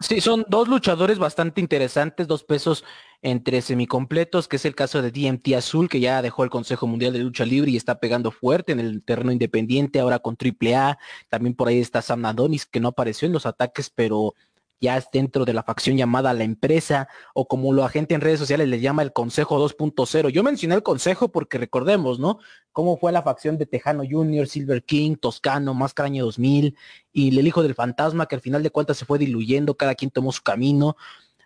Sí, 0.00 0.20
son 0.20 0.44
dos 0.48 0.68
luchadores 0.68 1.18
bastante 1.18 1.60
interesantes, 1.60 2.26
dos 2.26 2.44
pesos 2.44 2.84
entre 3.22 3.62
semicompletos, 3.62 4.46
que 4.46 4.56
es 4.56 4.66
el 4.66 4.74
caso 4.74 5.00
de 5.00 5.10
DMT 5.10 5.54
Azul, 5.54 5.88
que 5.88 6.00
ya 6.00 6.20
dejó 6.20 6.44
el 6.44 6.50
Consejo 6.50 6.86
Mundial 6.86 7.14
de 7.14 7.20
Lucha 7.20 7.46
Libre 7.46 7.70
y 7.70 7.78
está 7.78 7.98
pegando 7.98 8.30
fuerte 8.30 8.72
en 8.72 8.80
el 8.80 9.02
terreno 9.02 9.32
independiente, 9.32 9.98
ahora 9.98 10.18
con 10.18 10.36
AAA. 10.36 10.98
También 11.30 11.54
por 11.54 11.68
ahí 11.68 11.80
está 11.80 12.02
Sam 12.02 12.26
Adonis, 12.26 12.66
que 12.66 12.78
no 12.78 12.88
apareció 12.88 13.24
en 13.24 13.32
los 13.32 13.46
ataques, 13.46 13.88
pero 13.88 14.34
ya 14.80 14.96
es 14.96 15.08
dentro 15.10 15.44
de 15.44 15.52
la 15.52 15.62
facción 15.62 15.96
llamada 15.96 16.34
la 16.34 16.44
empresa 16.44 17.08
o 17.34 17.48
como 17.48 17.72
lo 17.72 17.86
gente 17.88 18.14
en 18.14 18.20
redes 18.20 18.38
sociales 18.38 18.68
le 18.68 18.80
llama 18.80 19.02
el 19.02 19.12
Consejo 19.12 19.58
2.0. 19.58 20.28
Yo 20.28 20.42
mencioné 20.42 20.74
el 20.74 20.82
Consejo 20.82 21.30
porque 21.30 21.58
recordemos, 21.58 22.18
¿no? 22.18 22.38
Cómo 22.72 22.96
fue 22.98 23.12
la 23.12 23.22
facción 23.22 23.56
de 23.58 23.66
Tejano 23.66 24.02
Junior, 24.08 24.46
Silver 24.46 24.84
King, 24.84 25.16
Toscano, 25.16 25.72
Máscara 25.72 26.08
Año 26.08 26.24
2000 26.24 26.76
y 27.12 27.38
el 27.38 27.46
Hijo 27.46 27.62
del 27.62 27.74
Fantasma 27.74 28.26
que 28.26 28.34
al 28.34 28.40
final 28.40 28.62
de 28.62 28.70
cuentas 28.70 28.98
se 28.98 29.04
fue 29.04 29.18
diluyendo, 29.18 29.76
cada 29.76 29.94
quien 29.94 30.10
tomó 30.10 30.32
su 30.32 30.42
camino. 30.42 30.96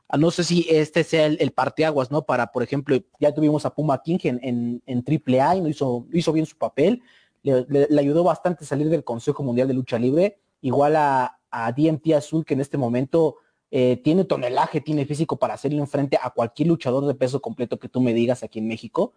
Ah, 0.09 0.17
no 0.17 0.33
sé 0.33 0.43
si 0.43 0.67
este 0.69 1.05
sea 1.05 1.27
el, 1.27 1.53
parteaguas, 1.53 2.11
¿no? 2.11 2.23
Para, 2.23 2.51
por 2.51 2.65
ejemplo, 2.65 2.97
ya 3.21 3.33
tuvimos 3.33 3.65
a 3.65 3.75
Puma 3.75 4.03
King 4.03 4.19
en, 4.25 4.83
en, 4.85 5.05
AAA 5.07 5.57
y 5.57 5.61
no 5.61 5.69
hizo, 5.69 6.07
hizo 6.13 6.33
bien 6.33 6.47
su 6.47 6.59
papel. 6.59 7.03
le 7.43 8.01
ayudó 8.01 8.25
bastante 8.25 8.65
a 8.65 8.67
salir 8.67 8.89
del 8.89 9.05
Consejo 9.05 9.45
Mundial 9.45 9.69
de 9.69 9.75
Lucha 9.75 10.01
Libre. 10.01 10.41
Igual 10.63 10.97
a, 10.97 11.40
a 11.51 11.73
DMT 11.73 12.13
Azul, 12.15 12.45
que 12.45 12.55
en 12.55 12.61
este 12.61 12.79
momento 12.79 13.37
eh, 13.71 14.01
tiene 14.03 14.25
tonelaje, 14.25 14.81
tiene 14.81 15.07
físico 15.07 15.39
para 15.39 15.55
hacerle 15.55 15.85
frente 15.87 16.19
a 16.21 16.31
cualquier 16.31 16.69
luchador 16.69 17.07
de 17.07 17.15
peso 17.15 17.41
completo 17.41 17.79
que 17.79 17.89
tú 17.89 18.01
me 18.01 18.15
digas 18.15 18.43
aquí 18.43 18.59
en 18.59 18.69
México. 18.69 19.13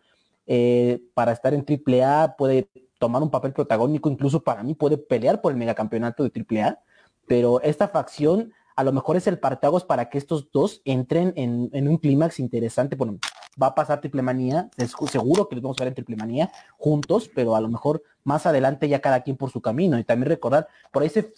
Eh, 0.45 1.01
para 1.13 1.31
estar 1.31 1.53
en 1.53 1.65
AAA 1.65 2.35
puede 2.35 2.69
tomar 2.99 3.23
un 3.23 3.31
papel 3.31 3.53
protagónico, 3.53 4.09
incluso 4.09 4.43
para 4.43 4.63
mí 4.63 4.75
puede 4.75 4.97
pelear 4.97 5.41
por 5.41 5.51
el 5.51 5.57
megacampeonato 5.57 6.23
de 6.23 6.31
AAA, 6.31 6.79
pero 7.27 7.61
esta 7.61 7.87
facción 7.87 8.53
a 8.75 8.83
lo 8.83 8.91
mejor 8.91 9.15
es 9.17 9.27
el 9.27 9.39
partagos 9.39 9.83
para 9.83 10.09
que 10.09 10.17
estos 10.17 10.51
dos 10.51 10.81
entren 10.85 11.33
en, 11.35 11.87
un 11.87 11.97
clímax 11.97 12.39
interesante. 12.39 12.95
Bueno, 12.95 13.19
va 13.61 13.67
a 13.67 13.75
pasar 13.75 14.01
Triple 14.01 14.21
Manía, 14.21 14.69
seguro 15.11 15.47
que 15.47 15.55
los 15.55 15.61
vamos 15.61 15.77
a 15.79 15.83
ver 15.83 15.89
en 15.89 15.95
Triple 15.95 16.15
Manía 16.15 16.51
juntos, 16.77 17.29
pero 17.33 17.55
a 17.55 17.61
lo 17.61 17.69
mejor 17.69 18.03
más 18.23 18.45
adelante 18.45 18.89
ya 18.89 18.99
cada 18.99 19.21
quien 19.21 19.37
por 19.37 19.51
su 19.51 19.61
camino. 19.61 19.99
Y 19.99 20.03
también 20.03 20.29
recordar, 20.29 20.67
por 20.91 21.03
ahí 21.03 21.09
se, 21.09 21.31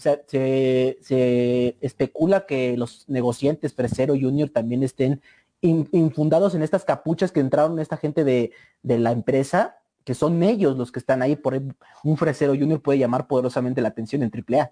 especula 1.82 2.46
que 2.46 2.78
los 2.78 3.08
negociantes 3.10 3.74
Fresero 3.74 4.14
Junior 4.14 4.50
también 4.50 4.84
estén 4.84 5.22
infundados 5.62 6.54
en 6.54 6.62
estas 6.62 6.86
capuchas 6.86 7.32
que 7.32 7.40
entraron 7.40 7.80
esta 7.80 7.98
gente 7.98 8.24
de, 8.24 8.52
de 8.84 9.00
la 9.00 9.12
empresa, 9.12 9.78
que 10.04 10.14
son 10.14 10.44
ellos 10.44 10.78
los 10.78 10.92
que 10.92 11.00
están 11.00 11.24
ahí, 11.24 11.36
por 11.36 11.60
un 12.04 12.18
Fresero 12.18 12.54
Junior 12.54 12.82
puede 12.82 13.00
llamar 13.00 13.28
poderosamente 13.28 13.82
la 13.82 13.90
atención 13.90 14.22
en 14.22 14.32
AAA 14.32 14.72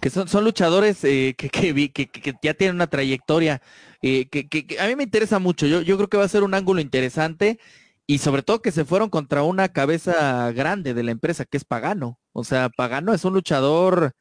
que 0.00 0.10
son, 0.10 0.28
son 0.28 0.44
luchadores 0.44 1.04
eh, 1.04 1.34
que, 1.36 1.48
que, 1.48 1.92
que, 1.92 2.08
que, 2.08 2.34
ya 2.42 2.54
tienen 2.54 2.76
una 2.76 2.86
trayectoria, 2.86 3.60
eh, 4.02 4.28
que, 4.28 4.78
a 4.78 4.86
mí 4.86 4.96
me 4.96 5.04
interesa 5.04 5.38
mucho. 5.38 5.66
Yo, 5.66 5.82
yo 5.82 5.96
creo 5.96 6.08
que 6.08 6.16
va 6.16 6.24
a 6.24 6.28
ser 6.28 6.42
un 6.42 6.54
ángulo 6.54 6.80
interesante 6.80 7.58
y 8.06 8.18
sobre 8.18 8.42
todo 8.42 8.62
que 8.62 8.72
se 8.72 8.84
fueron 8.84 9.10
contra 9.10 9.42
una 9.42 9.68
cabeza 9.68 10.50
grande 10.52 10.94
de 10.94 11.02
la 11.02 11.12
empresa, 11.12 11.44
que 11.44 11.56
es 11.56 11.64
Pagano. 11.64 12.18
O 12.32 12.44
sea, 12.44 12.68
Pagano 12.70 13.12
es 13.12 13.24
un 13.24 13.34
luchador, 13.34 14.14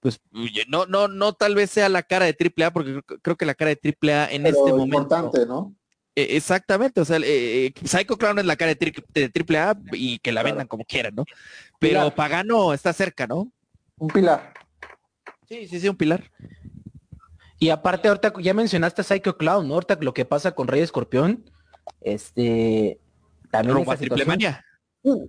pues 0.00 0.20
no, 0.68 0.86
no, 0.86 1.08
no 1.08 1.32
tal 1.32 1.54
vez 1.54 1.70
sea 1.70 1.88
la 1.88 2.02
cara 2.02 2.26
de 2.26 2.36
AAA, 2.38 2.72
porque 2.72 3.00
creo, 3.22 3.36
que 3.36 3.46
la 3.46 3.54
cara 3.54 3.70
de 3.70 3.96
AAA 4.02 4.32
en 4.32 4.46
este 4.46 4.72
momento. 4.72 5.32
¿no? 5.46 5.74
E, 6.14 6.36
exactamente, 6.36 7.00
o 7.00 7.04
sea, 7.04 7.20
eh, 7.24 7.72
Psycho 7.82 8.18
Clown 8.18 8.40
es 8.40 8.44
la 8.44 8.56
cara 8.56 8.74
de, 8.74 8.92
de 9.14 9.56
AAA 9.56 9.78
y 9.92 10.18
que 10.18 10.32
la 10.32 10.42
vendan 10.42 10.66
como 10.66 10.84
quieran, 10.84 11.14
¿no? 11.14 11.24
Pero 11.78 12.14
Pagano 12.14 12.74
está 12.74 12.92
cerca, 12.92 13.26
¿no? 13.26 13.50
Un 13.96 14.08
pilar. 14.08 14.51
Sí, 15.52 15.68
sí, 15.68 15.80
sí, 15.80 15.88
un 15.88 15.96
pilar. 15.96 16.30
Y 17.58 17.68
aparte, 17.68 18.08
ahorita 18.08 18.32
ya 18.40 18.54
mencionaste 18.54 19.02
a 19.02 19.04
Psycho 19.04 19.36
Clown, 19.36 19.68
¿no? 19.68 19.74
Ahorita 19.74 19.98
lo 20.00 20.14
que 20.14 20.24
pasa 20.24 20.52
con 20.52 20.66
Rey 20.66 20.80
Escorpión, 20.80 21.44
este, 22.00 22.98
también 23.50 23.84
triple 23.98 24.24
mania. 24.24 24.64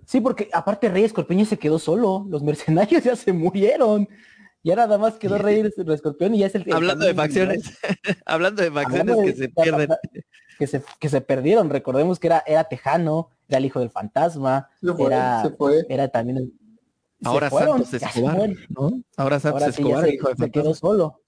Sí, 0.05 0.21
porque 0.21 0.47
aparte 0.53 0.88
Rey 0.88 1.03
Escorpión 1.03 1.39
ya 1.39 1.45
se 1.45 1.59
quedó 1.59 1.77
solo, 1.77 2.25
los 2.29 2.41
mercenarios 2.41 3.03
ya 3.03 3.17
se 3.17 3.33
murieron. 3.33 4.07
Ya 4.63 4.77
nada 4.77 4.97
más 4.97 5.15
quedó 5.15 5.38
Rey 5.39 5.59
Escorpión 5.59 6.36
y 6.36 6.39
ya 6.39 6.45
es 6.45 6.55
el... 6.55 6.71
Hablando 6.71 7.05
de 7.05 7.13
facciones, 7.13 7.77
hablando 8.25 8.63
de 8.63 8.71
facciones 8.71 9.17
que 9.25 9.33
se 9.33 9.49
pierden. 9.49 9.89
Que 10.57 10.67
se, 10.67 10.81
que 10.99 11.09
se 11.09 11.19
perdieron, 11.19 11.69
recordemos 11.69 12.17
que 12.17 12.27
era, 12.27 12.43
era 12.47 12.63
Tejano, 12.63 13.31
era 13.49 13.57
el 13.57 13.65
hijo 13.65 13.81
del 13.81 13.89
fantasma, 13.89 14.69
era, 14.99 15.43
era 15.89 16.07
también 16.07 16.38
el, 16.38 16.53
Ahora 17.25 17.49
fueron, 17.49 17.83
Santos 17.86 17.89
se 17.89 17.97
Escobar, 18.05 18.36
fueron. 18.38 18.57
¿no? 18.69 19.03
Ahora 19.17 19.39
Santos 19.39 19.62
Ahora 19.62 19.71
sí 19.73 19.81
ya 19.83 19.88
Escobar, 19.89 20.05
se, 20.05 20.13
hijo 20.15 20.29
de 20.29 20.36
se 20.36 20.51
quedó 20.51 20.73
solo. 20.73 21.21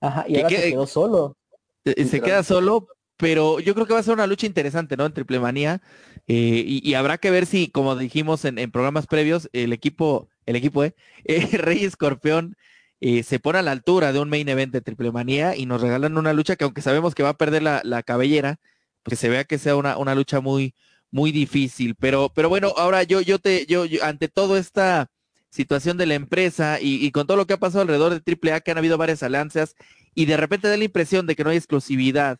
Ajá, 0.00 0.24
y 0.28 0.32
¿Y 0.34 0.36
ahora 0.36 0.48
se 0.50 0.70
quedó 0.70 0.86
solo. 0.86 1.36
Eh, 1.84 1.94
Se 1.96 2.02
Literal. 2.04 2.22
queda 2.24 2.42
solo, 2.42 2.88
pero 3.16 3.60
yo 3.60 3.74
creo 3.74 3.86
que 3.86 3.92
va 3.94 4.00
a 4.00 4.02
ser 4.02 4.14
una 4.14 4.26
lucha 4.26 4.46
interesante, 4.46 4.96
¿no? 4.96 5.06
En 5.06 5.12
Triple 5.12 5.40
Manía. 5.40 5.80
Eh, 6.26 6.64
y, 6.66 6.88
y 6.88 6.94
habrá 6.94 7.18
que 7.18 7.30
ver 7.30 7.46
si, 7.46 7.68
como 7.68 7.96
dijimos 7.96 8.44
en, 8.44 8.58
en 8.58 8.70
programas 8.70 9.06
previos, 9.06 9.48
el 9.52 9.72
equipo, 9.72 10.28
el 10.46 10.56
equipo, 10.56 10.84
¿eh? 10.84 10.94
eh, 11.24 11.56
Rey 11.58 11.84
Escorpión 11.84 12.56
eh, 13.00 13.22
se 13.22 13.38
pone 13.38 13.58
a 13.58 13.62
la 13.62 13.72
altura 13.72 14.12
de 14.12 14.20
un 14.20 14.28
main 14.30 14.48
event 14.48 14.72
de 14.72 14.80
Triple 14.80 15.12
Manía 15.12 15.56
y 15.56 15.66
nos 15.66 15.80
regalan 15.82 16.16
una 16.16 16.32
lucha 16.32 16.56
que 16.56 16.64
aunque 16.64 16.80
sabemos 16.82 17.14
que 17.14 17.22
va 17.22 17.30
a 17.30 17.36
perder 17.38 17.62
la, 17.62 17.82
la 17.84 18.02
cabellera, 18.02 18.58
pues 19.02 19.12
que 19.12 19.16
se 19.16 19.28
vea 19.28 19.44
que 19.44 19.58
sea 19.58 19.76
una, 19.76 19.98
una 19.98 20.14
lucha 20.14 20.40
muy, 20.40 20.74
muy 21.10 21.30
difícil. 21.30 21.94
Pero, 21.96 22.30
pero 22.34 22.48
bueno, 22.48 22.72
ahora 22.78 23.02
yo, 23.02 23.20
yo 23.20 23.38
te, 23.38 23.66
yo, 23.66 23.84
yo- 23.84 24.02
ante 24.04 24.28
toda 24.28 24.58
esta 24.58 25.10
situación 25.54 25.96
de 25.96 26.06
la 26.06 26.14
empresa 26.14 26.78
y, 26.80 27.08
con 27.12 27.28
todo 27.28 27.36
lo 27.36 27.46
que 27.46 27.54
ha 27.54 27.58
pasado 27.58 27.82
alrededor 27.82 28.12
de 28.12 28.20
Triple 28.20 28.52
A, 28.52 28.60
que 28.60 28.72
han 28.72 28.78
habido 28.78 28.98
varias 28.98 29.22
alianzas, 29.22 29.76
y 30.12 30.26
de 30.26 30.36
repente 30.36 30.66
da 30.68 30.76
la 30.76 30.84
impresión 30.84 31.28
de 31.28 31.36
que 31.36 31.44
no 31.44 31.50
hay 31.50 31.56
exclusividad 31.56 32.38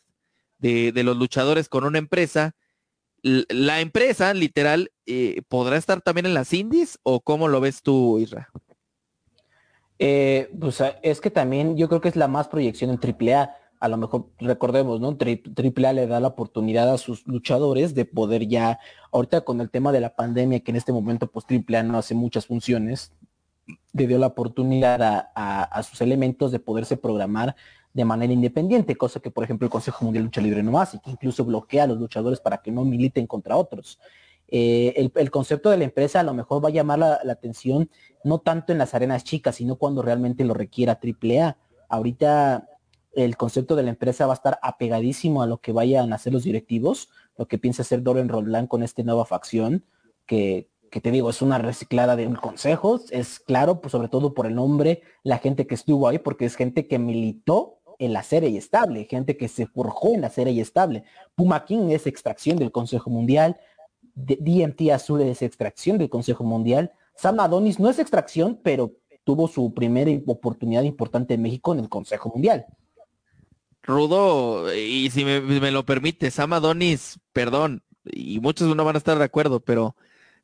de, 0.58 0.90
de 0.90 1.04
los 1.04 1.16
luchadores 1.16 1.68
con 1.68 1.84
una 1.84 1.98
empresa, 1.98 2.56
la 3.22 3.80
empresa, 3.80 4.34
literal, 4.34 4.90
eh, 5.06 5.42
¿podrá 5.48 5.76
estar 5.76 6.02
también 6.02 6.26
en 6.26 6.34
las 6.34 6.52
indies 6.52 6.98
o 7.04 7.20
cómo 7.20 7.46
lo 7.46 7.60
ves 7.60 7.82
tú, 7.82 8.18
Isra? 8.18 8.50
Eh, 9.98 10.50
pues 10.60 10.80
a- 10.80 10.98
es 11.02 11.20
que 11.20 11.30
también 11.30 11.76
yo 11.76 11.88
creo 11.88 12.00
que 12.00 12.08
es 12.08 12.16
la 12.16 12.28
más 12.28 12.48
proyección 12.48 12.90
en 12.90 12.98
AAA. 12.98 13.56
A 13.84 13.88
lo 13.88 13.98
mejor 13.98 14.30
recordemos, 14.38 14.98
¿no? 14.98 15.18
Tri- 15.18 15.42
AAA 15.44 15.92
le 15.92 16.06
da 16.06 16.18
la 16.18 16.28
oportunidad 16.28 16.90
a 16.90 16.96
sus 16.96 17.26
luchadores 17.26 17.94
de 17.94 18.06
poder 18.06 18.48
ya, 18.48 18.78
ahorita 19.12 19.42
con 19.42 19.60
el 19.60 19.68
tema 19.68 19.92
de 19.92 20.00
la 20.00 20.16
pandemia, 20.16 20.60
que 20.60 20.70
en 20.70 20.76
este 20.76 20.90
momento 20.92 21.26
pues 21.30 21.44
AAA 21.50 21.82
no 21.82 21.98
hace 21.98 22.14
muchas 22.14 22.46
funciones, 22.46 23.12
le 23.92 24.06
dio 24.06 24.18
la 24.18 24.28
oportunidad 24.28 25.02
a, 25.02 25.30
a- 25.34 25.64
a 25.64 25.82
sus 25.82 26.00
elementos 26.00 26.50
de 26.50 26.60
poderse 26.60 26.96
programar 26.96 27.56
de 27.92 28.04
manera 28.06 28.32
independiente, 28.32 28.96
cosa 28.96 29.20
que 29.20 29.30
por 29.30 29.44
ejemplo 29.44 29.66
el 29.66 29.70
Consejo 29.70 30.02
Mundial 30.04 30.22
de 30.24 30.26
Lucha 30.28 30.40
Libre 30.40 30.62
no 30.62 30.80
hace, 30.80 30.98
que 31.04 31.10
incluso 31.10 31.44
bloquea 31.44 31.84
a 31.84 31.86
los 31.86 31.98
luchadores 31.98 32.40
para 32.40 32.62
que 32.62 32.72
no 32.72 32.84
militen 32.86 33.26
contra 33.26 33.54
otros. 33.56 33.98
Eh, 34.48 34.94
el, 34.96 35.12
el 35.14 35.30
concepto 35.30 35.68
de 35.68 35.76
la 35.76 35.84
empresa 35.84 36.20
a 36.20 36.22
lo 36.22 36.32
mejor 36.32 36.64
va 36.64 36.68
a 36.68 36.72
llamar 36.72 36.98
la, 37.00 37.20
la 37.22 37.32
atención 37.34 37.90
no 38.24 38.38
tanto 38.38 38.72
en 38.72 38.78
las 38.78 38.94
arenas 38.94 39.24
chicas, 39.24 39.56
sino 39.56 39.76
cuando 39.76 40.00
realmente 40.00 40.42
lo 40.44 40.54
requiera 40.54 40.98
AAA. 41.02 41.56
Ahorita 41.88 42.66
el 43.16 43.36
concepto 43.36 43.76
de 43.76 43.82
la 43.82 43.90
empresa 43.90 44.26
va 44.26 44.32
a 44.32 44.36
estar 44.36 44.58
apegadísimo 44.62 45.42
a 45.42 45.46
lo 45.46 45.58
que 45.58 45.72
vayan 45.72 46.12
a 46.12 46.16
hacer 46.16 46.32
los 46.32 46.44
directivos, 46.44 47.10
lo 47.36 47.46
que 47.46 47.58
piensa 47.58 47.82
hacer 47.82 48.02
Doren 48.02 48.28
Roldán 48.28 48.66
con 48.66 48.82
esta 48.82 49.02
nueva 49.02 49.24
facción, 49.24 49.84
que, 50.26 50.68
que 50.90 51.00
te 51.00 51.10
digo, 51.10 51.30
es 51.30 51.42
una 51.42 51.58
reciclada 51.58 52.16
de 52.16 52.26
un 52.26 52.36
consejo, 52.36 53.00
es 53.10 53.40
claro, 53.40 53.80
pues 53.80 53.92
sobre 53.92 54.08
todo 54.08 54.34
por 54.34 54.46
el 54.46 54.54
nombre, 54.54 55.02
la 55.22 55.38
gente 55.38 55.66
que 55.66 55.74
estuvo 55.74 56.08
ahí, 56.08 56.18
porque 56.18 56.44
es 56.44 56.56
gente 56.56 56.86
que 56.86 56.98
militó 56.98 57.80
en 57.98 58.12
la 58.12 58.22
serie 58.22 58.48
y 58.48 58.56
estable, 58.56 59.06
gente 59.08 59.36
que 59.36 59.48
se 59.48 59.66
forjó 59.66 60.14
en 60.14 60.20
la 60.20 60.30
serie 60.30 60.52
y 60.52 60.60
estable. 60.60 61.04
Puma 61.34 61.64
King 61.64 61.90
es 61.90 62.06
extracción 62.06 62.58
del 62.58 62.72
Consejo 62.72 63.10
Mundial, 63.10 63.58
DMT 64.14 64.90
Azul 64.92 65.22
es 65.22 65.42
extracción 65.42 65.98
del 65.98 66.10
Consejo 66.10 66.44
Mundial, 66.44 66.92
Sam 67.16 67.40
Adonis 67.40 67.78
no 67.78 67.88
es 67.88 67.98
extracción, 67.98 68.60
pero 68.62 68.92
tuvo 69.24 69.48
su 69.48 69.72
primera 69.72 70.10
oportunidad 70.26 70.82
importante 70.82 71.34
en 71.34 71.42
México 71.42 71.72
en 71.72 71.80
el 71.80 71.88
Consejo 71.88 72.28
Mundial. 72.28 72.66
Rudo, 73.86 74.74
y 74.74 75.10
si 75.10 75.24
me, 75.24 75.40
me 75.40 75.70
lo 75.70 75.84
permite, 75.84 76.30
Sam 76.30 76.54
Adonis, 76.54 77.18
perdón, 77.32 77.82
y 78.04 78.40
muchos 78.40 78.74
no 78.74 78.84
van 78.84 78.94
a 78.96 78.98
estar 78.98 79.18
de 79.18 79.24
acuerdo, 79.24 79.60
pero 79.60 79.94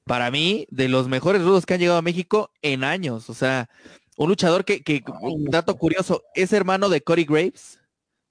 para 0.04 0.30
mí, 0.30 0.66
de 0.70 0.88
los 0.88 1.08
mejores 1.08 1.42
rudos 1.42 1.66
que 1.66 1.74
han 1.74 1.80
llegado 1.80 1.98
a 1.98 2.02
México 2.02 2.52
en 2.62 2.84
años, 2.84 3.30
o 3.30 3.34
sea, 3.34 3.68
un 4.16 4.28
luchador 4.28 4.64
que, 4.64 4.82
que 4.82 5.02
un 5.22 5.46
dato 5.46 5.76
curioso, 5.78 6.22
es 6.34 6.52
hermano 6.52 6.88
de 6.90 7.00
Cody 7.02 7.24
Graves, 7.24 7.80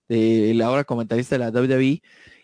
de 0.07 0.53
la 0.55 0.67
ahora 0.67 0.83
comentarista 0.83 1.37
de 1.37 1.39
la 1.39 1.49
WWE, 1.49 2.01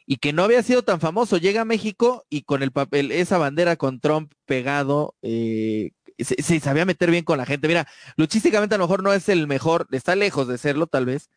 y 0.07 0.17
que 0.17 0.33
no 0.33 0.43
había 0.43 0.63
sido 0.63 0.83
tan 0.83 0.99
famoso, 0.99 1.37
llega 1.37 1.61
a 1.61 1.65
México 1.65 2.25
y 2.29 2.43
con 2.43 2.63
el 2.63 2.71
papel, 2.71 3.11
esa 3.11 3.37
bandera 3.37 3.75
con 3.75 3.99
Trump 3.99 4.33
pegado, 4.45 5.15
eh, 5.21 5.91
se, 6.17 6.41
se 6.41 6.59
sabía 6.59 6.85
meter 6.85 7.11
bien 7.11 7.25
con 7.25 7.37
la 7.37 7.45
gente. 7.45 7.67
Mira, 7.67 7.87
luchísticamente 8.15 8.75
a 8.75 8.77
lo 8.77 8.85
mejor 8.85 9.03
no 9.03 9.13
es 9.13 9.29
el 9.29 9.47
mejor, 9.47 9.87
está 9.91 10.15
lejos 10.15 10.47
de 10.47 10.57
serlo 10.57 10.87
tal 10.87 11.05
vez, 11.05 11.29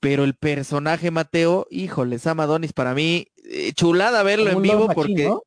pero 0.00 0.24
el 0.24 0.34
personaje 0.34 1.10
Mateo, 1.10 1.66
híjole, 1.70 2.18
Sam 2.18 2.40
Adonis 2.40 2.72
para 2.72 2.94
mí, 2.94 3.28
eh, 3.44 3.72
chulada 3.74 4.22
verlo 4.22 4.46
Como 4.46 4.56
en 4.56 4.62
vivo 4.62 4.88
porque 4.88 5.28
¿no? 5.28 5.42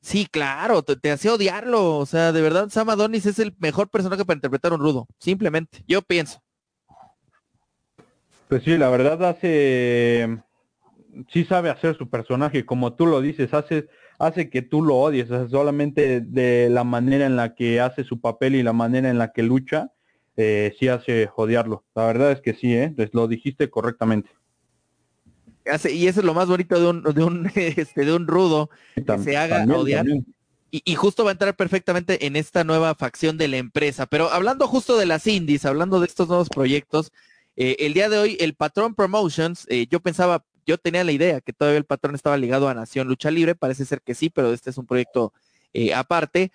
sí, 0.00 0.26
claro, 0.30 0.82
te, 0.82 0.96
te 0.96 1.10
hacía 1.10 1.34
odiarlo, 1.34 1.98
o 1.98 2.06
sea, 2.06 2.32
de 2.32 2.40
verdad 2.40 2.68
Sam 2.70 2.90
Adonis 2.90 3.26
es 3.26 3.38
el 3.40 3.54
mejor 3.58 3.88
personaje 3.88 4.24
para 4.24 4.36
interpretar 4.36 4.72
un 4.72 4.80
rudo, 4.80 5.06
simplemente, 5.18 5.82
yo 5.86 6.00
pienso. 6.00 6.40
Pues 8.48 8.62
sí, 8.64 8.76
la 8.78 8.88
verdad 8.90 9.24
hace, 9.24 10.38
sí 11.28 11.44
sabe 11.44 11.70
hacer 11.70 11.96
su 11.96 12.08
personaje, 12.08 12.64
como 12.64 12.94
tú 12.94 13.06
lo 13.06 13.20
dices, 13.20 13.52
hace, 13.54 13.88
hace 14.18 14.48
que 14.48 14.62
tú 14.62 14.82
lo 14.82 14.96
odies, 14.96 15.30
o 15.30 15.38
sea, 15.38 15.48
solamente 15.48 16.20
de 16.20 16.68
la 16.70 16.84
manera 16.84 17.26
en 17.26 17.34
la 17.34 17.54
que 17.54 17.80
hace 17.80 18.04
su 18.04 18.20
papel 18.20 18.54
y 18.54 18.62
la 18.62 18.72
manera 18.72 19.10
en 19.10 19.18
la 19.18 19.32
que 19.32 19.42
lucha, 19.42 19.90
eh, 20.36 20.74
sí 20.78 20.88
hace 20.88 21.30
odiarlo. 21.36 21.84
La 21.94 22.06
verdad 22.06 22.32
es 22.32 22.40
que 22.40 22.54
sí, 22.54 22.72
¿eh? 22.74 22.92
Pues 22.94 23.10
lo 23.12 23.28
dijiste 23.28 23.70
correctamente. 23.70 24.30
Y 25.90 26.06
eso 26.08 26.20
es 26.20 26.26
lo 26.26 26.34
más 26.34 26.48
bonito 26.48 26.80
de 26.80 26.88
un, 26.88 27.02
de 27.02 27.24
un, 27.24 27.50
este, 27.54 28.04
de 28.04 28.12
un 28.12 28.26
rudo, 28.26 28.70
que 28.94 29.18
se 29.18 29.36
haga 29.36 29.58
también, 29.58 29.80
odiar. 29.80 30.04
también. 30.04 30.26
Y, 30.70 30.82
y 30.84 30.94
justo 30.94 31.24
va 31.24 31.30
a 31.30 31.32
entrar 31.32 31.54
perfectamente 31.54 32.26
en 32.26 32.34
esta 32.34 32.64
nueva 32.64 32.94
facción 32.94 33.36
de 33.36 33.48
la 33.48 33.58
empresa. 33.58 34.06
Pero 34.06 34.30
hablando 34.30 34.66
justo 34.66 34.96
de 34.96 35.06
las 35.06 35.26
indies, 35.26 35.66
hablando 35.66 36.00
de 36.00 36.06
estos 36.06 36.28
nuevos 36.28 36.48
proyectos, 36.48 37.12
eh, 37.56 37.76
el 37.80 37.92
día 37.92 38.08
de 38.08 38.18
hoy 38.18 38.36
el 38.40 38.54
Patrón 38.54 38.94
Promotions, 38.94 39.66
eh, 39.68 39.86
yo 39.90 40.00
pensaba, 40.00 40.44
yo 40.66 40.78
tenía 40.78 41.04
la 41.04 41.12
idea 41.12 41.40
que 41.42 41.52
todavía 41.52 41.78
el 41.78 41.84
patrón 41.84 42.14
estaba 42.14 42.38
ligado 42.38 42.68
a 42.68 42.74
Nación 42.74 43.08
Lucha 43.08 43.30
Libre, 43.30 43.54
parece 43.54 43.84
ser 43.84 44.00
que 44.00 44.14
sí, 44.14 44.30
pero 44.30 44.52
este 44.52 44.70
es 44.70 44.78
un 44.78 44.86
proyecto 44.86 45.34
eh, 45.72 45.94
aparte. 45.94 46.52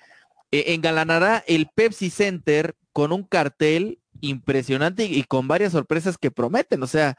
Eh, 0.51 0.73
engalanará 0.73 1.43
el 1.45 1.67
Pepsi 1.67 2.09
Center 2.09 2.73
con 2.97 3.11
un 3.11 3.21
cartel 3.21 3.99
impresionante 4.21 5.05
y, 5.05 5.21
con 5.21 5.47
varias 5.47 5.73
sorpresas 5.73 6.17
que 6.17 6.31
prometen. 6.31 6.81
O 6.81 6.87
sea, 6.87 7.15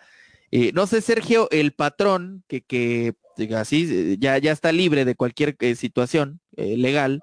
eh, 0.51 0.73
no 0.75 0.89
sé, 0.89 1.01
Sergio, 1.01 1.49
el 1.53 1.71
patrón 1.71 2.43
que, 2.49 2.63
que 2.63 3.15
así 3.57 3.87
eh, 3.89 4.17
ya, 4.19 4.39
ya 4.39 4.51
está 4.51 4.73
libre 4.73 5.05
de 5.05 5.15
cualquier 5.15 5.55
eh, 5.61 5.77
situación 5.77 6.41
legal, 6.57 7.23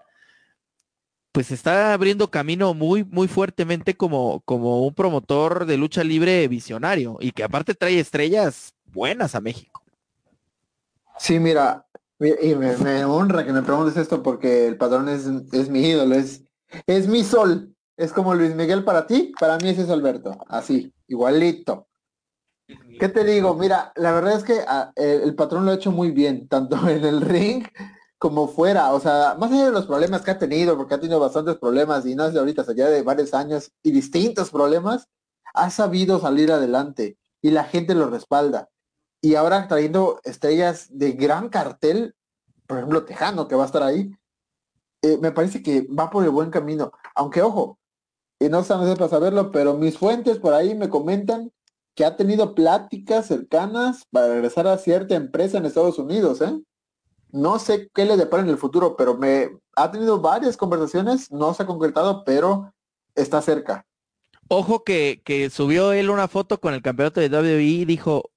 pues 1.33 1.51
está 1.51 1.91
abriendo 1.91 2.31
camino 2.31 2.73
muy, 2.73 3.03
muy 3.03 3.27
fuertemente 3.27 3.97
como, 3.97 4.39
como 4.45 4.87
un 4.87 4.93
promotor 4.93 5.65
de 5.65 5.75
lucha 5.75 6.05
libre 6.05 6.47
visionario 6.47 7.17
y 7.19 7.31
que 7.31 7.43
aparte 7.43 7.73
trae 7.73 7.99
estrellas 7.99 8.73
buenas 8.85 9.35
a 9.35 9.41
México. 9.41 9.83
Sí, 11.19 11.39
mira, 11.39 11.85
mi- 12.19 12.31
y 12.41 12.55
me, 12.55 12.77
me 12.77 13.03
honra 13.03 13.45
que 13.45 13.51
me 13.51 13.63
preguntes 13.63 13.97
esto 13.97 14.23
porque 14.23 14.65
el 14.65 14.77
patrón 14.77 15.09
es, 15.09 15.25
es 15.51 15.69
mi 15.69 15.81
ídolo, 15.89 16.15
es, 16.15 16.45
es 16.87 17.09
mi 17.09 17.21
sol. 17.25 17.74
Es 17.97 18.12
como 18.12 18.34
Luis 18.34 18.55
Miguel 18.55 18.84
para 18.84 19.08
ti, 19.08 19.34
para 19.39 19.58
mí 19.58 19.69
ese 19.69 19.84
es 19.84 19.89
Alberto. 19.89 20.38
Así, 20.47 20.93
igualito. 21.08 21.88
¿Qué 22.99 23.10
te 23.10 23.23
digo? 23.23 23.53
Mira, 23.53 23.93
la 23.95 24.12
verdad 24.12 24.34
es 24.34 24.43
que 24.43 24.60
ah, 24.67 24.91
el, 24.95 25.36
patrón 25.36 25.65
lo 25.65 25.71
ha 25.71 25.75
hecho 25.75 25.91
muy 25.91 26.12
bien, 26.12 26.47
tanto 26.47 26.75
en 26.89 27.05
el 27.05 27.21
ring 27.21 27.65
como 28.17 28.47
fuera. 28.47 28.93
O 28.93 28.99
sea, 28.99 29.36
más 29.39 29.51
allá 29.51 29.65
de 29.65 29.71
los 29.71 29.86
problemas 29.86 30.21
que 30.23 30.31
ha 30.31 30.39
tenido, 30.39 30.75
porque 30.75 30.95
ha 30.95 30.99
tenido 30.99 31.19
bastantes 31.19 31.58
problemas 31.58 32.05
y 32.05 32.15
no 32.15 32.25
es 32.25 32.34
de 32.34 32.39
ahorita, 32.39 32.65
ya 32.75 32.89
de 32.89 33.01
varios 33.01 33.34
años 33.34 33.71
y 33.84 33.91
distintos 33.91 34.49
problemas, 34.49 35.08
ha 35.53 35.69
sabido 35.69 36.19
salir 36.19 36.51
adelante 36.51 37.17
y 37.41 37.51
la 37.51 37.63
gente 37.63 37.95
lo 37.95 38.10
respalda. 38.10 38.69
Y 39.21 39.36
ahora 39.36 39.67
trayendo 39.67 40.19
estrellas 40.23 40.88
de 40.89 41.13
gran 41.13 41.49
cartel, 41.49 42.15
por 42.67 42.77
ejemplo, 42.77 43.05
Tejano, 43.05 43.47
que 43.47 43.55
va 43.55 43.63
a 43.63 43.67
estar 43.67 43.84
ahí, 43.84 44.12
eh, 45.01 45.17
me 45.21 45.31
parece 45.31 45.62
que 45.62 45.88
va 45.88 46.10
por 46.10 46.23
el 46.23 46.31
buen 46.31 46.49
camino. 46.49 46.91
Aunque, 47.15 47.41
ojo, 47.41 47.79
y 48.45 48.49
no 48.49 48.63
sé 48.63 48.73
para 48.73 49.08
saberlo, 49.10 49.51
pero 49.51 49.75
mis 49.75 49.97
fuentes 49.97 50.39
por 50.39 50.53
ahí 50.53 50.75
me 50.75 50.89
comentan 50.89 51.51
que 51.95 52.05
ha 52.05 52.15
tenido 52.17 52.55
pláticas 52.55 53.27
cercanas 53.27 54.05
para 54.12 54.27
regresar 54.27 54.67
a 54.67 54.77
cierta 54.77 55.15
empresa 55.15 55.58
en 55.58 55.65
Estados 55.65 55.97
Unidos, 55.97 56.41
¿eh? 56.41 56.60
No 57.31 57.60
sé 57.60 57.89
qué 57.93 58.05
le 58.05 58.17
depara 58.17 58.43
en 58.43 58.49
el 58.49 58.58
futuro, 58.58 58.95
pero 58.95 59.17
me 59.17 59.49
ha 59.75 59.91
tenido 59.91 60.19
varias 60.19 60.58
conversaciones, 60.58 61.31
no 61.31 61.53
se 61.53 61.63
ha 61.63 61.65
concretado, 61.65 62.23
pero 62.25 62.73
está 63.13 63.41
cerca. 63.41 63.86
Ojo 64.47 64.84
que, 64.84 65.21
que 65.25 65.49
subió 65.49 65.91
él 65.91 66.10
una 66.10 66.27
foto 66.27 66.60
con 66.60 66.73
el 66.73 66.81
campeonato 66.81 67.19
de 67.19 67.29
WWE 67.29 67.62
y 67.63 67.86
dijo, 67.86 68.29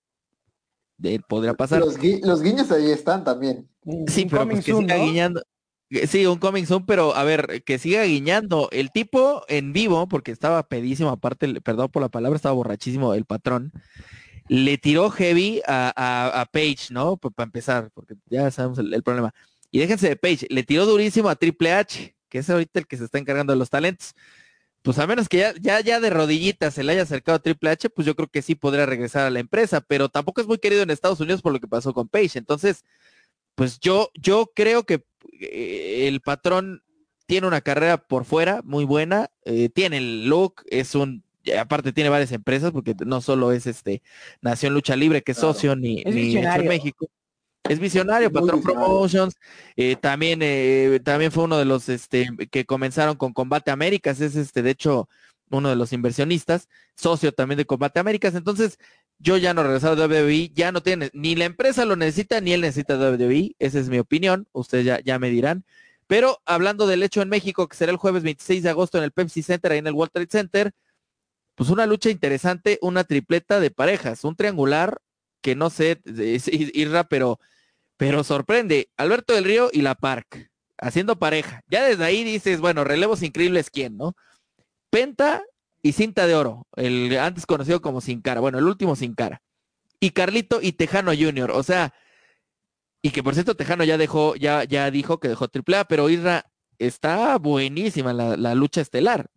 de, 0.96 1.20
podría 1.20 1.54
pasar. 1.54 1.80
Los, 1.80 1.98
gui- 1.98 2.20
los 2.24 2.42
guiños 2.42 2.70
ahí 2.70 2.90
están 2.90 3.24
también. 3.24 3.68
Sí, 4.08 4.26
pero 4.28 4.48
pues 4.48 4.64
que 4.64 4.72
soon, 4.72 4.82
siga 4.84 4.96
¿no? 4.98 5.04
guiñando. 5.04 5.42
Que- 5.90 6.06
Sí, 6.06 6.26
un 6.26 6.38
coming 6.38 6.64
soon, 6.64 6.86
pero 6.86 7.14
a 7.14 7.24
ver, 7.24 7.62
que 7.64 7.78
siga 7.78 8.04
guiñando. 8.04 8.68
El 8.72 8.90
tipo 8.90 9.44
en 9.48 9.72
vivo, 9.72 10.08
porque 10.08 10.32
estaba 10.32 10.62
pedísimo, 10.68 11.10
aparte, 11.10 11.60
perdón 11.60 11.90
por 11.90 12.02
la 12.02 12.08
palabra, 12.08 12.36
estaba 12.36 12.54
borrachísimo 12.54 13.14
el 13.14 13.24
patrón, 13.24 13.72
le 14.48 14.78
tiró 14.78 15.10
heavy 15.10 15.62
a, 15.66 16.40
a, 16.40 16.46
Page, 16.46 16.88
¿no? 16.90 17.16
Para 17.16 17.44
empezar, 17.44 17.90
porque 17.94 18.14
ya 18.26 18.50
sabemos 18.50 18.78
el, 18.78 19.02
problema. 19.02 19.34
Y 19.70 19.78
déjense 19.80 20.08
de 20.08 20.16
Page, 20.16 20.46
le 20.50 20.62
tiró 20.62 20.86
durísimo 20.86 21.28
a 21.28 21.36
Triple 21.36 21.72
H, 21.72 22.14
que 22.28 22.38
es 22.38 22.50
ahorita 22.50 22.80
el 22.80 22.86
que 22.86 22.96
se 22.96 23.04
está 23.04 23.18
encargando 23.18 23.52
de 23.52 23.58
los 23.58 23.70
talentos. 23.70 24.14
Pues 24.82 24.98
a 24.98 25.06
menos 25.06 25.28
que 25.28 25.38
ya, 25.38 25.54
ya, 25.60 25.80
ya 25.80 26.00
de 26.00 26.10
rodillitas 26.10 26.74
se 26.74 26.84
le 26.84 26.92
haya 26.92 27.02
acercado 27.02 27.36
a 27.36 27.40
Triple 27.40 27.70
H, 27.70 27.90
pues 27.90 28.06
yo 28.06 28.14
creo 28.16 28.28
que 28.28 28.42
sí 28.42 28.54
podría 28.54 28.86
regresar 28.86 29.26
a 29.26 29.30
la 29.30 29.40
empresa, 29.40 29.80
pero 29.82 30.08
tampoco 30.08 30.40
es 30.40 30.46
muy 30.46 30.58
querido 30.58 30.82
en 30.82 30.90
Estados 30.90 31.20
Unidos 31.20 31.42
por 31.42 31.52
lo 31.52 31.60
que 31.60 31.68
pasó 31.68 31.92
con 31.92 32.08
Page. 32.08 32.38
Entonces, 32.38 32.84
pues 33.54 33.80
yo, 33.80 34.10
yo 34.14 34.50
creo 34.54 34.84
que 34.84 34.94
eh, 34.94 35.02
el 35.40 36.20
patrón 36.20 36.82
tiene 37.28 37.46
una 37.46 37.60
carrera 37.60 37.98
por 37.98 38.24
fuera 38.24 38.62
muy 38.64 38.84
buena, 38.84 39.30
eh, 39.44 39.68
tiene 39.68 39.98
el 39.98 40.28
look, 40.28 40.62
es 40.70 40.94
un, 40.94 41.22
aparte 41.58 41.92
tiene 41.92 42.08
varias 42.08 42.32
empresas, 42.32 42.72
porque 42.72 42.94
no 43.04 43.20
solo 43.20 43.52
es 43.52 43.66
este 43.66 44.02
Nación 44.40 44.72
Lucha 44.72 44.96
Libre, 44.96 45.22
que 45.22 45.32
es 45.32 45.38
socio, 45.38 45.76
ni, 45.76 46.02
ni 46.04 46.36
en 46.36 46.66
México. 46.66 47.06
Es 47.64 47.80
visionario, 47.80 48.32
Patrón 48.32 48.62
Promotions, 48.62 49.36
eh, 49.76 49.96
también, 49.96 50.40
eh, 50.42 51.00
también 51.04 51.30
fue 51.30 51.44
uno 51.44 51.58
de 51.58 51.66
los 51.66 51.90
este, 51.90 52.30
que 52.50 52.64
comenzaron 52.64 53.16
con 53.16 53.34
Combate 53.34 53.70
Américas, 53.70 54.22
es 54.22 54.34
este, 54.34 54.62
de 54.62 54.70
hecho, 54.70 55.06
uno 55.50 55.68
de 55.68 55.76
los 55.76 55.92
inversionistas, 55.92 56.68
socio 56.94 57.32
también 57.32 57.58
de 57.58 57.66
Combate 57.66 58.00
Américas, 58.00 58.34
entonces 58.34 58.78
yo 59.18 59.36
ya 59.36 59.54
no 59.54 59.62
regresado 59.62 60.02
a 60.02 60.06
WWE, 60.06 60.50
ya 60.54 60.72
no 60.72 60.82
tiene, 60.82 61.10
ni 61.12 61.34
la 61.34 61.44
empresa 61.44 61.84
lo 61.84 61.96
necesita, 61.96 62.40
ni 62.40 62.52
él 62.52 62.60
necesita 62.60 62.96
WWE, 62.96 63.56
esa 63.58 63.78
es 63.78 63.88
mi 63.88 63.98
opinión, 63.98 64.46
ustedes 64.52 64.84
ya, 64.84 65.00
ya 65.00 65.18
me 65.18 65.30
dirán. 65.30 65.64
Pero 66.06 66.40
hablando 66.46 66.86
del 66.86 67.02
hecho 67.02 67.20
en 67.20 67.28
México, 67.28 67.68
que 67.68 67.76
será 67.76 67.92
el 67.92 67.98
jueves 67.98 68.22
26 68.22 68.62
de 68.62 68.70
agosto 68.70 68.98
en 68.98 69.04
el 69.04 69.12
Pepsi 69.12 69.42
Center, 69.42 69.72
ahí 69.72 69.78
en 69.78 69.86
el 69.86 69.92
World 69.92 70.12
Trade 70.12 70.28
Center, 70.30 70.72
pues 71.54 71.70
una 71.70 71.86
lucha 71.86 72.10
interesante, 72.10 72.78
una 72.82 73.04
tripleta 73.04 73.60
de 73.60 73.70
parejas, 73.70 74.24
un 74.24 74.36
triangular 74.36 75.00
que 75.40 75.54
no 75.54 75.70
sé, 75.70 76.00
es 76.04 76.48
Irra, 76.48 77.04
pero, 77.04 77.40
pero 77.96 78.24
sorprende. 78.24 78.90
Alberto 78.96 79.34
del 79.34 79.44
Río 79.44 79.70
y 79.72 79.82
La 79.82 79.94
Park, 79.94 80.50
haciendo 80.78 81.18
pareja. 81.18 81.62
Ya 81.68 81.84
desde 81.84 82.04
ahí 82.04 82.24
dices, 82.24 82.60
bueno, 82.60 82.84
relevos 82.84 83.22
increíbles, 83.22 83.70
¿quién, 83.70 83.96
no? 83.96 84.16
Penta 84.90 85.42
y 85.82 85.92
Cinta 85.92 86.26
de 86.26 86.34
Oro, 86.34 86.66
el 86.76 87.18
antes 87.18 87.46
conocido 87.46 87.80
como 87.80 88.00
Sin 88.00 88.20
Cara, 88.20 88.40
bueno, 88.40 88.58
el 88.58 88.64
último 88.64 88.96
Sin 88.96 89.14
Cara. 89.14 89.42
Y 90.00 90.10
Carlito 90.10 90.60
y 90.62 90.72
Tejano 90.72 91.12
Junior, 91.12 91.50
o 91.50 91.62
sea, 91.62 91.94
y 93.02 93.10
que 93.10 93.22
por 93.22 93.34
cierto, 93.34 93.56
Tejano 93.56 93.84
ya 93.84 93.98
dejó, 93.98 94.36
ya, 94.36 94.64
ya 94.64 94.90
dijo 94.90 95.18
que 95.18 95.28
dejó 95.28 95.46
AAA, 95.46 95.84
pero 95.84 96.08
Isra 96.08 96.50
está 96.78 97.36
buenísima 97.38 98.12
la, 98.12 98.36
la 98.36 98.54
lucha 98.54 98.80
estelar. 98.80 99.30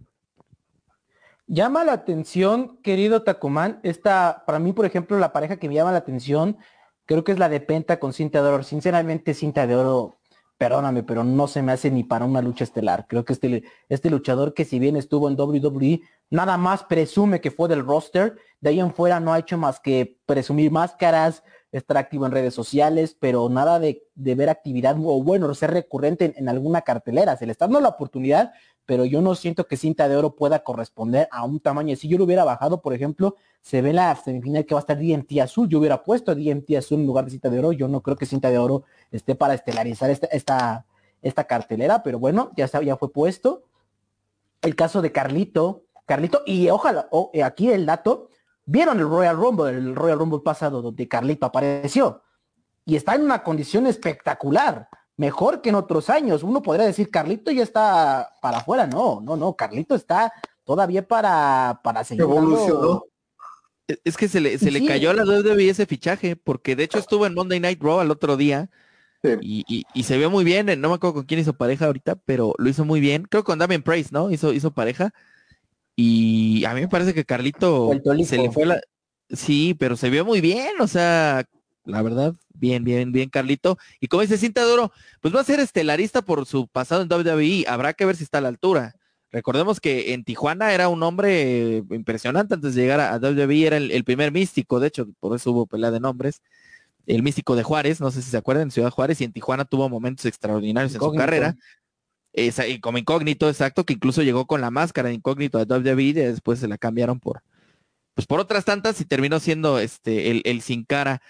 Llama 1.48 1.84
la 1.84 1.94
atención, 1.94 2.78
querido 2.82 3.24
Tacumán, 3.24 3.80
esta, 3.84 4.44
para 4.46 4.60
mí, 4.60 4.72
por 4.72 4.86
ejemplo, 4.86 5.20
la 5.20 5.34
pareja 5.34 5.58
que 5.58 5.68
me 5.68 5.76
llama 5.76 5.92
la 5.92 5.98
atención, 5.98 6.58
creo 7.06 7.24
que 7.24 7.34
es 7.34 7.40
la 7.40 7.50
de 7.50 7.60
Penta 7.60 8.00
con 8.00 8.14
Cinta 8.14 8.42
de 8.42 8.48
Oro. 8.48 8.64
Sinceramente, 8.64 9.34
Cinta 9.34 9.68
de 9.68 9.76
Oro, 9.76 10.21
perdóname, 10.62 11.02
pero 11.02 11.24
no 11.24 11.48
se 11.48 11.64
me 11.64 11.72
hace 11.72 11.90
ni 11.90 12.04
para 12.04 12.24
una 12.24 12.40
lucha 12.40 12.64
estelar. 12.64 13.08
Creo 13.10 13.26
que 13.26 13.34
este, 13.34 13.64
este 13.90 14.12
luchador 14.12 14.54
que 14.54 14.64
si 14.64 14.78
bien 14.78 14.96
estuvo 14.96 15.28
en 15.28 15.36
WWE, 15.36 16.02
nada 16.30 16.56
más 16.56 16.84
presume 16.84 17.42
que 17.42 17.50
fue 17.50 17.68
del 17.68 17.84
roster, 17.84 18.36
de 18.60 18.70
ahí 18.70 18.80
en 18.80 18.94
fuera 18.94 19.20
no 19.20 19.34
ha 19.34 19.40
hecho 19.40 19.58
más 19.58 19.80
que 19.80 20.20
presumir 20.28 20.70
máscaras, 20.70 21.42
estar 21.72 21.98
activo 21.98 22.28
en 22.28 22.32
redes 22.32 22.54
sociales, 22.54 23.18
pero 23.20 23.50
nada 23.50 23.80
de, 23.80 24.04
ver 24.14 24.50
actividad 24.50 24.96
o 25.00 25.24
bueno, 25.24 25.52
ser 25.56 25.72
recurrente 25.72 26.36
en, 26.38 26.48
alguna 26.48 26.82
cartelera. 26.82 27.36
Se 27.38 27.48
le 27.48 27.54
está 27.54 27.66
dando 27.66 27.82
la 27.82 27.90
oportunidad, 27.90 28.52
pero 28.86 29.06
yo 29.06 29.22
no 29.22 29.36
siento 29.36 29.68
que 29.68 29.78
cinta 29.78 30.08
de 30.10 30.16
oro 30.16 30.36
pueda 30.36 30.64
corresponder 30.64 31.28
a 31.32 31.44
un 31.44 31.60
tamaño. 31.60 31.96
Si 31.96 32.08
yo 32.08 32.18
lo 32.18 32.26
hubiera 32.26 32.44
bajado, 32.44 32.82
por 32.82 32.94
ejemplo, 32.94 33.36
se 33.62 33.82
ve 33.82 33.94
la 33.94 34.16
semifinal 34.16 34.66
que 34.66 34.74
va 34.74 34.80
a 34.80 34.84
estar 34.84 34.98
DMT 34.98 35.40
azul. 35.40 35.70
Yo 35.70 35.80
hubiera 35.80 36.04
puesto 36.04 36.36
DMT 36.36 36.76
azul 36.78 37.00
en 37.00 37.06
lugar 37.06 37.26
de 37.26 37.32
cinta 37.32 37.50
de 37.50 37.60
oro. 37.60 37.72
Yo 37.72 37.88
no 37.88 38.02
creo 38.02 38.18
que 38.18 38.26
cinta 38.26 38.50
de 38.50 38.58
oro 38.58 38.84
esté 39.12 39.36
para 39.36 39.54
estelarizar 39.54 40.10
esta, 40.10 40.28
esta, 40.28 40.86
esta 41.22 41.44
cartelera, 41.46 42.04
pero 42.04 42.20
bueno, 42.20 42.52
ya, 42.58 42.68
ya 42.82 42.98
fue 42.98 43.12
puesto. 43.12 43.64
El 44.62 44.76
caso 44.76 45.02
de 45.02 45.12
Carlito, 45.12 45.86
Carlito, 46.06 46.42
y 46.46 46.70
ojalá, 46.70 47.08
eh, 47.34 47.44
aquí 47.44 47.70
el 47.70 47.86
dato, 47.86 48.30
Vieron 48.66 49.00
el 49.00 49.10
Royal 49.10 49.36
Rumble, 49.36 49.70
el 49.70 49.96
Royal 49.96 50.20
Rumble 50.20 50.40
pasado 50.40 50.82
donde 50.82 51.08
Carlito 51.08 51.46
apareció 51.46 52.24
y 52.86 52.96
está 52.96 53.16
en 53.16 53.24
una 53.24 53.44
condición 53.44 53.88
espectacular, 53.88 54.88
mejor 55.22 55.62
que 55.62 55.70
en 55.70 55.76
otros 55.76 56.10
años. 56.10 56.42
Uno 56.42 56.64
podría 56.64 56.86
decir 56.86 57.12
Carlito 57.12 57.52
ya 57.52 57.62
está 57.62 58.34
para 58.42 58.58
afuera, 58.58 58.88
no, 58.88 59.22
no, 59.22 59.38
no, 59.38 59.56
Carlito 59.56 59.94
está 59.94 60.34
todavía 60.64 61.08
para 61.08 61.80
para 61.84 62.04
seguir 62.04 62.24
evolucionó. 62.24 63.06
E, 63.88 64.00
es 64.04 64.18
que 64.18 64.28
se 64.28 64.42
le, 64.42 64.58
se 64.58 64.72
le 64.72 64.84
cayó 64.84 65.12
a 65.12 65.14
la 65.14 65.24
WWE 65.24 65.70
ese 65.70 65.86
fichaje, 65.86 66.36
porque 66.36 66.76
de 66.76 66.84
hecho 66.84 66.98
estuvo 66.98 67.28
en 67.28 67.36
Monday 67.36 67.60
Night 67.60 67.82
Raw 67.82 68.00
al 68.00 68.10
otro 68.10 68.36
día 68.36 68.72
y, 69.42 69.86
y, 69.94 70.04
se 70.04 70.18
vio 70.18 70.32
muy 70.32 70.44
bien, 70.44 70.66
no 70.82 70.90
me 70.90 70.96
acuerdo 70.96 71.14
con 71.14 71.26
quién 71.26 71.40
hizo 71.40 71.54
pareja 71.54 71.86
ahorita, 71.86 72.16
pero 72.16 72.56
lo 72.58 72.68
hizo 72.68 72.86
muy 72.86 73.00
bien. 73.00 73.28
Creo 73.30 73.44
que 73.44 73.46
con 73.46 73.60
Damien 73.60 73.84
Price, 73.84 74.10
¿no? 74.12 74.32
Hizo, 74.32 74.52
hizo 74.52 74.72
pareja. 74.72 75.14
Y 75.96 76.66
a 76.66 76.74
mí 76.74 76.82
me 76.82 76.88
parece 76.88 77.14
que 77.14 77.26
Carlito 77.26 77.92
se 78.26 78.38
le 78.40 78.50
fue 78.50 78.66
la... 78.66 78.82
Sí, 79.30 79.76
pero 79.76 79.96
se 79.96 80.10
vio 80.10 80.26
muy 80.26 80.42
bien, 80.42 80.82
o 80.82 80.88
sea, 80.88 81.46
la 81.84 82.02
verdad, 82.02 82.36
bien, 82.54 82.84
bien, 82.84 83.12
bien, 83.12 83.30
Carlito. 83.30 83.78
Y 84.00 84.08
como 84.08 84.22
dice 84.22 84.38
Cinta 84.38 84.64
Duro, 84.64 84.92
pues 85.20 85.36
va 85.36 85.42
a 85.42 85.46
ser 85.46 85.60
estelarista 85.60 86.22
por 86.22 86.46
su 86.46 86.68
pasado 86.68 87.02
en 87.02 87.12
WWE. 87.12 87.66
Habrá 87.68 87.94
que 87.94 88.06
ver 88.06 88.16
si 88.16 88.24
está 88.24 88.38
a 88.40 88.42
la 88.42 88.50
altura. 88.50 88.96
Recordemos 89.32 89.80
que 89.80 90.14
en 90.14 90.24
Tijuana 90.24 90.74
era 90.74 90.90
un 90.90 91.02
hombre 91.04 91.84
impresionante 91.90 92.54
antes 92.54 92.76
de 92.76 92.82
llegar 92.82 93.00
a, 93.00 93.18
WWE, 93.18 93.66
era 93.66 93.78
el, 93.78 94.04
primer 94.04 94.32
místico, 94.32 94.80
de 94.80 94.88
hecho, 94.88 95.08
por 95.20 95.36
eso 95.36 95.52
hubo 95.52 95.66
pelea 95.66 95.92
de 95.92 96.02
nombres. 96.02 96.42
El 97.08 97.24
místico 97.24 97.56
de 97.56 97.64
Juárez, 97.64 98.02
no 98.02 98.12
sé 98.12 98.22
si 98.22 98.30
se 98.30 98.38
acuerdan, 98.38 98.64
en 98.64 98.72
Ciudad 98.72 98.92
Juárez, 98.92 99.22
y 99.22 99.24
en 99.24 99.32
Tijuana 99.32 99.66
tuvo 99.66 99.90
momentos 99.90 100.26
extraordinarios 100.26 100.94
en 100.94 101.02
su 101.02 101.14
carrera 101.14 101.56
y 102.34 102.80
como 102.80 102.98
incógnito, 102.98 103.50
exacto, 103.50 103.86
que 103.86 103.94
incluso 103.94 104.24
llegó 104.24 104.46
con 104.48 104.62
la 104.62 104.72
máscara 104.72 105.10
de 105.10 105.16
incógnito 105.16 105.64
de 105.64 105.74
WWE 105.74 106.04
y 106.04 106.14
después 106.14 106.60
se 106.60 106.68
la 106.68 106.78
cambiaron 106.78 107.20
por, 107.20 107.44
pues 108.14 108.26
por 108.26 108.40
otras 108.40 108.66
tantas 108.66 109.00
y 109.02 109.06
terminó 109.06 109.40
siendo 109.40 109.80
este 109.80 110.42
el, 110.50 110.62
sin 110.62 110.86
cara. 110.86 111.22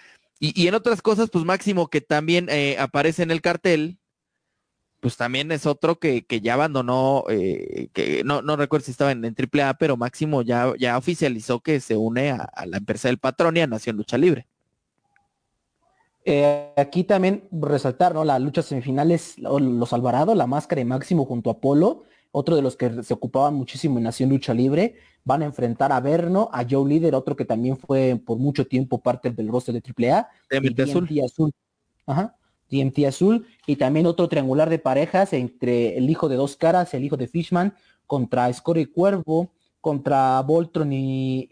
Y, 0.44 0.66
en 0.66 0.74
otras 0.74 1.02
cosas, 1.02 1.30
pues 1.30 1.44
Máximo 1.44 1.86
que 1.86 2.00
también 2.00 2.48
eh, 2.50 2.76
aparece 2.80 3.22
en 3.22 3.30
el 3.30 3.40
cartel, 3.40 4.00
pues 4.98 5.16
también 5.16 5.52
es 5.52 5.66
otro 5.66 6.00
que, 6.00 6.26
que 6.26 6.40
ya 6.40 6.54
abandonó, 6.54 7.22
eh, 7.28 7.90
que 7.92 8.24
no, 8.24 8.42
no 8.42 8.56
recuerdo 8.56 8.86
si 8.86 8.90
estaba 8.90 9.12
en, 9.12 9.24
en, 9.24 9.36
AAA, 9.36 9.74
pero 9.74 9.96
Máximo 9.96 10.42
ya, 10.42 10.72
ya 10.76 10.98
oficializó 10.98 11.60
que 11.60 11.78
se 11.78 11.96
une 11.96 12.32
a, 12.32 12.50
la 12.66 12.78
empresa 12.78 13.06
del 13.06 13.18
patrón 13.18 13.56
y 13.56 13.60
a 13.60 13.68
Nación 13.68 13.96
Lucha 13.96 14.18
Libre. 14.18 14.48
Eh, 16.24 16.72
aquí 16.76 17.04
también 17.04 17.46
resaltar, 17.52 18.12
¿no? 18.12 18.24
Las 18.24 18.40
luchas 18.40 18.66
semifinales, 18.66 19.38
los 19.38 19.92
Alvarado, 19.92 20.34
la 20.34 20.48
máscara 20.48 20.80
de 20.80 20.86
Máximo 20.86 21.24
junto 21.24 21.50
a 21.50 21.60
Polo, 21.60 22.02
otro 22.32 22.56
de 22.56 22.62
los 22.62 22.76
que 22.76 23.02
se 23.02 23.14
ocupaban 23.14 23.54
muchísimo 23.54 23.98
en 23.98 24.04
Nación 24.04 24.30
Lucha 24.30 24.54
Libre, 24.54 24.96
van 25.24 25.42
a 25.42 25.44
enfrentar 25.44 25.92
a 25.92 26.00
Verno, 26.00 26.48
a 26.52 26.66
Joe 26.68 26.88
Líder, 26.88 27.14
otro 27.14 27.36
que 27.36 27.44
también 27.44 27.76
fue 27.76 28.20
por 28.24 28.38
mucho 28.38 28.66
tiempo 28.66 29.00
parte 29.00 29.30
del 29.30 29.48
roster 29.48 29.74
de 29.74 30.10
AAA. 30.10 30.28
DMT 30.50 30.80
Azul. 30.80 31.08
Azul. 31.24 31.52
Ajá. 32.06 32.36
DMT 32.70 33.04
Azul. 33.06 33.46
Y 33.66 33.76
también 33.76 34.06
otro 34.06 34.28
triangular 34.28 34.70
de 34.70 34.78
parejas 34.78 35.32
entre 35.34 35.96
el 35.96 36.10
hijo 36.10 36.28
de 36.28 36.36
dos 36.36 36.56
caras, 36.56 36.92
el 36.94 37.04
hijo 37.04 37.16
de 37.16 37.28
Fishman, 37.28 37.74
contra 38.06 38.52
Scory 38.52 38.86
Cuervo, 38.86 39.52
contra 39.80 40.40
Voltron 40.42 40.92
y, 40.92 41.48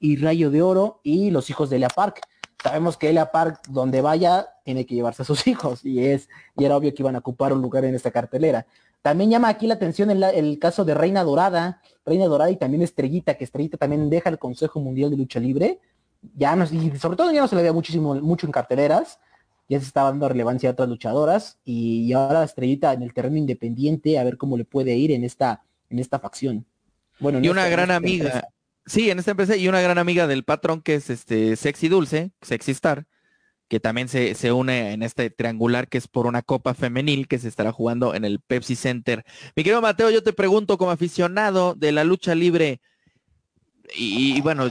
y, 0.00 0.16
Rayo 0.16 0.50
de 0.50 0.62
Oro, 0.62 1.00
y 1.02 1.30
los 1.30 1.50
hijos 1.50 1.70
de 1.70 1.78
Lea 1.78 1.88
Park 1.88 2.20
sabemos 2.64 2.96
que 2.96 3.10
Elia 3.10 3.30
Park, 3.30 3.60
donde 3.68 4.00
vaya, 4.00 4.48
tiene 4.64 4.86
que 4.86 4.94
llevarse 4.94 5.20
a 5.20 5.26
sus 5.26 5.46
hijos 5.46 5.84
y 5.84 6.04
es 6.06 6.30
y 6.56 6.64
era 6.64 6.76
obvio 6.76 6.94
que 6.94 7.02
iban 7.02 7.14
a 7.14 7.18
ocupar 7.18 7.52
un 7.52 7.60
lugar 7.60 7.84
en 7.84 7.94
esta 7.94 8.10
cartelera. 8.10 8.66
También 9.04 9.28
llama 9.28 9.50
aquí 9.50 9.66
la 9.66 9.74
atención 9.74 10.10
el, 10.10 10.22
el 10.22 10.58
caso 10.58 10.82
de 10.82 10.94
Reina 10.94 11.22
Dorada, 11.22 11.82
Reina 12.06 12.24
Dorada 12.24 12.50
y 12.50 12.56
también 12.56 12.82
Estrellita, 12.82 13.34
que 13.34 13.44
Estrellita 13.44 13.76
también 13.76 14.08
deja 14.08 14.30
el 14.30 14.38
Consejo 14.38 14.80
Mundial 14.80 15.10
de 15.10 15.18
Lucha 15.18 15.38
Libre. 15.38 15.78
Ya 16.34 16.56
no, 16.56 16.64
y 16.64 16.90
sobre 16.96 17.14
todo 17.18 17.30
ya 17.30 17.42
no 17.42 17.46
se 17.46 17.54
le 17.54 17.60
veía 17.60 17.74
muchísimo, 17.74 18.14
mucho 18.14 18.46
en 18.46 18.52
carteleras, 18.52 19.20
ya 19.68 19.78
se 19.78 19.84
estaba 19.84 20.08
dando 20.08 20.26
relevancia 20.26 20.70
a 20.70 20.72
otras 20.72 20.88
luchadoras 20.88 21.58
y, 21.66 22.10
ahora 22.14 22.44
Estrellita 22.44 22.94
en 22.94 23.02
el 23.02 23.12
terreno 23.12 23.36
independiente 23.36 24.18
a 24.18 24.24
ver 24.24 24.38
cómo 24.38 24.56
le 24.56 24.64
puede 24.64 24.96
ir 24.96 25.12
en 25.12 25.22
esta, 25.22 25.62
en 25.90 25.98
esta 25.98 26.18
facción. 26.18 26.64
Bueno, 27.20 27.40
y 27.42 27.50
una 27.50 27.68
gran 27.68 27.90
amiga, 27.90 28.48
Sí, 28.86 29.10
en 29.10 29.18
esta 29.18 29.32
empresa 29.32 29.54
y 29.54 29.68
una 29.68 29.82
gran 29.82 29.98
amiga 29.98 30.26
del 30.26 30.44
patrón 30.44 30.80
que 30.80 30.94
es 30.94 31.10
este 31.10 31.56
Sexy 31.56 31.88
Dulce, 31.88 32.30
Sexy 32.40 32.72
Star, 32.72 33.06
que 33.74 33.80
también 33.80 34.06
se, 34.06 34.36
se, 34.36 34.52
une 34.52 34.92
en 34.92 35.02
este 35.02 35.30
triangular 35.30 35.88
que 35.88 35.98
es 35.98 36.06
por 36.06 36.26
una 36.26 36.42
copa 36.42 36.74
femenil 36.74 37.26
que 37.26 37.40
se 37.40 37.48
estará 37.48 37.72
jugando 37.72 38.14
en 38.14 38.24
el 38.24 38.38
Pepsi 38.38 38.76
Center. 38.76 39.24
Mi 39.56 39.64
querido 39.64 39.82
Mateo, 39.82 40.10
yo 40.10 40.22
te 40.22 40.32
pregunto 40.32 40.78
como 40.78 40.92
aficionado 40.92 41.74
de 41.74 41.90
la 41.90 42.04
lucha 42.04 42.36
libre, 42.36 42.80
y, 43.96 44.40
bueno, 44.42 44.68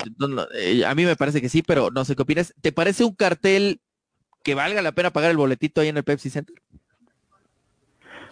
eh, 0.56 0.86
a 0.86 0.96
mí 0.96 1.04
me 1.04 1.18
parece 1.18 1.42
que 1.42 1.50
sí, 1.50 1.62
pero 1.62 1.90
no 1.92 2.06
sé 2.06 2.16
qué 2.16 2.22
opinas. 2.22 2.54
¿Te 2.62 2.72
parece 2.72 3.04
un 3.04 3.14
cartel 3.14 3.82
que 4.42 4.56
valga 4.56 4.82
la 4.82 4.94
pena 4.94 5.12
pagar 5.12 5.32
el 5.32 5.38
boletito 5.38 5.82
ahí 5.82 5.90
en 5.90 5.98
el 5.98 6.06
Pepsi 6.06 6.30
Center? 6.30 6.56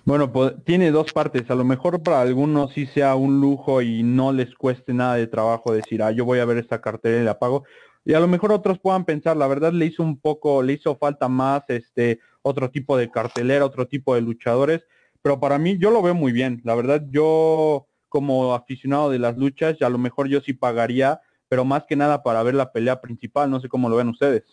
Bueno, 0.05 0.31
pues 0.31 0.53
tiene 0.63 0.89
dos 0.89 1.11
partes. 1.11 1.51
A 1.51 1.55
lo 1.55 1.65
mejor 1.65 2.01
para 2.01 2.21
algunos 2.21 2.73
sí 2.73 2.87
sea 2.87 3.15
un 3.15 3.41
lujo 3.41 3.81
y 3.81 4.03
no 4.03 4.31
les 4.31 4.55
cueste 4.55 4.93
nada 4.93 5.15
de 5.15 5.27
trabajo 5.27 5.73
decir, 5.73 6.01
ah, 6.01 6.11
yo 6.11 6.23
voy 6.23 6.39
a 6.39 6.45
ver 6.45 6.59
esta 6.59 6.79
cartera 6.79 7.21
y 7.21 7.25
la 7.25 7.39
pago. 7.39 7.65
Y 8.03 8.13
a 8.13 8.19
lo 8.19 8.27
mejor 8.27 8.51
otros 8.51 8.79
puedan 8.79 9.05
pensar, 9.05 9.37
la 9.37 9.47
verdad 9.47 9.73
le 9.73 9.85
hizo 9.85 10.01
un 10.01 10.19
poco, 10.19 10.63
le 10.63 10.73
hizo 10.73 10.95
falta 10.97 11.27
más 11.27 11.63
este 11.67 12.19
otro 12.41 12.71
tipo 12.71 12.97
de 12.97 13.11
cartelera, 13.11 13.65
otro 13.65 13.87
tipo 13.87 14.15
de 14.15 14.21
luchadores. 14.21 14.85
pero 15.21 15.39
para 15.39 15.59
mí 15.59 15.77
yo 15.77 15.91
lo 15.91 16.01
veo 16.01 16.15
muy 16.15 16.31
bien. 16.31 16.61
La 16.63 16.73
verdad, 16.73 17.05
yo 17.11 17.87
como 18.09 18.55
aficionado 18.55 19.09
de 19.09 19.19
las 19.19 19.37
luchas, 19.37 19.81
a 19.81 19.89
lo 19.89 19.97
mejor 19.97 20.27
yo 20.27 20.41
sí 20.41 20.53
pagaría, 20.53 21.21
pero 21.47 21.63
más 21.63 21.85
que 21.87 21.95
nada 21.95 22.23
para 22.23 22.43
ver 22.43 22.55
la 22.55 22.71
pelea 22.71 23.01
principal, 23.01 23.49
no 23.49 23.59
sé 23.59 23.69
cómo 23.69 23.87
lo 23.87 23.95
ven 23.95 24.09
ustedes. 24.09 24.43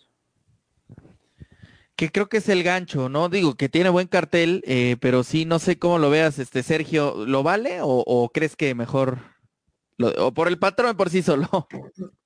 Que 1.96 2.11
creo 2.11 2.28
que 2.28 2.36
es 2.36 2.49
el 2.49 2.62
gancho, 2.62 3.09
¿no? 3.09 3.28
Digo, 3.28 3.57
que 3.57 3.68
tiene 3.68 3.88
buen 3.88 4.07
cartel, 4.07 4.62
eh, 4.66 4.96
pero 5.01 5.24
sí, 5.24 5.44
no 5.44 5.59
sé 5.59 5.78
cómo 5.78 5.99
lo 5.99 6.11
veas, 6.11 6.38
este 6.38 6.62
Sergio, 6.62 7.24
¿lo 7.26 7.42
vale 7.42 7.80
o, 7.80 8.05
o 8.07 8.28
crees 8.28 8.55
que 8.55 8.74
mejor, 8.76 9.18
o 10.18 10.32
por 10.32 10.49
el 10.49 10.59
patrón 10.59 10.96
por 10.96 11.11
sí 11.11 11.22
solo? 11.22 11.49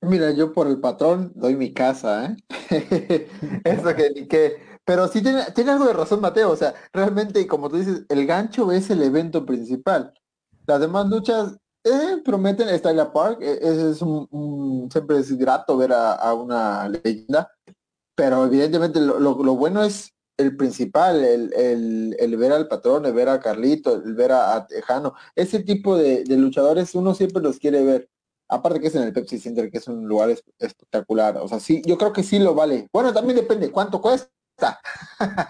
Mira, 0.01 0.31
yo 0.31 0.53
por 0.53 0.67
el 0.67 0.79
patrón 0.79 1.31
doy 1.35 1.55
mi 1.55 1.73
casa, 1.73 2.25
¿eh? 2.25 2.37
Eso 3.63 3.95
que, 3.95 4.27
que, 4.27 4.57
pero 4.85 5.07
sí 5.07 5.21
tiene, 5.21 5.43
tiene 5.55 5.71
algo 5.71 5.85
de 5.85 5.93
razón 5.93 6.21
Mateo, 6.21 6.51
o 6.51 6.55
sea, 6.55 6.73
realmente, 6.91 7.47
como 7.47 7.69
tú 7.69 7.77
dices, 7.77 8.05
el 8.09 8.25
gancho 8.25 8.71
es 8.71 8.89
el 8.89 9.01
evento 9.01 9.45
principal. 9.45 10.13
Las 10.65 10.79
demás 10.79 11.07
luchas 11.07 11.57
eh, 11.83 12.21
prometen 12.23 12.69
Styla 12.77 13.11
Park, 13.11 13.39
eh, 13.41 13.59
ese 13.61 13.91
es 13.91 14.01
un, 14.01 14.27
un, 14.31 14.91
siempre 14.91 15.17
es 15.17 15.37
grato 15.37 15.77
ver 15.77 15.93
a, 15.93 16.13
a 16.13 16.33
una 16.33 16.87
leyenda, 16.89 17.51
pero 18.15 18.45
evidentemente 18.45 18.99
lo, 19.01 19.19
lo, 19.19 19.43
lo, 19.43 19.55
bueno 19.55 19.83
es 19.83 20.12
el 20.37 20.55
principal, 20.57 21.23
el, 21.23 21.53
el, 21.53 22.15
el, 22.19 22.37
ver 22.37 22.51
al 22.51 22.67
patrón, 22.67 23.05
el 23.05 23.13
ver 23.13 23.29
a 23.29 23.39
Carlito, 23.39 23.95
el 24.03 24.13
ver 24.15 24.31
a, 24.31 24.55
a 24.55 24.67
Tejano, 24.67 25.13
ese 25.35 25.59
tipo 25.59 25.97
de, 25.97 26.23
de, 26.23 26.37
luchadores 26.37 26.95
uno 26.95 27.13
siempre 27.13 27.41
los 27.41 27.59
quiere 27.59 27.83
ver. 27.83 28.09
Aparte 28.49 28.79
que 28.79 28.87
es 28.87 28.95
en 28.95 29.03
el 29.03 29.13
Pepsi 29.13 29.39
Center, 29.39 29.71
que 29.71 29.77
es 29.77 29.87
un 29.87 30.07
lugar 30.07 30.29
es, 30.29 30.43
espectacular. 30.59 31.37
O 31.37 31.47
sea, 31.47 31.59
sí, 31.59 31.81
yo 31.85 31.97
creo 31.97 32.13
que 32.13 32.23
sí 32.23 32.39
lo 32.39 32.53
vale. 32.53 32.87
Bueno, 32.91 33.13
también 33.13 33.37
depende 33.37 33.71
cuánto 33.71 34.01
cuesta. 34.01 34.29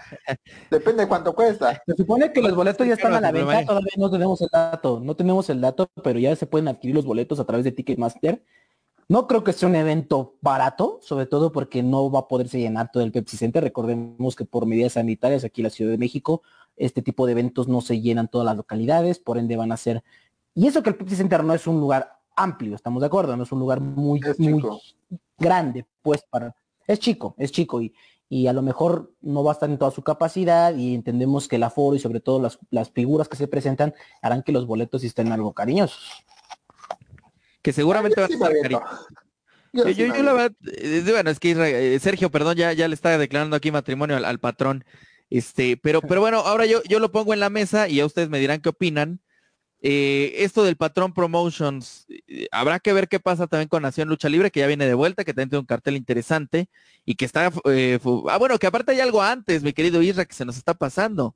Depende 0.71 1.03
de 1.03 1.07
cuánto 1.09 1.33
cuesta. 1.33 1.81
Se 1.85 1.95
supone 1.95 2.31
que 2.31 2.41
los 2.41 2.55
boletos 2.55 2.87
ya 2.87 2.93
están 2.93 3.13
a 3.13 3.21
la 3.21 3.31
venta, 3.31 3.65
todavía 3.65 3.91
no 3.97 4.09
tenemos 4.09 4.41
el 4.41 4.47
dato, 4.51 4.99
no 5.01 5.15
tenemos 5.15 5.49
el 5.49 5.61
dato, 5.61 5.89
pero 6.03 6.19
ya 6.19 6.35
se 6.35 6.47
pueden 6.47 6.67
adquirir 6.67 6.95
los 6.95 7.05
boletos 7.05 7.39
a 7.39 7.45
través 7.45 7.65
de 7.65 7.71
Ticketmaster. 7.73 8.43
No 9.09 9.27
creo 9.27 9.43
que 9.43 9.53
sea 9.53 9.69
un 9.69 9.75
evento 9.75 10.35
barato, 10.41 10.99
sobre 11.01 11.25
todo 11.25 11.51
porque 11.51 11.83
no 11.83 12.09
va 12.09 12.19
a 12.19 12.27
poderse 12.27 12.59
llenar 12.59 12.91
todo 12.91 13.03
el 13.03 13.11
Pepsi 13.11 13.37
Center. 13.37 13.63
Recordemos 13.63 14.35
que 14.35 14.45
por 14.45 14.65
medidas 14.65 14.93
sanitarias 14.93 15.43
aquí 15.43 15.61
en 15.61 15.63
la 15.65 15.69
Ciudad 15.69 15.91
de 15.91 15.97
México, 15.97 16.41
este 16.77 17.01
tipo 17.01 17.25
de 17.25 17.33
eventos 17.33 17.67
no 17.67 17.81
se 17.81 18.01
llenan 18.01 18.27
todas 18.27 18.45
las 18.45 18.57
localidades, 18.57 19.19
por 19.19 19.37
ende 19.37 19.55
van 19.55 19.71
a 19.71 19.77
ser... 19.77 20.03
Y 20.55 20.67
eso 20.67 20.83
que 20.83 20.89
el 20.89 20.95
Pepsi 20.95 21.15
Center 21.15 21.43
no 21.43 21.53
es 21.53 21.67
un 21.67 21.79
lugar 21.79 22.19
amplio, 22.35 22.75
estamos 22.75 23.01
de 23.01 23.07
acuerdo, 23.07 23.35
no 23.35 23.43
es 23.43 23.51
un 23.51 23.59
lugar 23.59 23.79
muy, 23.79 24.19
muy 24.37 24.63
grande, 25.37 25.85
pues 26.01 26.23
para... 26.29 26.55
Es 26.87 26.99
chico, 26.99 27.35
es 27.37 27.51
chico 27.51 27.81
y, 27.81 27.93
y 28.29 28.47
a 28.47 28.53
lo 28.53 28.61
mejor 28.61 29.13
no 29.21 29.43
va 29.43 29.51
a 29.51 29.53
estar 29.53 29.69
en 29.69 29.77
toda 29.77 29.91
su 29.91 30.01
capacidad 30.01 30.75
y 30.75 30.95
entendemos 30.95 31.47
que 31.47 31.57
el 31.57 31.63
aforo 31.63 31.95
y 31.95 31.99
sobre 31.99 32.19
todo 32.19 32.41
las, 32.41 32.59
las 32.71 32.89
figuras 32.89 33.29
que 33.29 33.37
se 33.37 33.47
presentan 33.47 33.93
harán 34.21 34.43
que 34.43 34.51
los 34.51 34.65
boletos 34.65 35.03
estén 35.03 35.31
algo 35.31 35.53
cariñosos. 35.53 36.25
Que 37.63 37.73
seguramente 37.73 38.21
va 38.21 38.27
a 38.27 38.29
estar. 38.29 38.51
Yo, 39.71 39.89
yo, 39.89 40.05
yo, 40.05 40.21
la 40.21 40.33
verdad, 40.33 40.55
eh, 40.67 41.03
bueno, 41.07 41.31
es 41.31 41.39
que 41.39 41.99
Sergio, 41.99 42.29
perdón, 42.29 42.57
ya, 42.57 42.73
ya 42.73 42.87
le 42.87 42.93
está 42.93 43.17
declarando 43.17 43.55
aquí 43.55 43.71
matrimonio 43.71 44.17
al, 44.17 44.25
al 44.25 44.39
patrón. 44.39 44.85
Este, 45.31 45.77
pero, 45.77 45.99
pero 46.01 46.21
bueno, 46.21 46.41
ahora 46.41 46.67
yo, 46.67 46.83
yo 46.83 46.99
lo 46.99 47.11
pongo 47.11 47.33
en 47.33 47.39
la 47.39 47.49
mesa 47.49 47.89
y 47.89 47.99
a 47.99 48.05
ustedes 48.05 48.29
me 48.29 48.37
dirán 48.37 48.61
qué 48.61 48.69
opinan. 48.69 49.19
Eh, 49.85 50.43
esto 50.43 50.63
del 50.63 50.77
patrón 50.77 51.13
promotions, 51.13 52.05
eh, 52.07 52.47
habrá 52.51 52.79
que 52.79 52.93
ver 52.93 53.09
qué 53.09 53.19
pasa 53.19 53.47
también 53.47 53.67
con 53.67 53.81
Nación 53.81 54.07
Lucha 54.07 54.29
Libre, 54.29 54.49
que 54.49 54.61
ya 54.61 54.67
viene 54.67 54.85
de 54.85 54.93
vuelta, 54.93 55.25
que 55.25 55.33
también 55.33 55.49
tiene 55.49 55.59
un 55.59 55.65
cartel 55.65 55.97
interesante 55.97 56.69
y 57.03 57.15
que 57.15 57.25
está, 57.25 57.51
eh, 57.65 57.99
ah, 58.29 58.37
bueno, 58.37 58.57
que 58.59 58.67
aparte 58.67 58.93
hay 58.93 59.01
algo 59.01 59.21
antes, 59.21 59.61
mi 59.61 59.73
querido 59.73 60.01
Isra, 60.01 60.23
que 60.23 60.35
se 60.35 60.45
nos 60.45 60.55
está 60.55 60.73
pasando. 60.73 61.35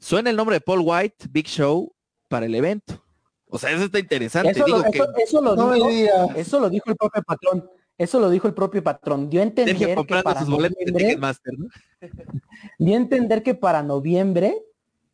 Suena 0.00 0.30
el 0.30 0.36
nombre 0.36 0.56
de 0.56 0.60
Paul 0.60 0.80
White, 0.82 1.26
Big 1.30 1.46
Show, 1.46 1.94
para 2.28 2.46
el 2.46 2.54
evento. 2.56 3.03
O 3.48 3.58
sea, 3.58 3.70
eso 3.70 3.84
está 3.84 3.98
interesante. 3.98 4.50
Eso, 4.50 4.64
Digo 4.64 4.78
lo, 4.78 4.84
que... 4.84 4.98
eso, 4.98 5.12
eso 5.16 5.40
lo 5.42 5.56
no 5.56 5.72
dijo, 5.72 5.88
eso 6.34 6.60
lo 6.60 6.70
dijo 6.70 6.90
el 6.90 6.96
propio 6.96 7.22
patrón. 7.22 7.70
Eso 7.96 8.18
lo 8.18 8.28
dijo 8.28 8.48
el 8.48 8.54
propio 8.54 8.82
patrón. 8.82 9.30
Dio 9.30 9.40
a 9.40 9.44
entender 9.44 9.76
que 9.76 10.22
para 10.22 10.40
sus 10.40 10.48
noviembre, 10.48 11.16
Master, 11.16 11.54
¿no? 11.56 11.68
dio 12.78 12.94
a 12.94 12.96
entender 12.96 13.42
que 13.42 13.54
para 13.54 13.82
noviembre 13.82 14.64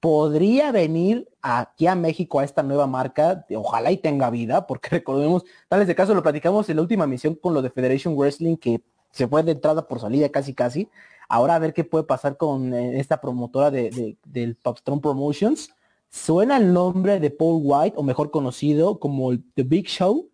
podría 0.00 0.72
venir 0.72 1.28
aquí 1.42 1.86
a 1.86 1.94
México 1.94 2.40
a 2.40 2.44
esta 2.44 2.62
nueva 2.62 2.86
marca, 2.86 3.44
ojalá 3.54 3.92
y 3.92 3.98
tenga 3.98 4.30
vida, 4.30 4.66
porque 4.66 4.88
recordemos, 4.90 5.44
tal 5.68 5.80
vez 5.80 5.88
de 5.88 5.94
caso 5.94 6.14
lo 6.14 6.22
platicamos 6.22 6.68
en 6.70 6.76
la 6.76 6.82
última 6.82 7.06
misión 7.06 7.34
con 7.34 7.52
lo 7.52 7.60
de 7.60 7.70
Federation 7.70 8.16
Wrestling, 8.16 8.56
que 8.56 8.80
se 9.10 9.28
fue 9.28 9.42
de 9.42 9.52
entrada 9.52 9.86
por 9.86 10.00
salida 10.00 10.30
casi 10.30 10.54
casi. 10.54 10.88
Ahora 11.28 11.56
a 11.56 11.58
ver 11.58 11.74
qué 11.74 11.84
puede 11.84 12.04
pasar 12.04 12.36
con 12.36 12.72
eh, 12.72 12.98
esta 12.98 13.20
promotora 13.20 13.70
de, 13.70 13.90
de, 13.90 14.16
del 14.24 14.56
Popstrom 14.56 15.00
Promotions. 15.00 15.70
Suena 16.10 16.56
el 16.56 16.72
nombre 16.72 17.20
de 17.20 17.30
Paul 17.30 17.60
White, 17.62 17.96
o 17.96 18.02
mejor 18.02 18.32
conocido 18.32 18.98
como 18.98 19.30
el 19.30 19.44
The 19.54 19.62
Big 19.62 19.86
Show, 19.86 20.28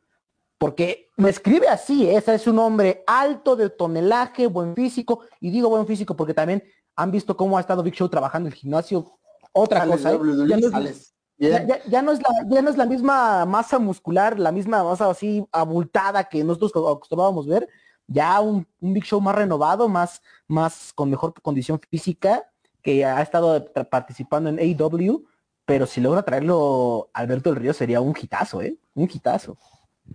porque 0.59 1.11
me 1.19 1.29
escribe 1.29 1.69
así, 1.69 2.09
ese 2.09 2.35
es 2.35 2.47
un 2.47 2.59
hombre 2.59 3.05
alto 3.07 3.57
de 3.57 3.69
tonelaje, 3.69 4.47
buen 4.47 4.75
físico, 4.75 5.21
y 5.39 5.51
digo 5.51 5.69
buen 5.69 5.87
físico 5.87 6.17
porque 6.17 6.33
también 6.33 6.65
han 6.97 7.11
visto 7.11 7.37
cómo 7.37 7.59
ha 7.59 7.61
estado 7.61 7.83
Big 7.83 7.95
Show 7.95 8.09
trabajando 8.09 8.49
en 8.49 8.55
el 8.55 8.59
gimnasio 8.59 9.19
otra 9.53 9.83
Alex, 9.83 10.03
cosa. 10.03 10.15
¿eh? 10.15 10.19
Ya, 10.49 10.57
no 10.57 10.79
es, 10.81 11.15
ya, 11.39 11.67
ya, 11.67 11.85
ya, 11.85 12.03
no 12.03 12.13
es 12.13 12.21
la, 12.21 12.29
ya 12.49 12.63
no 12.63 12.71
es 12.71 12.77
la 12.77 12.87
misma 12.87 13.45
masa 13.45 13.79
muscular, 13.79 14.39
la 14.39 14.53
misma 14.53 14.83
masa 14.83 15.11
así 15.11 15.47
abultada 15.53 16.25
que 16.25 16.43
nosotros 16.43 16.71
acostumbrábamos 16.71 17.47
ver. 17.47 17.69
Ya 18.07 18.41
un, 18.41 18.67
un, 18.81 18.93
Big 18.95 19.05
Show 19.05 19.21
más 19.21 19.35
renovado, 19.35 19.89
más, 19.89 20.23
más 20.47 20.93
con 20.95 21.11
mejor 21.11 21.35
condición 21.43 21.81
física, 21.91 22.51
que 22.83 23.05
ha 23.05 23.21
estado 23.21 23.73
participando 23.91 24.49
en 24.49 24.59
AEW, 24.59 25.25
pero 25.67 25.87
si 25.87 26.01
logra 26.01 26.23
traerlo 26.23 27.11
Alberto 27.13 27.51
del 27.51 27.61
Río 27.61 27.75
sería 27.75 28.01
un 28.01 28.15
hitazo, 28.21 28.63
¿eh? 28.63 28.79
Un 28.95 29.11
hitazo. 29.13 29.59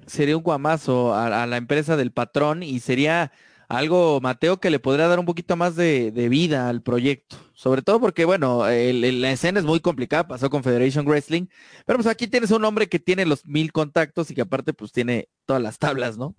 Sería 0.08 0.38
un 0.38 0.44
guamazo 0.44 1.14
a, 1.14 1.46
la 1.46 1.58
empresa 1.58 1.98
del 1.98 2.14
patrón 2.14 2.64
y 2.64 2.80
sería 2.80 3.34
algo, 3.68 4.22
Mateo, 4.22 4.60
que 4.60 4.70
le 4.70 4.80
podría 4.80 5.08
dar 5.08 5.20
un 5.20 5.26
poquito 5.26 5.58
más 5.58 5.76
de, 5.76 6.12
vida 6.30 6.70
al 6.70 6.82
proyecto. 6.82 7.36
Sobre 7.54 7.82
todo 7.82 8.00
porque, 8.00 8.24
bueno, 8.24 8.64
la 8.66 9.32
escena 9.32 9.60
es 9.60 9.66
muy 9.66 9.82
complicada, 9.82 10.28
pasó 10.28 10.50
con 10.50 10.64
Federation 10.64 11.06
Wrestling, 11.06 11.48
pero 11.86 12.00
pues 12.00 12.08
aquí 12.08 12.28
tienes 12.28 12.52
un 12.52 12.64
hombre 12.64 12.88
que 12.88 13.00
tiene 13.00 13.26
los 13.26 13.46
mil 13.46 13.74
contactos 13.74 14.32
y 14.32 14.36
que 14.36 14.42
aparte 14.42 14.74
pues 14.74 14.94
tiene 14.94 15.28
todas 15.46 15.62
las 15.62 15.78
tablas, 15.78 16.18
¿no? 16.18 16.36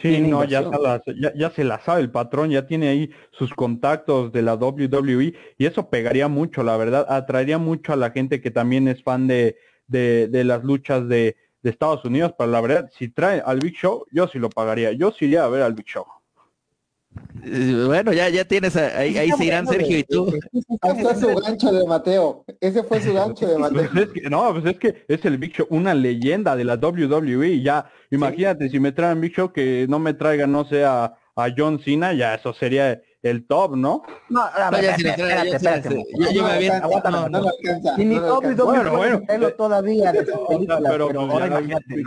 Sí, 0.00 0.20
no, 0.20 0.44
ya 0.44 0.62
se, 0.62 0.78
las, 0.78 1.02
ya, 1.20 1.32
ya 1.34 1.50
se 1.50 1.62
la 1.64 1.78
sabe 1.80 2.00
el 2.00 2.10
patrón, 2.10 2.50
ya 2.50 2.66
tiene 2.66 2.88
ahí 2.88 3.10
sus 3.32 3.52
contactos 3.52 4.32
de 4.32 4.42
la 4.42 4.54
WWE 4.54 5.34
y 5.58 5.66
eso 5.66 5.90
pegaría 5.90 6.26
mucho, 6.28 6.62
la 6.62 6.76
verdad, 6.78 7.06
atraería 7.08 7.58
mucho 7.58 7.92
a 7.92 7.96
la 7.96 8.10
gente 8.10 8.40
que 8.40 8.50
también 8.50 8.88
es 8.88 9.02
fan 9.02 9.26
de, 9.26 9.56
de, 9.88 10.28
de 10.28 10.44
las 10.44 10.64
luchas 10.64 11.06
de, 11.06 11.36
de 11.62 11.70
Estados 11.70 12.04
Unidos, 12.04 12.34
pero 12.38 12.50
la 12.50 12.60
verdad, 12.60 12.90
si 12.96 13.08
trae 13.08 13.42
al 13.44 13.60
Big 13.60 13.74
Show, 13.74 14.06
yo 14.10 14.26
sí 14.28 14.38
lo 14.38 14.48
pagaría, 14.48 14.92
yo 14.92 15.12
sí 15.12 15.26
iría 15.26 15.44
a 15.44 15.48
ver 15.48 15.62
al 15.62 15.74
Big 15.74 15.86
Show. 15.86 16.06
Bueno, 17.86 18.12
ya, 18.12 18.28
ya 18.28 18.44
tienes, 18.44 18.76
ahí, 18.76 19.16
ahí 19.18 19.30
se 19.32 19.44
irán 19.44 19.66
Sergio 19.66 19.98
y 19.98 20.04
tú. 20.04 20.32
Hasta 20.80 21.14
su 21.16 21.34
gancho 21.34 21.72
de 21.72 21.86
Mateo. 21.86 22.44
Ese 22.60 22.84
fue 22.84 23.00
su 23.00 23.12
gancho 23.12 23.46
de 23.48 23.58
Mateo. 23.58 23.88
Pues 23.92 24.06
es 24.06 24.12
que, 24.12 24.30
no, 24.30 24.52
pues 24.52 24.66
es 24.66 24.78
que 24.78 25.04
es 25.08 25.24
el 25.24 25.38
Big 25.38 25.52
Show, 25.52 25.66
una 25.70 25.94
leyenda 25.94 26.54
de 26.54 26.64
la 26.64 26.74
WWE. 26.74 27.62
Ya, 27.62 27.90
imagínate, 28.10 28.66
¿Sí? 28.66 28.72
si 28.72 28.80
me 28.80 28.92
traen 28.92 29.20
Big 29.20 29.34
Show 29.34 29.52
que 29.52 29.86
no 29.88 29.98
me 29.98 30.14
traigan, 30.14 30.52
no 30.52 30.64
sé, 30.64 30.84
a, 30.84 31.14
a 31.34 31.48
John 31.56 31.80
Cena, 31.80 32.12
ya 32.12 32.34
eso 32.34 32.52
sería 32.52 33.00
el 33.22 33.46
top, 33.46 33.76
¿no? 33.76 34.02
No, 34.28 34.42
a 34.42 34.70
ver, 34.70 34.84
espérate, 34.84 35.56
espérate, 35.56 36.04
Yo 36.32 36.42
me 36.44 36.50
había... 36.52 36.80
No, 36.80 37.28
no 37.28 37.38
alcanza. 37.38 37.96
Ni 37.96 38.18
WWE 38.18 38.54
bueno, 38.54 38.96
bueno, 38.96 39.50
todavía. 39.56 40.12
Pero, 40.12 41.08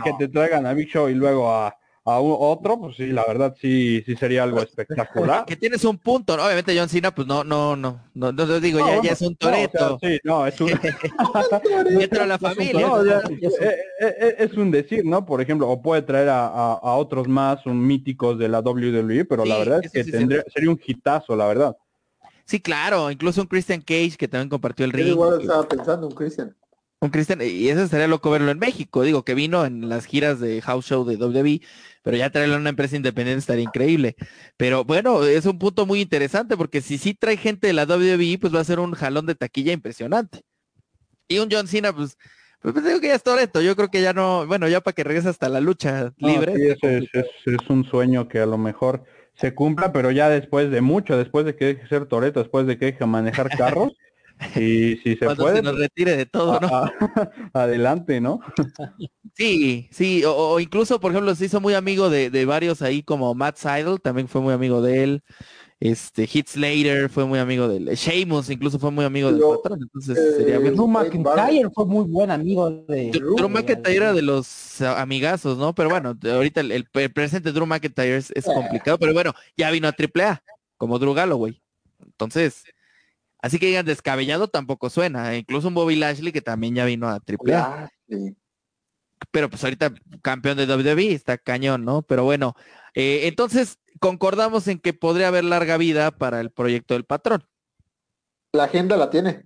que 0.04 0.12
te 0.18 0.28
traigan 0.28 0.66
a 0.66 0.74
Big 0.74 0.88
Show 0.88 1.08
y 1.08 1.14
luego 1.14 1.50
a 1.50 1.76
a 2.06 2.20
un, 2.20 2.36
otro, 2.38 2.78
pues 2.78 2.96
sí, 2.96 3.06
la 3.06 3.24
verdad 3.26 3.56
sí, 3.58 4.02
sí 4.04 4.14
sería 4.16 4.42
algo 4.42 4.60
espectacular. 4.60 5.46
Que 5.46 5.56
tienes 5.56 5.84
un 5.84 5.96
punto, 5.96 6.36
¿no? 6.36 6.44
Obviamente 6.44 6.76
John 6.78 6.88
Cena, 6.88 7.14
pues 7.14 7.26
no, 7.26 7.44
no, 7.44 7.76
no, 7.76 8.00
no, 8.12 8.32
no 8.32 8.60
digo, 8.60 8.80
no, 8.80 8.86
ya, 8.86 9.02
ya 9.02 9.12
es 9.12 9.22
un 9.22 9.34
toreto. 9.36 9.78
No, 9.78 9.94
o 9.94 9.98
sea, 9.98 10.10
sí, 10.10 10.20
no, 10.22 10.46
es 10.46 10.60
un... 10.60 10.66
Dentro 11.98 12.20
de 12.20 12.26
la 12.26 12.38
familia. 12.38 12.88
Ya, 13.04 13.22
es, 13.40 14.14
es, 14.18 14.34
es, 14.38 14.52
un 14.54 14.70
decir, 14.70 15.04
¿no? 15.04 15.24
Por 15.24 15.40
ejemplo, 15.40 15.68
o 15.68 15.80
puede 15.80 16.02
traer 16.02 16.28
a, 16.28 16.46
a, 16.46 16.72
a 16.74 16.94
otros 16.94 17.26
más, 17.26 17.64
un 17.64 17.86
míticos 17.86 18.38
de 18.38 18.48
la 18.48 18.60
WWE, 18.60 19.24
pero 19.24 19.44
sí, 19.44 19.48
la 19.48 19.58
verdad 19.58 19.80
es 19.82 19.90
que 19.90 20.04
sí, 20.04 20.10
tendría, 20.10 20.42
sí. 20.42 20.50
sería 20.54 20.70
un 20.70 20.80
hitazo, 20.84 21.34
la 21.34 21.46
verdad. 21.46 21.76
Sí, 22.44 22.60
claro, 22.60 23.10
incluso 23.10 23.40
un 23.40 23.46
Christian 23.46 23.80
Cage 23.80 24.16
que 24.18 24.28
también 24.28 24.50
compartió 24.50 24.84
el 24.84 24.92
ring. 24.92 25.08
igual 25.08 25.40
estaba 25.40 25.66
pensando 25.66 26.06
un 26.06 26.14
Christian. 26.14 26.54
Un 27.00 27.10
Christian, 27.10 27.40
y 27.42 27.68
eso 27.68 27.82
estaría 27.82 28.06
loco 28.06 28.30
verlo 28.30 28.50
en 28.50 28.58
México, 28.58 29.02
digo, 29.02 29.24
que 29.24 29.34
vino 29.34 29.64
en 29.66 29.88
las 29.88 30.06
giras 30.06 30.40
de 30.40 30.62
House 30.62 30.86
Show 30.86 31.04
de 31.04 31.16
WWE, 31.16 31.60
pero 32.04 32.18
ya 32.18 32.28
traerlo 32.28 32.56
a 32.56 32.58
una 32.58 32.68
empresa 32.68 32.96
independiente 32.96 33.40
estaría 33.40 33.64
increíble. 33.64 34.14
Pero 34.58 34.84
bueno, 34.84 35.24
es 35.24 35.46
un 35.46 35.58
punto 35.58 35.86
muy 35.86 36.02
interesante 36.02 36.54
porque 36.54 36.82
si 36.82 36.98
sí 36.98 37.14
trae 37.14 37.38
gente 37.38 37.66
de 37.66 37.72
la 37.72 37.84
WWE, 37.84 38.38
pues 38.38 38.54
va 38.54 38.60
a 38.60 38.64
ser 38.64 38.78
un 38.78 38.92
jalón 38.92 39.24
de 39.24 39.34
taquilla 39.34 39.72
impresionante. 39.72 40.42
Y 41.28 41.38
un 41.38 41.48
John 41.50 41.66
Cena, 41.66 41.94
pues, 41.94 42.18
pues 42.60 42.84
digo 42.84 43.00
que 43.00 43.08
ya 43.08 43.14
es 43.14 43.22
Toreto, 43.22 43.62
yo 43.62 43.74
creo 43.74 43.88
que 43.88 44.02
ya 44.02 44.12
no, 44.12 44.46
bueno, 44.46 44.68
ya 44.68 44.82
para 44.82 44.94
que 44.94 45.02
regrese 45.02 45.30
hasta 45.30 45.48
la 45.48 45.60
lucha 45.60 46.12
libre. 46.18 46.52
No, 46.52 46.58
sí, 46.58 46.66
es, 46.66 46.78
es, 46.82 47.08
es, 47.14 47.26
es, 47.46 47.70
un 47.70 47.86
sueño 47.86 48.28
que 48.28 48.40
a 48.40 48.46
lo 48.46 48.58
mejor 48.58 49.04
se 49.34 49.54
cumpla, 49.54 49.90
pero 49.90 50.10
ya 50.10 50.28
después 50.28 50.70
de 50.70 50.82
mucho, 50.82 51.16
después 51.16 51.46
de 51.46 51.56
que 51.56 51.64
deje 51.64 51.88
ser 51.88 52.04
Toreto, 52.04 52.40
después 52.40 52.66
de 52.66 52.76
que 52.76 52.84
deje 52.84 53.06
manejar 53.06 53.48
carros, 53.56 53.92
Y 54.56 54.96
si 54.96 55.16
se 55.16 55.24
Cuando 55.24 55.42
puede, 55.44 55.56
se 55.56 55.62
nos 55.62 55.78
retire 55.78 56.16
de 56.16 56.26
todo, 56.26 56.60
¿no? 56.60 56.66
a- 56.68 56.86
a- 56.86 56.90
adelante, 57.54 58.20
¿no? 58.20 58.40
Sí, 59.34 59.88
sí, 59.90 60.24
o, 60.24 60.32
o 60.32 60.60
incluso, 60.60 61.00
por 61.00 61.12
ejemplo, 61.12 61.34
se 61.34 61.46
hizo 61.46 61.60
muy 61.60 61.74
amigo 61.74 62.10
de, 62.10 62.30
de 62.30 62.44
varios 62.44 62.82
ahí, 62.82 63.02
como 63.02 63.34
Matt 63.34 63.56
Seidel, 63.56 64.00
también 64.00 64.28
fue 64.28 64.40
muy 64.40 64.52
amigo 64.54 64.80
de 64.82 65.02
él. 65.04 65.22
Este, 65.80 66.22
Heath 66.24 66.48
Slater 66.50 67.10
fue 67.10 67.26
muy 67.26 67.38
amigo 67.38 67.68
de 67.68 67.76
él. 67.78 67.84
Sheamus 67.94 68.48
incluso 68.48 68.78
fue 68.78 68.90
muy 68.90 69.04
amigo 69.04 69.28
del 69.30 69.40
Pero, 69.40 69.60
patrón. 69.60 69.80
Entonces 69.82 70.16
eh, 70.16 70.32
sería 70.36 70.58
bueno. 70.58 70.76
Drew 70.76 70.88
McIntyre 70.88 71.68
fue 71.74 71.84
muy 71.86 72.04
buen 72.06 72.30
amigo 72.30 72.70
de 72.70 73.10
Drew 73.10 73.34
Drew 73.36 73.48
McIntyre 73.48 73.96
era 73.96 74.12
de 74.12 74.22
los 74.22 74.80
ah, 74.80 75.02
amigazos, 75.02 75.58
¿no? 75.58 75.74
Pero 75.74 75.90
bueno, 75.90 76.14
de- 76.14 76.32
ahorita 76.32 76.60
el, 76.60 76.70
el 76.72 76.84
pre- 76.86 77.10
presente 77.10 77.52
Drew 77.52 77.66
McIntyre 77.66 78.16
es, 78.16 78.30
es 78.34 78.44
complicado, 78.46 78.98
pero 78.98 79.12
bueno, 79.12 79.32
ya 79.56 79.70
vino 79.70 79.88
a 79.88 79.92
AAA, 79.92 80.42
como 80.76 80.98
Drew 80.98 81.12
Galloway. 81.12 81.60
Entonces, 82.02 82.64
así 83.44 83.58
que 83.58 83.66
digan 83.66 83.84
descabellado 83.86 84.48
tampoco 84.48 84.88
suena. 84.90 85.36
Incluso 85.36 85.68
un 85.68 85.74
Bobby 85.74 85.96
Lashley 85.96 86.32
que 86.32 86.40
también 86.40 86.74
ya 86.74 86.84
vino 86.84 87.08
a 87.08 87.14
AAA. 87.20 87.46
Ya, 87.46 87.90
sí. 88.08 88.34
pero 89.30 89.48
pues 89.50 89.62
ahorita 89.64 89.92
campeón 90.22 90.56
de 90.56 90.66
WWE 90.66 91.12
está 91.12 91.36
cañón, 91.38 91.84
¿no? 91.84 92.02
Pero 92.02 92.24
bueno, 92.24 92.54
eh, 92.94 93.22
entonces 93.24 93.78
concordamos 94.00 94.66
en 94.68 94.78
que 94.78 94.92
podría 94.94 95.28
haber 95.28 95.44
larga 95.44 95.76
vida 95.76 96.10
para 96.10 96.40
el 96.40 96.50
proyecto 96.50 96.94
del 96.94 97.04
patrón. 97.04 97.44
La 98.52 98.64
agenda 98.64 98.96
la 98.96 99.10
tiene. 99.10 99.44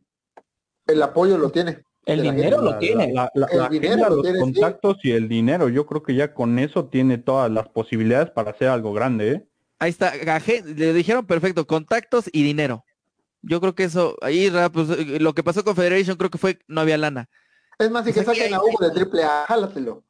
El 0.86 1.03
apoyo 1.03 1.36
lo 1.38 1.51
tiene. 1.51 1.82
El 2.07 2.22
dinero 2.22 2.62
lo 2.62 2.78
tiene. 2.78 3.12
La, 3.12 3.30
la- 3.34 3.46
El 3.46 3.59
la 3.59 3.68
dinero 3.68 3.92
agenda, 3.94 4.09
lo 4.09 4.14
los 4.16 4.22
tiene, 4.24 4.38
sí. 4.38 4.42
contactos 4.44 4.96
y 5.03 5.11
el 5.11 5.28
dinero, 5.28 5.68
yo 5.68 5.84
creo 5.86 6.03
que 6.03 6.14
ya 6.14 6.32
con 6.32 6.59
eso 6.59 6.86
tiene 6.86 7.18
todas 7.18 7.51
las 7.51 7.68
posibilidades 7.68 8.30
para 8.30 8.53
hacer 8.53 8.68
algo 8.68 8.92
grande, 8.94 9.32
¿eh? 9.32 9.49
Ahí 9.78 9.90
está, 9.90 10.12
le 10.16 10.92
dijeron 10.94 11.26
perfecto, 11.26 11.66
contactos 11.66 12.28
y 12.32 12.42
dinero. 12.42 12.84
Yo 13.43 13.61
creo 13.61 13.74
que 13.74 13.84
eso, 13.84 14.16
ahí 14.20 14.51
pues, 14.72 14.91
eh, 14.91 15.18
lo 15.20 15.34
que 15.34 15.45
pasó 15.45 15.64
con 15.64 15.76
Federation 15.76 16.16
creo 16.16 16.30
que 16.30 16.39
fue 16.39 16.59
no 16.66 16.80
había 16.80 16.99
lana. 16.99 17.28
Es 17.78 17.91
más, 17.91 18.05
si 18.05 18.12
que 18.12 18.24
saquen 18.24 18.53
a 18.55 18.61
Hugo 18.61 18.84
de 18.84 18.91
triple 18.91 19.22
A, 19.22 19.45
jálatelo. 19.47 20.05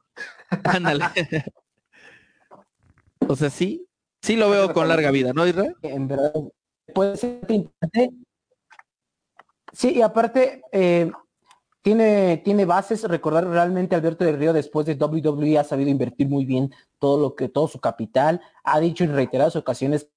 Ándale. 0.63 1.05
o 3.27 3.35
sea, 3.35 3.49
sí, 3.49 3.87
sí 4.21 4.35
lo 4.35 4.49
veo 4.49 4.73
con 4.73 4.87
larga 4.87 5.11
vida, 5.11 5.33
¿no, 5.33 5.45
Isra? 5.45 5.65
en 5.83 6.07
verdad 6.07 6.33
puede 6.93 7.17
ser 7.17 7.45
importante. 7.47 8.11
Sí, 9.71 9.93
y 9.95 10.01
aparte 10.01 10.63
eh, 10.71 11.11
tiene, 11.81 12.41
tiene 12.43 12.65
bases, 12.65 13.03
recordar 13.03 13.47
realmente 13.47 13.95
Alberto 13.95 14.25
del 14.25 14.39
Río 14.39 14.53
después 14.53 14.85
de 14.85 14.95
WWE 14.95 15.59
ha 15.59 15.63
sabido 15.63 15.89
invertir 15.89 16.27
muy 16.27 16.45
bien 16.45 16.73
todo 16.97 17.21
lo 17.21 17.35
que, 17.35 17.49
todo 17.49 17.67
su 17.67 17.79
capital, 17.79 18.41
ha 18.63 18.79
dicho 18.79 19.03
en 19.03 19.13
reiteradas 19.13 19.55
ocasiones 19.55 20.09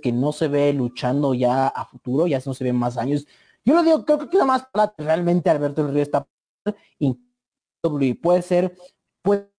que 0.00 0.12
no 0.12 0.32
se 0.32 0.48
ve 0.48 0.72
luchando 0.72 1.34
ya 1.34 1.68
a 1.68 1.84
futuro, 1.84 2.26
ya 2.26 2.40
no 2.44 2.54
se 2.54 2.64
ven 2.64 2.76
más 2.76 2.96
años. 2.98 3.26
Yo 3.64 3.74
lo 3.74 3.82
digo, 3.82 4.04
creo 4.04 4.18
que 4.18 4.28
queda 4.28 4.44
más 4.44 4.64
para 4.72 4.94
realmente 4.98 5.50
Alberto 5.50 5.82
del 5.84 5.92
Río 5.94 6.02
está 6.02 6.26
WWE. 7.82 8.14
Puede 8.16 8.42
ser, 8.42 8.76
puede, 9.22 9.50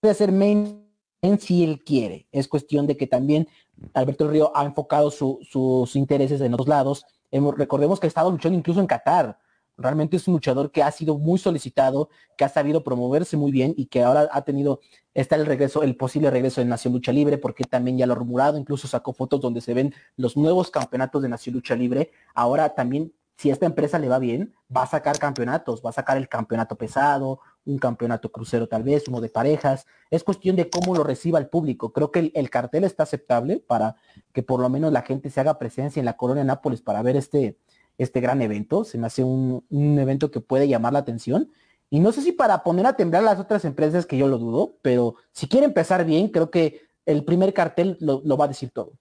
puede 0.00 0.14
ser 0.14 0.32
main 0.32 0.84
en 1.22 1.40
si 1.40 1.64
él 1.64 1.82
quiere. 1.84 2.28
Es 2.32 2.46
cuestión 2.48 2.86
de 2.86 2.96
que 2.96 3.06
también 3.06 3.48
Alberto 3.94 4.24
del 4.24 4.32
Río 4.34 4.52
ha 4.54 4.64
enfocado 4.64 5.10
su- 5.10 5.38
sus 5.48 5.96
intereses 5.96 6.40
en 6.40 6.54
otros 6.54 6.68
lados. 6.68 7.04
Recordemos 7.30 7.98
que 8.00 8.06
ha 8.06 8.08
estado 8.08 8.30
luchando 8.30 8.58
incluso 8.58 8.80
en 8.80 8.86
Qatar. 8.86 9.38
Realmente 9.78 10.16
es 10.16 10.26
un 10.26 10.34
luchador 10.34 10.72
que 10.72 10.82
ha 10.82 10.90
sido 10.90 11.18
muy 11.18 11.38
solicitado, 11.38 12.10
que 12.36 12.44
ha 12.44 12.48
sabido 12.48 12.82
promoverse 12.82 13.36
muy 13.36 13.52
bien 13.52 13.74
y 13.76 13.86
que 13.86 14.02
ahora 14.02 14.28
ha 14.32 14.42
tenido, 14.42 14.80
está 15.14 15.36
el 15.36 15.46
regreso, 15.46 15.84
el 15.84 15.96
posible 15.96 16.32
regreso 16.32 16.60
de 16.60 16.66
Nación 16.66 16.92
Lucha 16.92 17.12
Libre, 17.12 17.38
porque 17.38 17.62
también 17.62 17.96
ya 17.96 18.04
lo 18.04 18.14
ha 18.14 18.16
rumorado, 18.16 18.58
incluso 18.58 18.88
sacó 18.88 19.12
fotos 19.12 19.40
donde 19.40 19.60
se 19.60 19.74
ven 19.74 19.94
los 20.16 20.36
nuevos 20.36 20.72
campeonatos 20.72 21.22
de 21.22 21.28
Nación 21.28 21.54
Lucha 21.54 21.76
Libre. 21.76 22.10
Ahora 22.34 22.74
también, 22.74 23.12
si 23.36 23.50
a 23.50 23.52
esta 23.52 23.66
empresa 23.66 24.00
le 24.00 24.08
va 24.08 24.18
bien, 24.18 24.52
va 24.76 24.82
a 24.82 24.86
sacar 24.88 25.16
campeonatos, 25.20 25.80
va 25.80 25.90
a 25.90 25.92
sacar 25.92 26.16
el 26.16 26.28
campeonato 26.28 26.74
pesado, 26.74 27.38
un 27.64 27.78
campeonato 27.78 28.32
crucero 28.32 28.66
tal 28.66 28.82
vez, 28.82 29.06
uno 29.06 29.20
de 29.20 29.28
parejas. 29.28 29.86
Es 30.10 30.24
cuestión 30.24 30.56
de 30.56 30.68
cómo 30.68 30.92
lo 30.96 31.04
reciba 31.04 31.38
el 31.38 31.46
público. 31.46 31.92
Creo 31.92 32.10
que 32.10 32.18
el, 32.18 32.32
el 32.34 32.50
cartel 32.50 32.82
está 32.82 33.04
aceptable 33.04 33.62
para 33.64 33.94
que 34.32 34.42
por 34.42 34.58
lo 34.58 34.68
menos 34.68 34.92
la 34.92 35.02
gente 35.02 35.30
se 35.30 35.38
haga 35.38 35.56
presencia 35.56 36.00
en 36.00 36.06
la 36.06 36.16
Corona 36.16 36.40
de 36.40 36.46
Nápoles 36.46 36.80
para 36.82 37.00
ver 37.02 37.14
este, 37.14 37.58
este 37.98 38.20
gran 38.20 38.40
evento. 38.42 38.84
Se 38.84 38.96
me 38.98 39.06
hace 39.08 39.22
un, 39.22 39.64
un 39.68 39.98
evento 39.98 40.30
que 40.30 40.40
puede 40.40 40.68
llamar 40.68 40.92
la 40.94 41.00
atención. 41.00 41.50
Y 41.90 42.00
no 42.00 42.12
sé 42.12 42.22
si 42.22 42.32
para 42.32 42.62
poner 42.62 42.86
a 42.86 42.96
temblar 42.96 43.22
las 43.22 43.38
otras 43.38 43.64
empresas, 43.64 44.06
que 44.06 44.16
yo 44.18 44.28
lo 44.28 44.38
dudo, 44.38 44.76
pero 44.82 45.16
si 45.32 45.48
quiere 45.48 45.66
empezar 45.66 46.04
bien, 46.04 46.28
creo 46.28 46.50
que 46.50 46.82
el 47.06 47.24
primer 47.24 47.52
cartel 47.54 47.96
lo, 48.00 48.20
lo 48.24 48.36
va 48.36 48.44
a 48.44 48.48
decir 48.48 48.70
todo. 48.70 48.92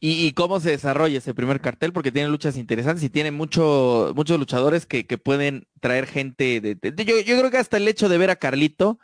y, 0.00 0.26
y 0.26 0.32
cómo 0.32 0.60
se 0.60 0.70
desarrolla 0.70 1.18
ese 1.18 1.32
primer 1.34 1.60
cartel, 1.60 1.92
porque 1.92 2.12
tiene 2.12 2.28
luchas 2.28 2.56
interesantes 2.56 3.02
y 3.04 3.10
tiene 3.10 3.30
mucho, 3.30 4.12
muchos 4.16 4.38
luchadores 4.38 4.84
que, 4.86 5.06
que 5.06 5.18
pueden 5.18 5.66
traer 5.80 6.06
gente. 6.06 6.60
De, 6.60 6.74
de- 6.74 6.92
de- 6.92 7.04
yo, 7.04 7.20
yo 7.20 7.38
creo 7.38 7.50
que 7.50 7.58
hasta 7.58 7.76
el 7.78 7.88
hecho 7.88 8.08
de 8.08 8.18
ver 8.18 8.30
a 8.30 8.36
Carlito, 8.36 8.98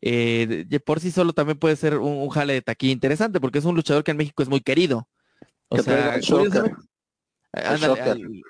eh, 0.00 0.66
por 0.84 0.98
sí 1.00 1.10
solo 1.12 1.32
también 1.32 1.58
puede 1.58 1.76
ser 1.76 1.98
un, 1.98 2.12
un 2.14 2.28
jale 2.28 2.54
de 2.54 2.62
taquilla 2.62 2.92
interesante, 2.92 3.40
porque 3.40 3.58
es 3.58 3.64
un 3.64 3.76
luchador 3.76 4.02
que 4.04 4.10
en 4.12 4.16
México 4.16 4.42
es 4.42 4.48
muy 4.48 4.60
querido. 4.60 5.08
O 5.68 5.76
Que 5.76 5.82
sea, 5.82 5.94
traiga 5.94 6.14
el 6.16 6.22
Shocker. 6.22 6.48
curiosamente- 6.48 6.82
ándale, 7.52 8.00
al- 8.02 8.42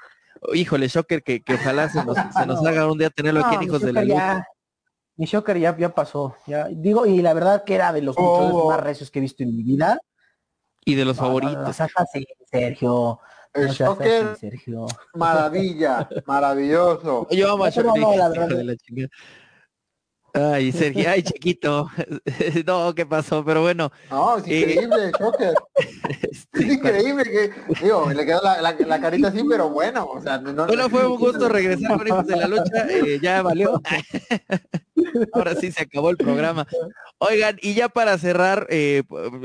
híjole, 0.55 0.88
Shocker, 0.88 1.22
que, 1.22 1.40
que 1.42 1.55
ojalá 1.55 1.88
se 1.88 2.05
nos, 2.05 2.16
se 2.16 2.46
nos 2.46 2.64
haga 2.66 2.90
un 2.90 2.98
día 2.98 3.11
tenerlo 3.11 3.44
aquí 3.44 3.57
en 3.57 3.62
Hijos 3.62 3.80
de 3.82 3.92
la 3.92 4.05
Luz. 4.05 4.20
Mi 5.16 5.26
Shocker 5.26 5.59
ya, 5.59 5.76
ya 5.76 5.94
pasó. 5.94 6.34
Ya, 6.46 6.68
digo, 6.70 7.07
y 7.07 7.20
la 7.22 7.34
verdad 7.34 7.64
que 7.64 7.74
era 7.74 7.92
de 7.92 8.03
los 8.03 8.16
Oh. 8.18 8.70
más 8.70 8.80
recios 8.80 9.11
que 9.11 9.18
he 9.18 9.22
visto 9.22 9.42
en 9.42 9.55
mi 9.57 9.62
vida. 9.62 9.98
Y 10.84 10.94
de 10.94 11.05
los 11.05 11.16
No, 11.16 11.22
no, 11.22 11.28
no, 11.28 11.38
favoritos. 11.40 11.66
no 11.68 11.72
seas 11.72 11.90
así, 11.96 12.26
Sergio. 12.50 13.20
El 13.55 13.66
No 13.66 13.72
seas 13.74 13.88
Shocker, 13.90 14.24
así, 14.28 14.40
Sergio. 14.40 14.86
maravilla, 15.14 16.09
maravilloso. 16.26 17.28
Yo 17.30 17.53
amo 17.53 17.64
a 17.64 17.70
Shocker, 17.70 18.00
no, 18.00 18.11
la 18.16 18.16
hijo 18.28 18.30
verdad. 18.30 18.57
de 18.57 18.64
la 18.64 18.76
chingada. 18.76 19.09
Ay, 20.35 20.72
Sergio, 20.72 21.11
ay, 21.11 21.22
chiquito. 21.22 21.91
no, 22.66 22.95
¿qué 22.95 23.05
pasó? 23.05 23.45
Pero 23.45 23.61
bueno, 23.62 23.93
No, 24.11 24.39
es 24.39 24.45
Eh, 24.47 24.61
increíble, 24.61 25.12
Shocker. 25.18 25.55
Es 26.55 26.68
increíble 26.70 27.24
que, 27.24 27.51
digo, 27.83 28.11
le 28.12 28.24
quedó 28.24 28.41
la, 28.43 28.61
la- 28.62 28.72
la 28.78 29.01
carita 29.01 29.28
así, 29.28 29.43
pero 29.49 29.68
bueno, 29.70 30.07
o 30.07 30.20
sea, 30.22 30.39
no, 30.39 30.66
bueno, 30.66 30.89
fue 30.89 31.07
un 31.07 31.18
gusto 31.18 31.49
regresar 31.49 31.99
con 31.99 32.07
Hijos 32.07 32.26
de 32.26 32.37
la 32.37 32.47
Lucha. 32.49 32.87
eh, 32.89 33.18
ya 33.22 33.43
valió. 33.43 33.80
Ahora 35.33 35.55
sí 35.55 35.70
se 35.72 35.83
acabó 35.83 36.11
el 36.11 36.16
programa. 36.16 36.66
Oigan, 37.18 37.59
y 37.61 37.74
ya 37.74 37.89
para 37.89 38.16
cerrar, 38.18 38.66
eh, 38.70 39.03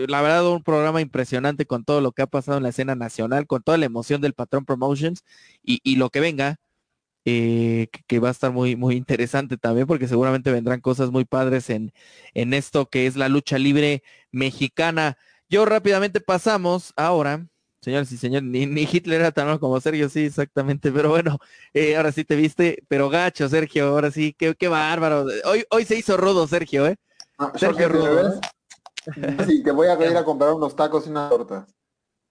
la 0.08 0.22
verdad, 0.22 0.48
un 0.48 0.64
programa 0.64 1.02
impresionante 1.02 1.66
con 1.66 1.84
todo 1.84 2.02
lo 2.02 2.12
que 2.12 2.22
ha 2.22 2.28
pasado 2.28 2.58
en 2.58 2.64
la 2.64 2.70
escena 2.70 2.96
nacional, 2.96 3.48
con 3.48 3.62
toda 3.64 3.78
la 3.78 3.86
emoción 3.86 4.22
del 4.22 4.34
Patrón 4.34 4.66
Promotions 4.66 5.24
y, 5.64 5.80
y 5.84 5.96
lo 5.98 6.10
que 6.10 6.20
venga, 6.20 6.58
eh, 7.30 7.90
que, 8.08 8.20
va 8.20 8.30
a 8.30 8.32
estar 8.32 8.54
muy, 8.54 8.78
muy 8.78 8.96
interesante 8.96 9.58
también, 9.58 9.86
porque 9.86 10.08
seguramente 10.08 10.50
vendrán 10.50 10.80
cosas 10.80 11.12
muy 11.12 11.26
padres 11.26 11.70
en, 11.70 11.92
en 12.34 12.54
esto 12.54 12.86
que 12.86 13.06
es 13.06 13.18
la 13.18 13.28
lucha 13.28 13.58
libre 13.58 14.02
mexicana. 14.32 15.18
Yo 15.50 15.66
rápidamente 15.66 16.22
pasamos 16.22 16.94
ahora, 16.96 17.46
señores 17.82 18.14
y 18.14 18.18
señores, 18.18 18.48
ni, 18.48 18.66
ni 18.66 18.88
Hitler 18.90 19.20
era 19.20 19.34
tan 19.34 19.48
malo 19.48 19.60
como 19.60 19.82
Sergio, 19.82 20.08
sí, 20.08 20.22
exactamente, 20.22 20.90
pero 20.90 21.10
bueno, 21.10 21.38
eh, 21.74 21.98
ahora 21.98 22.14
sí 22.14 22.24
te 22.24 22.38
viste, 22.38 22.82
pero 22.88 23.10
gacho, 23.10 23.50
Sergio, 23.50 23.90
ahora 23.90 24.10
sí, 24.10 24.34
qué, 24.34 24.56
qué 24.56 24.70
bárbaro. 24.70 25.26
Hoy, 25.44 25.66
hoy 25.70 25.84
se 25.84 25.98
hizo 25.98 26.16
rudo, 26.16 26.48
Sergio, 26.48 26.88
¿eh? 26.88 26.96
No, 27.38 27.52
Sergio 27.56 27.90
Rudo. 27.90 28.06
¿te 28.06 29.16
ves? 29.20 29.48
Sí, 29.48 29.64
te 29.64 29.72
voy 29.72 29.88
a 29.88 29.94
ir 30.10 30.16
a 30.16 30.24
comprar 30.24 30.54
unos 30.54 30.78
tacos 30.78 31.08
y 31.08 31.10
una 31.10 31.28
torta. 31.28 31.68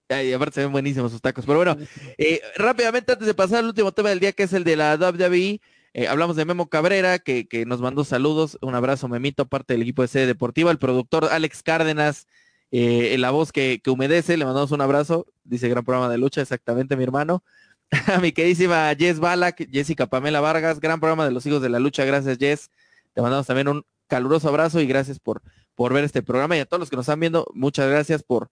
Ay, 0.09 0.31
aparte 0.31 0.55
se 0.55 0.61
ven 0.61 0.71
buenísimos 0.71 1.11
sus 1.11 1.21
tacos. 1.21 1.45
Pero 1.45 1.57
bueno, 1.57 1.75
eh, 2.17 2.41
rápidamente 2.55 3.11
antes 3.11 3.27
de 3.27 3.33
pasar 3.33 3.59
al 3.59 3.65
último 3.65 3.91
tema 3.91 4.09
del 4.09 4.19
día, 4.19 4.31
que 4.31 4.43
es 4.43 4.53
el 4.53 4.63
de 4.63 4.77
la 4.77 4.95
WWE, 4.95 5.59
eh, 5.93 6.07
hablamos 6.07 6.35
de 6.35 6.45
Memo 6.45 6.69
Cabrera, 6.69 7.19
que, 7.19 7.47
que 7.47 7.65
nos 7.65 7.81
mandó 7.81 8.03
saludos. 8.05 8.57
Un 8.61 8.75
abrazo, 8.75 9.07
Memito, 9.09 9.47
parte 9.47 9.73
del 9.73 9.81
equipo 9.81 10.03
de 10.03 10.07
sede 10.07 10.25
deportiva. 10.25 10.71
El 10.71 10.77
productor 10.77 11.25
Alex 11.25 11.61
Cárdenas, 11.61 12.27
eh, 12.71 13.17
la 13.17 13.31
voz 13.31 13.51
que, 13.51 13.81
que 13.83 13.89
humedece, 13.89 14.37
le 14.37 14.45
mandamos 14.45 14.71
un 14.71 14.81
abrazo. 14.81 15.25
Dice 15.43 15.67
gran 15.67 15.83
programa 15.83 16.09
de 16.09 16.17
lucha, 16.17 16.41
exactamente, 16.41 16.95
mi 16.95 17.03
hermano. 17.03 17.43
A 18.07 18.19
mi 18.19 18.31
queridísima 18.31 18.93
Jess 18.97 19.19
Balak, 19.19 19.69
Jessica 19.71 20.07
Pamela 20.07 20.41
Vargas, 20.41 20.79
gran 20.79 20.99
programa 20.99 21.25
de 21.25 21.31
los 21.31 21.45
hijos 21.45 21.61
de 21.61 21.69
la 21.69 21.79
lucha. 21.79 22.05
Gracias, 22.05 22.37
Jess. 22.37 22.69
Te 23.13 23.21
mandamos 23.21 23.47
también 23.47 23.67
un 23.67 23.85
caluroso 24.07 24.47
abrazo 24.47 24.79
y 24.79 24.87
gracias 24.87 25.19
por, 25.19 25.41
por 25.75 25.93
ver 25.93 26.03
este 26.03 26.21
programa. 26.21 26.55
Y 26.55 26.59
a 26.59 26.65
todos 26.65 26.79
los 26.79 26.89
que 26.89 26.95
nos 26.95 27.05
están 27.05 27.19
viendo, 27.19 27.47
muchas 27.53 27.89
gracias 27.89 28.23
por, 28.23 28.51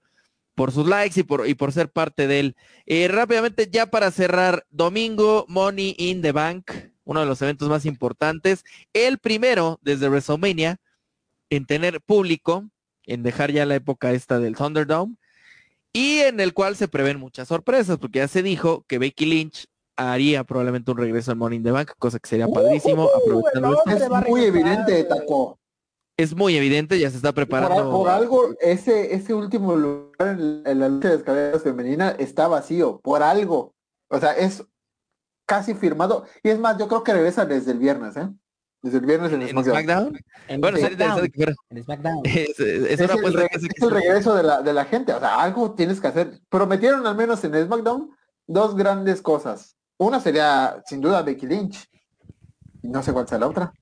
por 0.55 0.71
sus 0.71 0.87
likes 0.87 1.19
y 1.19 1.23
por, 1.23 1.47
y 1.47 1.53
por 1.53 1.71
ser 1.71 1.89
parte 1.89 2.27
de 2.27 2.39
él. 2.39 2.55
Eh, 2.85 3.07
rápidamente, 3.07 3.69
ya 3.71 3.87
para 3.87 4.09
cerrar, 4.11 4.65
domingo, 4.69 5.45
Money 5.47 5.95
in 5.97 6.21
the 6.21 6.31
Bank, 6.31 6.71
uno 7.03 7.19
de 7.19 7.25
los 7.25 7.41
eventos 7.41 7.69
más 7.69 7.85
importantes, 7.85 8.63
el 8.93 9.19
primero 9.19 9.79
desde 9.81 10.09
WrestleMania 10.09 10.77
en 11.49 11.65
tener 11.65 12.01
público, 12.01 12.65
en 13.05 13.21
dejar 13.21 13.51
ya 13.51 13.65
la 13.65 13.75
época 13.75 14.13
esta 14.13 14.39
del 14.39 14.55
Thunderdome, 14.55 15.15
y 15.93 16.19
en 16.19 16.39
el 16.39 16.53
cual 16.53 16.75
se 16.75 16.87
prevén 16.87 17.19
muchas 17.19 17.47
sorpresas, 17.47 17.97
porque 17.97 18.19
ya 18.19 18.27
se 18.27 18.41
dijo 18.41 18.83
que 18.87 18.97
Becky 18.97 19.25
Lynch 19.25 19.67
haría 19.95 20.43
probablemente 20.43 20.91
un 20.91 20.97
regreso 20.97 21.31
al 21.31 21.37
Money 21.37 21.57
in 21.57 21.63
the 21.63 21.71
Bank, 21.71 21.91
cosa 21.97 22.19
que 22.19 22.27
sería 22.27 22.47
padrísimo, 22.47 23.09
aprovechando 23.15 23.69
no, 23.69 23.77
esto. 23.77 23.97
se 23.97 24.05
Es 24.05 24.27
muy 24.27 24.43
evidente. 24.43 25.03
Taco. 25.05 25.59
Es 26.17 26.33
muy 26.35 26.55
evidente, 26.55 26.97
ya 26.99 27.09
se 27.09 27.17
está 27.17 27.33
preparando. 27.33 27.91
por 27.91 28.09
algo, 28.09 28.55
ese, 28.61 29.13
ese 29.13 29.33
último 29.33 29.75
lugar 29.75 30.29
en, 30.39 30.61
en 30.65 30.79
la 30.79 30.87
lucha 30.87 31.09
de 31.09 31.15
escaleras 31.15 31.61
femenina 31.63 32.11
está 32.11 32.47
vacío. 32.47 32.99
Por 33.01 33.21
algo. 33.21 33.73
O 34.09 34.19
sea, 34.19 34.31
es 34.31 34.63
casi 35.45 35.73
firmado. 35.73 36.25
Y 36.41 36.49
es 36.49 36.59
más, 36.59 36.77
yo 36.77 36.87
creo 36.87 37.03
que 37.03 37.13
regresa 37.13 37.45
desde 37.45 37.71
el 37.73 37.79
viernes, 37.79 38.15
¿eh? 38.15 38.29
Desde 38.81 38.99
el 38.99 39.05
viernes 39.05 39.33
en, 39.33 39.41
¿En 39.41 39.49
SmackDown. 39.49 39.73
SmackDown? 39.83 40.19
En 40.47 40.61
Bueno, 40.61 40.77
sería 40.77 40.95
SmackDown, 40.95 41.25
interesante 41.25 41.31
que 41.31 41.37
fuera. 41.37 41.55
en 41.69 41.83
SmackDown. 41.83 42.21
Es, 42.25 42.59
es 42.59 42.99
Es, 43.01 43.11
una 43.11 43.27
el, 43.27 43.33
re- 43.33 43.49
que 43.49 43.57
es 43.57 43.81
el 43.81 43.91
regreso 43.91 44.35
de 44.35 44.43
la, 44.43 44.61
de 44.61 44.73
la 44.73 44.85
gente. 44.85 45.11
O 45.13 45.19
sea, 45.19 45.41
algo 45.41 45.73
tienes 45.73 45.99
que 45.99 46.07
hacer. 46.07 46.39
Prometieron 46.49 47.05
al 47.07 47.15
menos 47.17 47.43
en 47.43 47.53
SmackDown 47.65 48.09
dos 48.47 48.75
grandes 48.75 49.21
cosas. 49.21 49.75
Una 49.97 50.19
sería, 50.21 50.81
sin 50.85 51.01
duda, 51.01 51.23
Becky 51.23 51.45
Lynch. 51.47 51.89
Y 52.83 52.87
no 52.87 53.01
sé 53.03 53.11
cuál 53.11 53.27
sea 53.27 53.39
la 53.39 53.47
otra. 53.47 53.73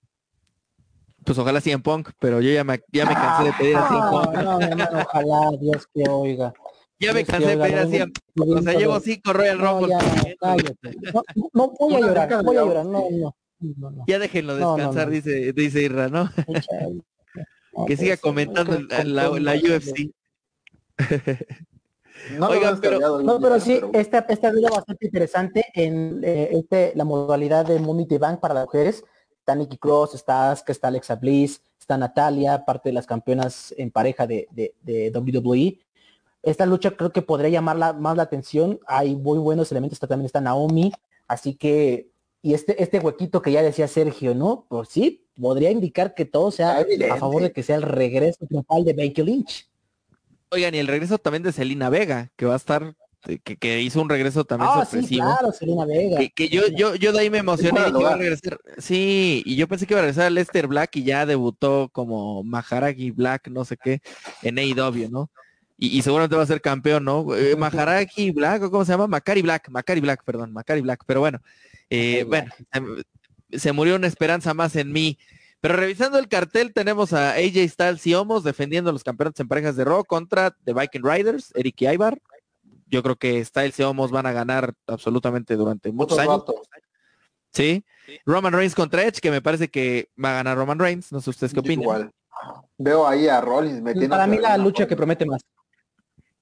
Pues 1.25 1.37
ojalá 1.37 1.61
CM 1.61 1.81
Punk, 1.83 2.09
pero 2.19 2.41
yo 2.41 2.51
ya 2.51 2.63
me, 2.63 2.81
ya 2.91 3.05
me 3.05 3.13
cansé 3.13 3.43
de 3.45 3.53
pedir 3.57 3.75
a 3.77 3.87
CM 3.87 3.99
No, 3.99 4.11
Punk. 4.11 4.33
no, 4.43 4.57
mi 4.57 4.63
hermano, 4.65 4.99
ojalá, 5.05 5.51
Dios 5.59 5.87
que 5.93 6.03
oiga. 6.09 6.53
Ya 6.99 7.13
me 7.13 7.25
cansé 7.25 7.47
de 7.47 7.57
pedir 7.57 7.77
a 7.77 7.81
oiga, 7.85 7.89
CM 7.89 8.11
Punk. 8.35 8.49
O 8.49 8.61
sea, 8.61 8.73
no, 8.73 8.79
llevo 8.79 8.93
no, 8.93 8.99
cinco 8.99 9.33
Royal 9.33 9.57
no, 9.57 9.79
Rumble. 9.79 9.95
No, 10.41 11.51
no 11.53 11.73
voy 11.79 11.95
a 11.95 11.99
llorar, 11.99 12.43
voy 12.43 12.57
a 12.57 12.61
llorar, 12.61 12.85
no, 12.85 13.07
no. 13.11 13.35
no, 13.59 13.91
no. 13.91 14.03
Ya 14.07 14.19
déjenlo 14.19 14.53
No, 14.57 14.59
no, 14.71 14.75
descansar, 14.77 15.07
no. 15.07 15.13
dice, 15.13 15.53
dice 15.53 15.81
Irra, 15.81 16.09
¿no? 16.09 16.25
Echa- 16.47 16.89
no, 17.73 17.85
Que 17.85 17.97
siga 17.97 18.11
pues, 18.15 18.21
comentando 18.21 18.79
la, 19.03 19.29
la, 19.29 19.53
UFC. 19.55 20.11
No 22.37 22.47
Oigan, 22.47 22.79
pero- 22.79 23.19
No, 23.21 23.39
pero 23.41 23.59
sí, 23.59 23.79
pero- 23.81 23.91
esta, 23.99 24.19
esta 24.29 24.51
vida 24.51 24.69
bastante 24.69 25.07
interesante 25.07 25.65
en 25.73 26.21
eh, 26.23 26.49
este, 26.53 26.93
la 26.95 27.03
modalidad 27.03 27.65
de 27.65 27.79
Money 27.79 28.07
the 28.07 28.17
Bank 28.17 28.39
para 28.39 28.53
las 28.53 28.65
mujeres. 28.65 29.03
Está 29.43 29.55
Nikki 29.55 29.77
Cross, 29.77 30.15
está 30.15 30.51
Asuka, 30.51 30.71
está 30.71 30.87
Alexa 30.87 31.15
Bliss, 31.15 31.61
está 31.77 31.97
Natalia, 31.97 32.63
parte 32.63 32.87
de 32.87 32.93
las 32.93 33.05
campeonas 33.05 33.73
en 33.77 33.91
pareja 33.91 34.25
de, 34.25 34.47
de, 34.51 34.73
de 34.83 35.11
WWE. 35.13 35.79
Esta 36.41 36.65
lucha 36.65 36.91
creo 36.91 37.11
que 37.11 37.21
podría 37.21 37.49
llamar 37.49 37.75
la- 37.75 37.91
más 37.91 38.15
la 38.15 38.23
atención. 38.23 38.79
Hay 38.87 39.17
muy 39.17 39.37
buenos 39.39 39.69
elementos, 39.69 39.97
está, 39.97 40.07
también 40.07 40.27
está 40.27 40.39
Naomi. 40.39 40.93
Así 41.27 41.55
que, 41.55 42.07
y 42.41 42.53
este, 42.53 42.81
este 42.81 42.99
huequito 42.99 43.41
que 43.41 43.51
ya 43.51 43.61
decía 43.61 43.89
Sergio, 43.89 44.33
¿no? 44.33 44.65
Pues 44.69 44.87
sí, 44.87 45.25
podría 45.37 45.71
indicar 45.71 46.15
que 46.15 46.23
todo 46.23 46.49
sea 46.49 46.77
a 47.11 47.17
favor 47.17 47.41
de 47.41 47.51
que 47.51 47.63
sea 47.63 47.75
el 47.75 47.81
regreso 47.81 48.45
triunfal 48.47 48.85
de 48.85 48.93
Becky 48.93 49.23
Lynch. 49.23 49.69
Oigan, 50.51 50.73
y 50.73 50.77
el 50.77 50.87
regreso 50.87 51.17
también 51.17 51.43
de 51.43 51.51
Selina 51.51 51.89
Vega, 51.89 52.31
que 52.37 52.45
va 52.45 52.53
a 52.53 52.57
estar, 52.57 52.95
que, 53.23 53.57
que 53.57 53.81
hizo 53.81 54.01
un 54.01 54.09
regreso 54.09 54.43
también 54.45 54.69
Ah, 54.73 54.85
sí, 54.85 54.91
sorpresivo. 54.97 55.25
claro, 55.25 55.51
Selena 55.51 55.85
Vega. 55.85 56.17
Que, 56.17 56.29
que 56.31 56.49
yo, 56.49 56.67
yo, 56.67 56.95
yo 56.95 57.11
de 57.13 57.19
ahí 57.19 57.29
me 57.29 57.37
emocioné 57.39 57.81
y 57.85 57.87
iba 57.87 57.87
a 57.87 57.89
lograr. 57.91 58.17
regresar. 58.19 58.59
Sí, 58.77 59.41
y 59.45 59.55
yo 59.55 59.67
pensé 59.67 59.87
que 59.87 59.93
iba 59.93 59.99
a 59.99 60.03
regresar 60.03 60.31
Lester 60.31 60.67
Black 60.67 60.95
y 60.97 61.03
ya 61.03 61.25
debutó 61.25 61.89
como 61.93 62.43
Maharagi 62.43 63.11
Black, 63.11 63.47
no 63.47 63.65
sé 63.65 63.77
qué, 63.77 64.01
en 64.41 64.57
AEW, 64.59 65.09
¿no? 65.09 65.31
Y, 65.77 65.97
y 65.97 66.01
seguramente 66.01 66.35
va 66.35 66.43
a 66.43 66.47
ser 66.47 66.61
campeón, 66.61 67.03
¿no? 67.05 67.35
Eh, 67.35 67.55
Maharagi 67.55 68.31
Black, 68.31 68.63
¿o 68.63 68.71
cómo 68.71 68.85
se 68.85 68.91
llama? 68.91 69.07
Macari 69.07 69.41
Black, 69.41 69.69
Macari 69.69 70.01
Black, 70.01 70.23
perdón, 70.23 70.51
Macari 70.53 70.81
Black, 70.81 71.03
pero 71.05 71.19
bueno, 71.21 71.39
eh, 71.89 72.25
bueno, 72.27 72.51
se, 73.51 73.59
se 73.59 73.71
murió 73.71 73.95
una 73.95 74.07
esperanza 74.07 74.53
más 74.53 74.75
en 74.75 74.91
mí. 74.91 75.17
Pero 75.61 75.77
revisando 75.77 76.19
el 76.19 76.27
cartel 76.27 76.73
tenemos 76.73 77.13
a 77.13 77.31
AJ 77.35 77.69
Styles 77.69 78.05
y 78.05 78.13
Homos 78.15 78.43
defendiendo 78.43 78.91
los 78.91 79.01
campeonatos 79.01 79.39
en 79.39 79.47
parejas 79.47 79.77
de 79.77 79.85
Raw 79.85 80.03
contra 80.03 80.51
The 80.65 80.73
Viking 80.73 81.03
Riders, 81.03 81.53
Eric 81.55 81.81
y 81.81 81.87
Ibar. 81.87 82.19
Yo 82.93 83.01
creo 83.01 83.15
que 83.15 83.43
Styles 83.43 83.79
y 83.79 83.83
Homos 83.83 84.11
van 84.11 84.27
a 84.27 84.31
ganar 84.31 84.73
absolutamente 84.85 85.55
durante 85.55 85.91
muchos 85.91 86.13
Otro 86.19 86.31
años. 86.31 86.41
rato. 86.41 86.61
Sí. 87.51 87.83
Roman 88.23 88.53
Reigns 88.53 88.75
contra 88.75 89.01
Edge, 89.03 89.19
que 89.19 89.31
me 89.31 89.41
parece 89.41 89.67
que 89.69 90.09
va 90.23 90.29
a 90.29 90.33
ganar 90.35 90.57
Roman 90.57 90.77
Reigns. 90.77 91.11
No 91.11 91.19
sé 91.19 91.31
ustedes 91.31 91.53
qué 91.53 91.59
opinan. 91.61 91.81
Igual. 91.81 92.11
Veo 92.77 93.07
ahí 93.07 93.27
a 93.27 93.41
Rollins 93.41 93.81
metiendo. 93.81 94.09
Para 94.09 94.27
mí 94.27 94.37
la 94.37 94.57
lucha 94.57 94.87
que 94.87 94.95
promete 94.95 95.25
más. 95.25 95.41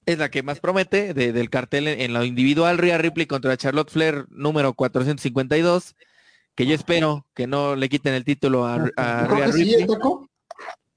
Es 0.05 0.17
la 0.17 0.29
que 0.29 0.43
más 0.43 0.59
promete 0.59 1.13
de- 1.13 1.31
del 1.31 1.49
cartel 1.49 1.87
en, 1.87 2.01
en 2.01 2.13
lo 2.13 2.25
individual. 2.25 2.77
Rhea 2.77 2.97
Ripley 2.97 3.27
contra 3.27 3.55
Charlotte 3.55 3.89
Flair, 3.91 4.25
número 4.29 4.73
452. 4.73 5.95
Que 6.55 6.65
yo 6.65 6.75
espero 6.75 7.25
que 7.33 7.47
no 7.47 7.77
le 7.77 7.87
quiten 7.87 8.13
el 8.13 8.25
título 8.25 8.65
a, 8.65 8.75
a 8.97 9.27
Rhea 9.27 9.51
sí, 9.53 9.63
Ripley. 9.63 9.83
¿eh, 9.83 9.87
Taco? 9.87 10.27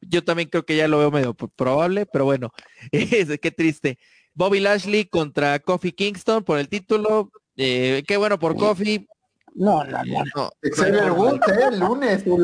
Yo 0.01 0.25
también 0.25 0.49
creo 0.49 0.65
que 0.65 0.77
ya 0.77 0.89
lo 0.89 0.99
veo 0.99 1.11
medio 1.13 1.33
probable, 1.35 2.07
pero 2.07 2.25
bueno, 2.25 2.51
es- 2.93 3.39
qué 3.41 3.51
triste. 3.53 3.99
Bobby 4.35 4.61
Lashley 4.61 5.05
contra 5.05 5.59
Kofi 5.59 5.93
Kingston 5.93 6.43
por 6.43 6.59
el 6.59 6.69
título. 6.69 7.31
Eh, 7.57 8.03
qué 8.07 8.17
bueno 8.17 8.39
por 8.39 8.57
Kofi. 8.57 9.07
No, 9.55 9.85
no, 9.85 10.05
no. 10.05 10.25
No, 10.35 10.51
Xavier 10.63 11.13
Woods, 11.13 11.49
¿eh? 11.49 11.69
El 11.71 11.79
lunes. 11.79 12.27
No, 12.27 12.37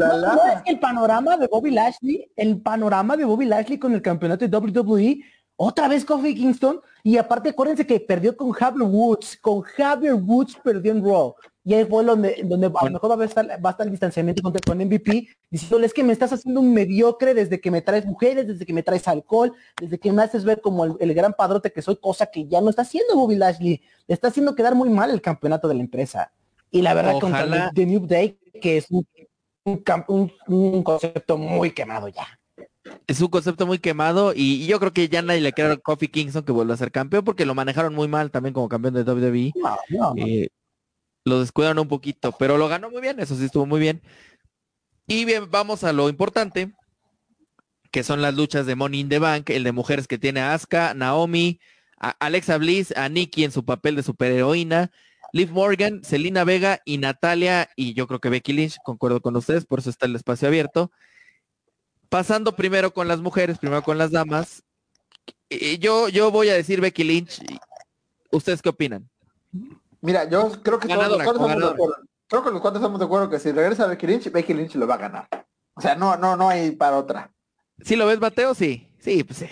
es 0.55 0.63
que 0.63 0.71
el 0.71 0.79
panorama 0.79 1.37
de 1.37 1.49
Bobby 1.49 1.73
Lashley, 1.73 2.31
el 2.37 2.61
panorama 2.63 3.17
de 3.17 3.25
Bobby 3.25 3.47
Lashley 3.47 3.79
con 3.79 3.93
el 3.93 4.03
campeonato 4.03 4.47
de 4.47 4.57
WWE, 4.57 5.19
otra 5.57 5.89
vez 5.89 6.05
Kofi 6.05 6.35
Kingston, 6.37 6.81
y 7.03 7.17
aparte 7.17 7.49
acuérdense 7.49 7.87
que 7.87 7.99
perdió 7.99 8.37
con 8.37 8.53
Javier 8.53 8.89
Woods, 8.89 9.37
con 9.41 9.61
Javier 9.63 10.15
Woods 10.15 10.57
perdió 10.63 10.93
en 10.93 11.05
Raw. 11.05 11.35
Y 11.63 11.75
ahí 11.75 11.85
fue 11.85 12.05
donde, 12.05 12.41
donde 12.45 12.69
a 12.69 12.85
lo 12.87 12.91
mejor 12.91 13.19
va 13.19 13.23
a 13.23 13.27
estar, 13.27 13.47
va 13.47 13.71
a 13.71 13.73
estar 13.73 13.87
el 13.87 13.91
distanciamiento 13.91 14.43
con, 14.43 14.53
con 14.67 14.79
MVP, 14.79 15.29
diciéndole 15.51 15.87
es 15.87 15.93
que 15.93 16.03
me 16.03 16.15
estás 16.15 16.33
haciendo 16.33 16.61
un 16.61 16.73
mediocre 16.73 17.35
desde 17.35 17.61
que 17.61 17.71
me 17.71 17.83
traes 17.83 18.07
mujeres, 18.07 18.47
desde 18.47 18.65
que 18.65 18.73
me 18.73 18.83
traes 18.83 19.07
alcohol, 19.07 19.53
desde 19.79 19.99
que 19.99 20.11
me 20.11 20.23
haces 20.23 20.45
ver 20.45 20.63
como 20.63 20.85
el, 20.85 20.95
el 21.01 21.13
gran 21.13 21.35
padrote 21.35 21.71
que 21.71 21.83
soy, 21.83 21.97
cosa 21.97 22.27
que 22.27 22.47
ya 22.47 22.63
no 22.63 22.71
está 22.71 22.83
haciendo 22.83 23.15
Bobby 23.15 23.37
Lashley. 23.37 23.83
Le 24.07 24.15
está 24.15 24.29
haciendo 24.29 24.55
quedar 24.55 24.75
muy 24.75 24.89
mal 24.89 25.11
el 25.11 25.21
campeonato 25.21 25.69
de 25.69 25.75
la 25.75 25.81
empresa. 25.83 26.33
Y 26.71 26.81
la 26.81 26.95
verdad 26.95 27.19
contra 27.21 27.41
Ojalá. 27.41 27.71
The, 27.75 27.83
The 27.83 27.87
New 27.87 28.07
Day, 28.07 28.39
que 28.61 28.79
es 28.79 28.87
un, 28.91 29.07
un, 30.47 30.83
concepto 30.83 31.37
muy 31.37 31.73
quemado 31.73 32.09
ya. 32.09 32.27
es 33.07 33.21
un 33.21 33.29
concepto 33.29 33.67
muy 33.67 33.79
quemado 33.79 34.33
y, 34.35 34.63
y 34.63 34.67
yo 34.67 34.79
creo 34.81 34.93
que 34.95 35.09
ya 35.09 35.21
nadie 35.21 35.43
le 35.43 35.53
quiere 35.53 35.73
a 35.73 35.77
Kofi 35.77 36.09
Kingston 36.09 36.45
que 36.45 36.53
vuelva 36.53 36.73
a 36.73 36.79
ser 36.79 36.91
campeón 36.91 37.25
porque 37.25 37.45
lo 37.45 37.55
manejaron 37.55 37.95
muy 37.95 38.09
mal 38.09 38.31
también 38.31 38.55
como 38.55 38.69
campeón 38.69 38.95
de 38.95 39.03
WWE. 39.03 39.53
No, 39.57 39.77
no, 39.91 40.15
no. 40.15 40.27
Eh, 40.27 40.49
lo 41.25 41.41
descuidaron 41.41 41.79
un 41.79 41.89
poquito, 41.89 42.33
pero 42.39 42.59
lo 42.59 42.69
ganó 42.69 42.91
muy 42.91 43.01
bien, 43.01 43.21
eso 43.21 43.37
sí 43.37 43.45
estuvo 43.45 43.67
muy 43.67 43.81
bien. 43.81 44.03
Y 45.07 45.25
bien, 45.25 45.51
vamos 45.51 45.85
a 45.85 45.93
lo 45.93 46.09
importante, 46.09 46.73
que 47.91 48.05
son 48.05 48.23
las 48.23 48.35
luchas 48.35 48.67
de 48.67 48.77
Money 48.77 49.01
in 49.01 49.09
the 49.09 49.19
Bank, 49.19 49.51
el 49.51 49.65
de 49.65 49.73
mujeres 49.73 50.07
que 50.07 50.19
tiene 50.19 50.41
a 50.41 50.55
Asuka, 50.55 50.95
Naomi, 50.95 51.61
a 51.99 52.11
Alexa 52.11 52.57
Bliss, 52.59 52.97
a 52.97 53.09
Nikki 53.09 53.45
en 53.45 53.53
su 53.53 53.65
papel 53.65 53.97
de 53.97 54.03
superheroína, 54.03 54.91
Liv 55.33 55.51
Morgan, 55.51 56.03
Selina 56.03 56.45
Vega 56.45 56.81
y 56.85 56.99
Natalia, 56.99 57.69
y 57.77 57.95
yo 57.95 58.07
creo 58.07 58.21
que 58.21 58.31
Becky 58.31 58.53
Lynch, 58.53 58.79
concuerdo 58.85 59.21
con 59.21 59.37
ustedes, 59.37 59.65
por 59.65 59.81
eso 59.81 59.91
está 59.91 60.07
el 60.07 60.17
espacio 60.17 60.49
abierto. 60.49 60.91
Pasando 62.09 62.57
primero 62.57 62.93
con 62.93 63.07
las 63.07 63.21
mujeres, 63.21 63.59
primero 63.59 63.83
con 63.83 63.99
las 63.99 64.11
damas, 64.11 64.65
yo, 65.79 66.09
yo 66.09 66.31
voy 66.31 66.49
a 66.49 66.55
decir 66.55 66.81
Becky 66.81 67.05
Lynch. 67.05 67.41
¿Ustedes 68.31 68.63
qué 68.63 68.69
opinan? 68.69 69.09
Mira, 70.03 70.29
yo 70.29 70.51
creo 70.63 70.79
que 70.79 70.89
todos 70.89 71.09
los 71.09 71.23
cuatro 71.23 71.45
estamos 71.47 71.63
de 71.63 71.67
acuerdo. 71.71 71.97
Creo 72.29 72.45
que 72.45 72.51
los 72.51 72.61
cuatro 72.61 72.79
estamos 72.79 72.99
de 72.99 73.05
acuerdo 73.07 73.29
que 73.29 73.39
si 73.39 73.53
regresa 73.53 73.87
Becky 73.87 74.07
Lynch, 74.07 74.31
Becky 74.31 74.55
Lynch 74.55 74.75
lo 74.77 74.87
va 74.87 74.95
a 74.95 74.99
ganar. 74.99 75.29
O 75.75 75.81
sea, 75.81 75.95
no, 75.97 76.17
no, 76.17 76.37
no 76.37 76.49
hay 76.49 76.71
para 76.73 76.97
otra. 76.97 77.31
¿Sí 77.83 77.97
lo 77.97 78.07
ves, 78.07 78.21
Mateo? 78.21 78.55
Sí. 78.55 78.87
Sí, 78.99 79.25
pues 79.25 79.39
sí. 79.41 79.47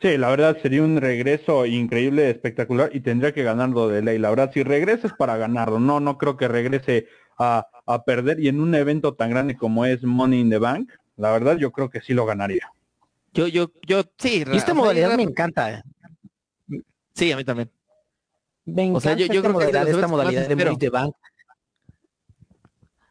Sí, 0.00 0.16
la 0.18 0.28
verdad 0.28 0.56
sería 0.60 0.82
un 0.82 1.00
regreso 1.00 1.66
increíble, 1.66 2.30
espectacular 2.30 2.90
y 2.94 3.00
tendría 3.00 3.32
que 3.32 3.42
ganarlo 3.42 3.88
de 3.88 4.02
ley. 4.02 4.18
La 4.18 4.30
verdad, 4.30 4.50
si 4.52 4.62
regresa 4.62 5.06
es 5.06 5.12
para 5.14 5.36
ganarlo. 5.36 5.78
No, 5.80 6.00
no 6.00 6.18
creo 6.18 6.36
que 6.36 6.46
regrese 6.48 7.06
a, 7.38 7.66
a 7.86 8.04
perder 8.04 8.40
y 8.40 8.48
en 8.48 8.60
un 8.60 8.74
evento 8.74 9.14
tan 9.14 9.30
grande 9.30 9.56
como 9.56 9.84
es 9.84 10.02
Money 10.02 10.40
in 10.40 10.50
the 10.50 10.58
Bank, 10.58 10.90
la 11.16 11.32
verdad 11.32 11.56
yo 11.56 11.70
creo 11.72 11.90
que 11.90 12.00
sí 12.00 12.12
lo 12.12 12.26
ganaría. 12.26 12.70
Yo, 13.32 13.46
yo, 13.46 13.70
yo, 13.86 14.02
sí. 14.18 14.44
Y 14.52 14.56
esta 14.56 14.74
modalidad 14.74 15.16
me 15.16 15.22
encanta. 15.24 15.70
eh. 15.70 15.82
Sí, 17.14 17.32
a 17.32 17.36
mí 17.36 17.44
también. 17.44 17.70
Me 18.66 18.90
O 18.92 19.00
sea, 19.00 19.14
yo- 19.14 19.26
yo 19.26 19.34
esta 19.34 19.48
creo 19.48 19.58
que 19.58 19.66
es 19.66 19.84
de 19.84 19.90
esta 19.90 20.08
modalidad 20.08 20.48
de. 20.48 20.56
Money 20.56 20.76
the 20.78 20.88
Bank. 20.90 21.14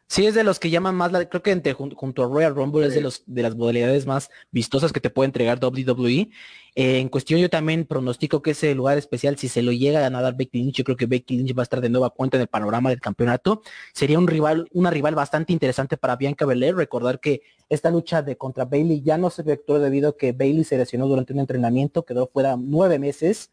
Sí, 0.06 0.26
es 0.26 0.34
de 0.34 0.44
los 0.44 0.60
que 0.60 0.70
llaman 0.70 0.94
más, 0.94 1.10
la, 1.10 1.28
creo 1.28 1.42
que 1.42 1.50
entre, 1.50 1.74
jun- 1.74 1.94
junto 1.94 2.22
a 2.22 2.26
Royal 2.26 2.54
Rumble 2.54 2.86
es 2.86 2.94
de 2.94 3.00
los 3.00 3.24
de 3.26 3.42
las 3.42 3.56
modalidades 3.56 4.06
más 4.06 4.30
vistosas 4.52 4.92
que 4.92 5.00
te 5.00 5.10
puede 5.10 5.26
entregar 5.26 5.58
WWE. 5.60 6.30
Eh, 6.76 6.98
en 6.98 7.08
cuestión 7.08 7.40
yo 7.40 7.48
también 7.50 7.84
pronostico 7.84 8.40
que 8.42 8.50
ese 8.52 8.74
lugar 8.76 8.96
especial, 8.98 9.36
si 9.38 9.48
se 9.48 9.62
lo 9.62 9.72
llega 9.72 9.98
a 9.98 10.02
ganar 10.02 10.36
Becky 10.36 10.58
Lynch, 10.58 10.76
yo 10.76 10.84
creo 10.84 10.96
que 10.96 11.06
Becky 11.06 11.38
Lynch 11.38 11.56
va 11.58 11.62
a 11.62 11.64
estar 11.64 11.80
de 11.80 11.88
nueva 11.88 12.10
cuenta 12.10 12.36
en 12.36 12.42
el 12.42 12.48
panorama 12.48 12.90
del 12.90 13.00
campeonato. 13.00 13.62
Sería 13.92 14.18
un 14.18 14.28
rival, 14.28 14.68
una 14.72 14.90
rival 14.90 15.14
bastante 15.16 15.52
interesante 15.52 15.96
para 15.96 16.14
Bianca 16.16 16.44
Belair. 16.46 16.76
Recordar 16.76 17.18
que 17.18 17.42
esta 17.68 17.90
lucha 17.90 18.22
de 18.22 18.36
contra 18.36 18.66
Bailey 18.66 19.02
ya 19.02 19.16
no 19.18 19.30
se 19.30 19.42
efectuó 19.42 19.80
debido 19.80 20.10
a 20.10 20.16
que 20.16 20.32
Bailey 20.32 20.62
se 20.64 20.76
lesionó 20.76 21.08
durante 21.08 21.32
un 21.32 21.40
entrenamiento, 21.40 22.04
quedó 22.04 22.28
fuera 22.28 22.56
nueve 22.56 22.98
meses. 23.00 23.50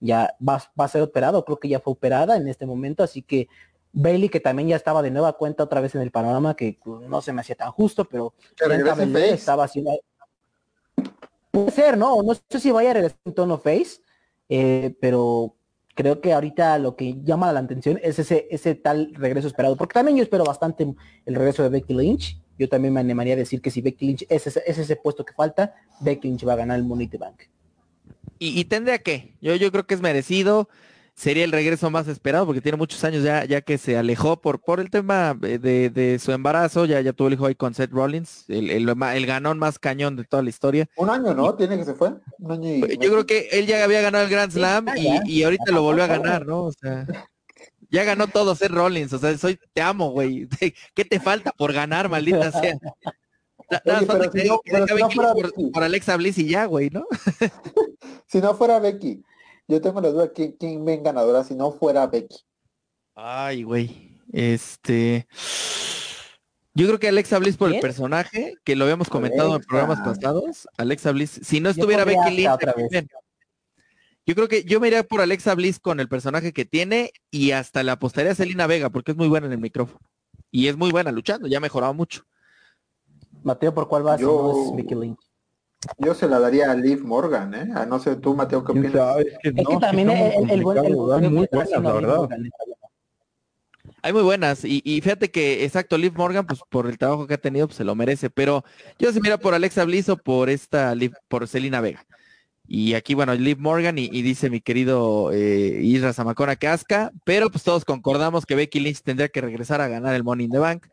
Ya 0.00 0.34
va, 0.46 0.62
va 0.78 0.84
a 0.84 0.88
ser 0.88 1.02
operado, 1.02 1.44
creo 1.44 1.58
que 1.58 1.68
ya 1.68 1.80
fue 1.80 1.92
operada 1.92 2.36
en 2.36 2.48
este 2.48 2.66
momento, 2.66 3.02
así 3.02 3.22
que 3.22 3.48
Bailey 3.92 4.28
que 4.28 4.40
también 4.40 4.68
ya 4.68 4.76
estaba 4.76 5.02
de 5.02 5.10
nueva 5.10 5.34
cuenta 5.34 5.62
otra 5.62 5.80
vez 5.80 5.94
en 5.94 6.02
el 6.02 6.10
panorama, 6.10 6.54
que 6.54 6.78
pues, 6.82 7.08
no 7.08 7.22
se 7.22 7.32
me 7.32 7.40
hacía 7.40 7.54
tan 7.54 7.70
justo, 7.70 8.04
pero 8.04 8.34
estaba 9.34 9.64
haciendo 9.64 9.92
Puede 11.54 11.70
ser, 11.70 11.96
¿no? 11.96 12.20
No 12.22 12.34
sé 12.34 12.58
si 12.58 12.72
vaya 12.72 12.90
a 12.90 12.94
regresar 12.94 13.18
en 13.24 13.32
tono 13.32 13.58
face, 13.58 14.00
eh, 14.48 14.96
pero 15.00 15.54
creo 15.94 16.20
que 16.20 16.32
ahorita 16.32 16.76
lo 16.78 16.96
que 16.96 17.22
llama 17.22 17.52
la 17.52 17.60
atención 17.60 18.00
es 18.02 18.18
ese, 18.18 18.48
ese 18.50 18.74
tal 18.74 19.14
regreso 19.14 19.46
esperado. 19.46 19.76
Porque 19.76 19.94
también 19.94 20.16
yo 20.16 20.24
espero 20.24 20.42
bastante 20.42 20.92
el 21.24 21.34
regreso 21.36 21.62
de 21.62 21.68
Becky 21.68 21.94
Lynch. 21.94 22.42
Yo 22.58 22.68
también 22.68 22.92
me 22.92 22.98
animaría 22.98 23.34
a 23.34 23.36
decir 23.36 23.62
que 23.62 23.70
si 23.70 23.82
Becky 23.82 24.04
Lynch 24.04 24.26
es 24.28 24.48
ese, 24.48 24.64
es 24.66 24.78
ese 24.78 24.96
puesto 24.96 25.24
que 25.24 25.32
falta, 25.32 25.76
Becky 26.00 26.26
Lynch 26.26 26.44
va 26.44 26.54
a 26.54 26.56
ganar 26.56 26.76
el 26.76 26.84
Money 26.84 27.08
Bank. 27.16 27.42
Y, 28.38 28.58
y 28.58 28.64
tendría 28.64 28.98
que. 28.98 29.36
Yo, 29.40 29.54
yo 29.54 29.70
creo 29.72 29.86
que 29.86 29.94
es 29.94 30.00
merecido. 30.00 30.68
sería 31.14 31.44
el 31.44 31.52
regreso 31.52 31.90
más 31.90 32.08
esperado 32.08 32.44
porque 32.46 32.60
tiene 32.60 32.76
muchos 32.76 33.02
años 33.04 33.22
ya, 33.22 33.44
ya 33.44 33.60
que 33.60 33.78
se 33.78 33.96
alejó 33.96 34.40
por, 34.40 34.60
por 34.60 34.80
el 34.80 34.90
tema 34.90 35.34
de, 35.34 35.58
de 35.90 36.18
su 36.18 36.32
embarazo, 36.32 36.84
ya, 36.86 37.00
ya 37.00 37.12
tuvo 37.12 37.28
el 37.28 37.34
hijo 37.34 37.46
ahí 37.46 37.54
con 37.54 37.72
Seth 37.72 37.92
Rollins, 37.92 38.44
el, 38.48 38.70
el, 38.70 38.88
el, 38.88 39.26
ganón 39.26 39.58
más 39.58 39.78
cañón 39.78 40.16
de 40.16 40.24
toda 40.24 40.42
la 40.42 40.50
historia. 40.50 40.88
Un 40.96 41.10
año, 41.10 41.32
¿no? 41.32 41.54
Tiene 41.54 41.78
que 41.78 41.84
se 41.84 41.94
fue. 41.94 42.14
Un 42.38 42.52
año 42.52 42.68
y... 42.68 42.98
Yo 42.98 43.10
creo 43.10 43.26
que 43.26 43.48
él 43.52 43.66
ya 43.66 43.84
había 43.84 44.00
ganado 44.00 44.24
el 44.24 44.30
Grand 44.30 44.52
Slam 44.52 44.86
y, 44.96 45.32
y, 45.32 45.42
ahorita 45.44 45.70
lo 45.72 45.82
volvió 45.82 46.04
a 46.04 46.08
ganar, 46.08 46.46
¿no? 46.46 46.64
O 46.64 46.72
sea, 46.72 47.06
ya 47.90 48.02
ganó 48.02 48.26
todo 48.26 48.56
Seth 48.56 48.72
Rollins, 48.72 49.12
o 49.12 49.18
sea, 49.18 49.38
soy, 49.38 49.58
te 49.72 49.80
amo, 49.82 50.10
güey. 50.10 50.48
¿Qué 50.94 51.04
te 51.04 51.20
falta 51.20 51.52
por 51.52 51.72
ganar, 51.72 52.08
maldita 52.08 52.50
sea? 52.50 52.76
Nada 53.70 54.02
falta 54.02 54.30
que, 54.30 54.44
no, 54.44 54.60
que 54.60 54.72
no 54.72 55.08
por, 55.34 55.72
por, 55.72 55.82
Alexa 55.82 56.16
Bliss 56.16 56.38
y 56.38 56.48
ya, 56.48 56.66
güey, 56.66 56.90
¿no? 56.90 57.06
si 58.26 58.40
no 58.40 58.54
fuera 58.54 58.78
Becky, 58.78 59.22
yo 59.66 59.80
tengo 59.80 60.00
la 60.00 60.10
duda 60.10 60.32
quién, 60.32 60.52
quién 60.52 60.84
ven 60.84 61.02
ganadora 61.02 61.44
si 61.44 61.54
no 61.54 61.72
fuera 61.72 62.06
Becky. 62.06 62.36
Ay, 63.14 63.62
güey. 63.62 64.20
Este. 64.32 65.26
Yo 66.74 66.86
creo 66.86 66.98
que 66.98 67.08
Alexa 67.08 67.38
Bliss 67.38 67.56
por 67.56 67.68
¿Quién? 67.68 67.76
el 67.76 67.80
personaje, 67.80 68.56
que 68.64 68.74
lo 68.74 68.84
habíamos 68.84 69.08
comentado 69.08 69.52
Alexa. 69.52 69.62
en 69.62 69.68
programas 69.68 70.00
pasados. 70.00 70.68
Alexa 70.76 71.12
Bliss, 71.12 71.40
si 71.42 71.60
no 71.60 71.70
estuviera 71.70 72.04
Becky 72.04 72.30
Lynch, 72.30 73.08
yo 74.26 74.34
creo 74.34 74.48
que 74.48 74.64
yo 74.64 74.80
me 74.80 74.88
iría 74.88 75.02
por 75.02 75.20
Alexa 75.20 75.54
Bliss 75.54 75.78
con 75.78 76.00
el 76.00 76.08
personaje 76.08 76.52
que 76.52 76.64
tiene 76.64 77.12
y 77.30 77.52
hasta 77.52 77.82
le 77.82 77.90
apostaría 77.90 78.32
a 78.32 78.34
Selena 78.34 78.66
Vega 78.66 78.90
porque 78.90 79.12
es 79.12 79.16
muy 79.16 79.28
buena 79.28 79.46
en 79.46 79.52
el 79.52 79.60
micrófono. 79.60 80.00
Y 80.50 80.68
es 80.68 80.76
muy 80.76 80.90
buena 80.90 81.12
luchando, 81.12 81.46
ya 81.46 81.58
ha 81.58 81.60
mejorado 81.60 81.94
mucho. 81.94 82.24
Mateo, 83.44 83.72
¿por 83.74 83.88
cuál 83.88 84.02
vas? 84.02 84.20
Yo... 84.20 84.72
Si 84.76 84.82
no 84.82 84.90
es 84.90 84.96
Lynch. 84.96 85.18
Yo 85.98 86.14
se 86.14 86.28
la 86.28 86.40
daría 86.40 86.70
a 86.70 86.74
Liv 86.74 87.04
Morgan, 87.04 87.54
¿eh? 87.54 87.70
A 87.74 87.84
no 87.84 87.98
sé 87.98 88.16
tú, 88.16 88.34
Mateo, 88.34 88.64
¿qué 88.64 88.72
opinas? 88.72 89.18
Es 89.18 89.38
que, 89.42 89.48
es 89.50 89.66
que 89.66 89.76
también 89.78 90.10
el, 90.10 90.50
el, 90.50 90.62
buen... 90.62 90.78
El, 90.84 91.30
muy 91.30 91.46
buenas, 91.50 91.82
la 91.82 91.92
verdad. 91.92 92.28
Hay 94.02 94.12
muy 94.12 94.22
buenas 94.22 94.64
y, 94.64 94.82
y, 94.84 95.00
fíjate 95.00 95.30
que 95.30 95.64
exacto 95.64 95.96
Liv 95.96 96.12
Morgan 96.14 96.46
pues 96.46 96.60
por 96.68 96.86
el 96.86 96.98
trabajo 96.98 97.26
que 97.26 97.34
ha 97.34 97.38
tenido 97.38 97.66
pues 97.66 97.78
se 97.78 97.84
lo 97.84 97.94
merece 97.94 98.28
pero 98.28 98.62
yo 98.98 99.10
se 99.12 99.20
mira 99.22 99.38
por 99.38 99.54
Alexa 99.54 99.82
Bliss 99.86 100.10
o 100.10 100.18
por 100.18 100.50
esta 100.50 100.94
Liv, 100.94 101.14
por 101.26 101.48
Selina 101.48 101.80
Vega 101.80 102.04
y 102.66 102.92
aquí 102.92 103.14
bueno 103.14 103.34
Liv 103.34 103.58
Morgan 103.58 103.98
y, 103.98 104.10
y 104.12 104.20
dice 104.20 104.50
mi 104.50 104.60
querido 104.60 105.32
eh, 105.32 105.80
Isra 105.82 106.12
Zamacona 106.12 106.56
que 106.56 106.68
asca 106.68 107.12
pero 107.24 107.48
pues 107.50 107.64
todos 107.64 107.86
concordamos 107.86 108.44
que 108.44 108.54
Becky 108.54 108.78
Lynch 108.78 109.00
tendría 109.00 109.30
que 109.30 109.40
regresar 109.40 109.80
a 109.80 109.88
ganar 109.88 110.14
el 110.14 110.22
Money 110.22 110.46
in 110.46 110.52
the 110.52 110.58
Bank 110.58 110.86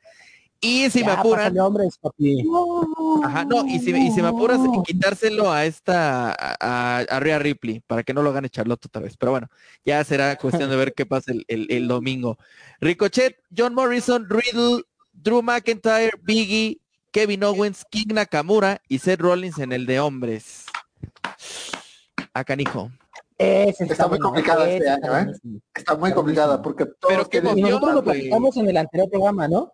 y 0.61 0.89
si 0.91 0.99
ya, 0.99 1.07
me 1.07 1.11
apuran. 1.13 1.59
Hombres, 1.59 1.97
papi. 1.97 2.45
Ajá, 3.23 3.43
no, 3.45 3.65
y 3.65 3.79
si, 3.79 3.89
y 3.89 4.11
si 4.11 4.21
me 4.21 4.27
apuras, 4.27 4.59
quitárselo 4.85 5.51
a 5.51 5.65
esta, 5.65 6.31
a, 6.31 6.99
a 6.99 7.19
Rhea 7.19 7.39
Ripley, 7.39 7.79
para 7.79 8.03
que 8.03 8.13
no 8.13 8.21
lo 8.21 8.31
gane 8.31 8.47
Charlotte 8.47 8.85
otra 8.85 9.01
vez. 9.01 9.17
Pero 9.17 9.31
bueno, 9.31 9.47
ya 9.83 10.03
será 10.03 10.35
cuestión 10.37 10.69
de 10.69 10.75
ver 10.75 10.93
qué 10.93 11.07
pasa 11.07 11.31
el, 11.31 11.45
el, 11.47 11.65
el 11.71 11.87
domingo. 11.87 12.37
Ricochet, 12.79 13.37
John 13.55 13.73
Morrison, 13.73 14.27
Riddle, 14.29 14.83
Drew 15.11 15.41
McIntyre, 15.41 16.11
Biggie, 16.21 16.79
Kevin 17.11 17.43
Owens, 17.43 17.83
King 17.89 18.13
Nakamura 18.13 18.81
y 18.87 18.99
Seth 18.99 19.19
Rollins 19.19 19.57
en 19.57 19.73
el 19.73 19.87
de 19.87 19.99
hombres. 19.99 20.65
A 22.33 22.43
canijo. 22.43 22.91
Está, 23.37 23.85
está, 23.85 24.07
muy 24.07 24.19
complicada 24.19 24.69
este 24.69 24.87
año, 24.87 25.17
¿eh? 25.17 25.33
Está 25.73 25.95
muy 25.95 26.13
complicada 26.13 26.61
porque 26.61 26.85
todos 26.85 27.27
Pero 27.27 27.27
que 27.27 27.41
nosotros 27.41 27.95
lo 27.95 28.03
platicamos 28.03 28.55
en 28.57 28.69
el 28.69 28.77
anterior 28.77 29.09
programa, 29.09 29.47
¿no? 29.47 29.73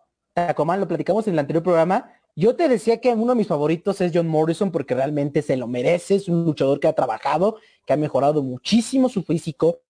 Lo 0.78 0.88
platicamos 0.88 1.26
en 1.26 1.34
el 1.34 1.38
anterior 1.38 1.62
programa. 1.62 2.12
Yo 2.36 2.54
te 2.54 2.68
decía 2.68 3.00
que 3.00 3.12
uno 3.12 3.32
de 3.32 3.38
mis 3.38 3.48
favoritos 3.48 4.00
es 4.00 4.12
John 4.14 4.28
Morrison 4.28 4.70
porque 4.70 4.94
realmente 4.94 5.42
se 5.42 5.56
lo 5.56 5.66
merece, 5.66 6.14
es 6.14 6.28
un 6.28 6.44
luchador 6.44 6.78
que 6.78 6.86
ha 6.86 6.92
trabajado, 6.92 7.56
que 7.84 7.92
ha 7.92 7.96
mejorado 7.96 8.42
muchísimo 8.42 9.08
su 9.08 9.24
físico, 9.24 9.80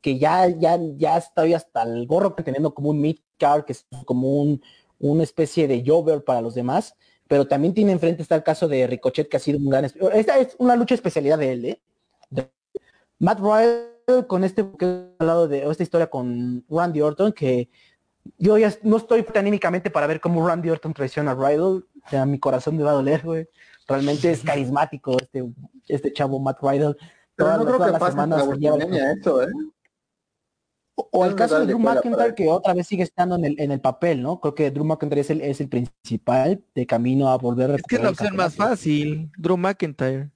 que 0.00 0.18
ya, 0.18 0.48
ya, 0.48 0.78
ya 0.96 1.16
está 1.16 1.42
hasta 1.56 1.82
el 1.82 2.06
gorro 2.06 2.34
teniendo 2.34 2.72
como 2.72 2.90
un 2.90 3.00
mid-card, 3.00 3.64
que 3.64 3.72
es 3.72 3.86
como 4.04 4.40
un, 4.40 4.62
una 5.00 5.24
especie 5.24 5.66
de 5.66 5.82
Jover 5.84 6.22
para 6.22 6.40
los 6.40 6.54
demás, 6.54 6.94
pero 7.26 7.48
también 7.48 7.74
tiene 7.74 7.90
enfrente 7.92 8.22
está 8.22 8.36
el 8.36 8.44
caso 8.44 8.68
de 8.68 8.86
Ricochet, 8.86 9.28
que 9.28 9.38
ha 9.38 9.40
sido 9.40 9.58
un 9.58 9.68
gran... 9.68 9.84
Esta 9.84 10.38
es 10.38 10.54
una 10.58 10.76
lucha 10.76 10.94
especialidad 10.94 11.38
de 11.38 11.52
él, 11.52 11.64
¿eh? 11.64 11.80
Matt 13.18 13.40
Ryan 13.40 13.92
con 14.26 14.44
este 14.44 14.64
que 14.78 14.84
he 14.86 15.48
de 15.48 15.70
esta 15.70 15.82
historia 15.82 16.08
con 16.08 16.64
Randy 16.68 17.00
Orton, 17.00 17.32
que 17.32 17.68
yo 18.38 18.58
ya 18.58 18.72
no 18.82 18.96
estoy 18.96 19.26
anímicamente 19.34 19.90
para 19.90 20.06
ver 20.06 20.20
cómo 20.20 20.46
Randy 20.46 20.70
Orton 20.70 20.94
traiciona 20.94 21.32
a 21.32 21.34
Riddle. 21.34 21.82
O 22.04 22.08
sea, 22.08 22.26
mi 22.26 22.38
corazón 22.38 22.76
me 22.76 22.82
va 22.82 22.90
a 22.90 22.94
doler, 22.94 23.22
güey. 23.22 23.48
Realmente 23.86 24.30
es 24.30 24.42
carismático 24.42 25.16
este, 25.20 25.44
este 25.88 26.12
chavo 26.12 26.38
Matt 26.38 26.62
Riddle. 26.62 26.96
Pero 27.34 27.50
todas, 27.50 27.58
no 27.58 27.64
creo 27.66 27.92
que 27.92 27.98
pase 27.98 28.16
la 28.16 28.56
lleva... 28.56 29.12
eso, 29.12 29.42
¿eh? 29.42 29.48
O, 30.94 31.08
o 31.10 31.24
el 31.24 31.34
caso 31.34 31.58
de 31.58 31.66
Drew 31.66 31.78
McIntyre, 31.78 32.34
que 32.34 32.48
otra 32.48 32.74
vez 32.74 32.86
sigue 32.86 33.02
estando 33.02 33.36
en 33.36 33.46
el, 33.46 33.60
en 33.60 33.72
el 33.72 33.80
papel, 33.80 34.22
¿no? 34.22 34.40
Creo 34.40 34.54
que 34.54 34.70
Drew 34.70 34.84
McIntyre 34.84 35.22
es 35.22 35.30
el, 35.30 35.40
es 35.40 35.60
el 35.60 35.68
principal 35.68 36.62
de 36.74 36.86
camino 36.86 37.30
a 37.30 37.38
volver 37.38 37.70
a 37.70 37.74
Es 37.76 37.82
que 37.82 37.96
es 37.96 38.02
la 38.02 38.10
opción 38.10 38.36
más 38.36 38.54
fácil, 38.54 39.30
Drew 39.38 39.56
McIntyre. 39.56 40.30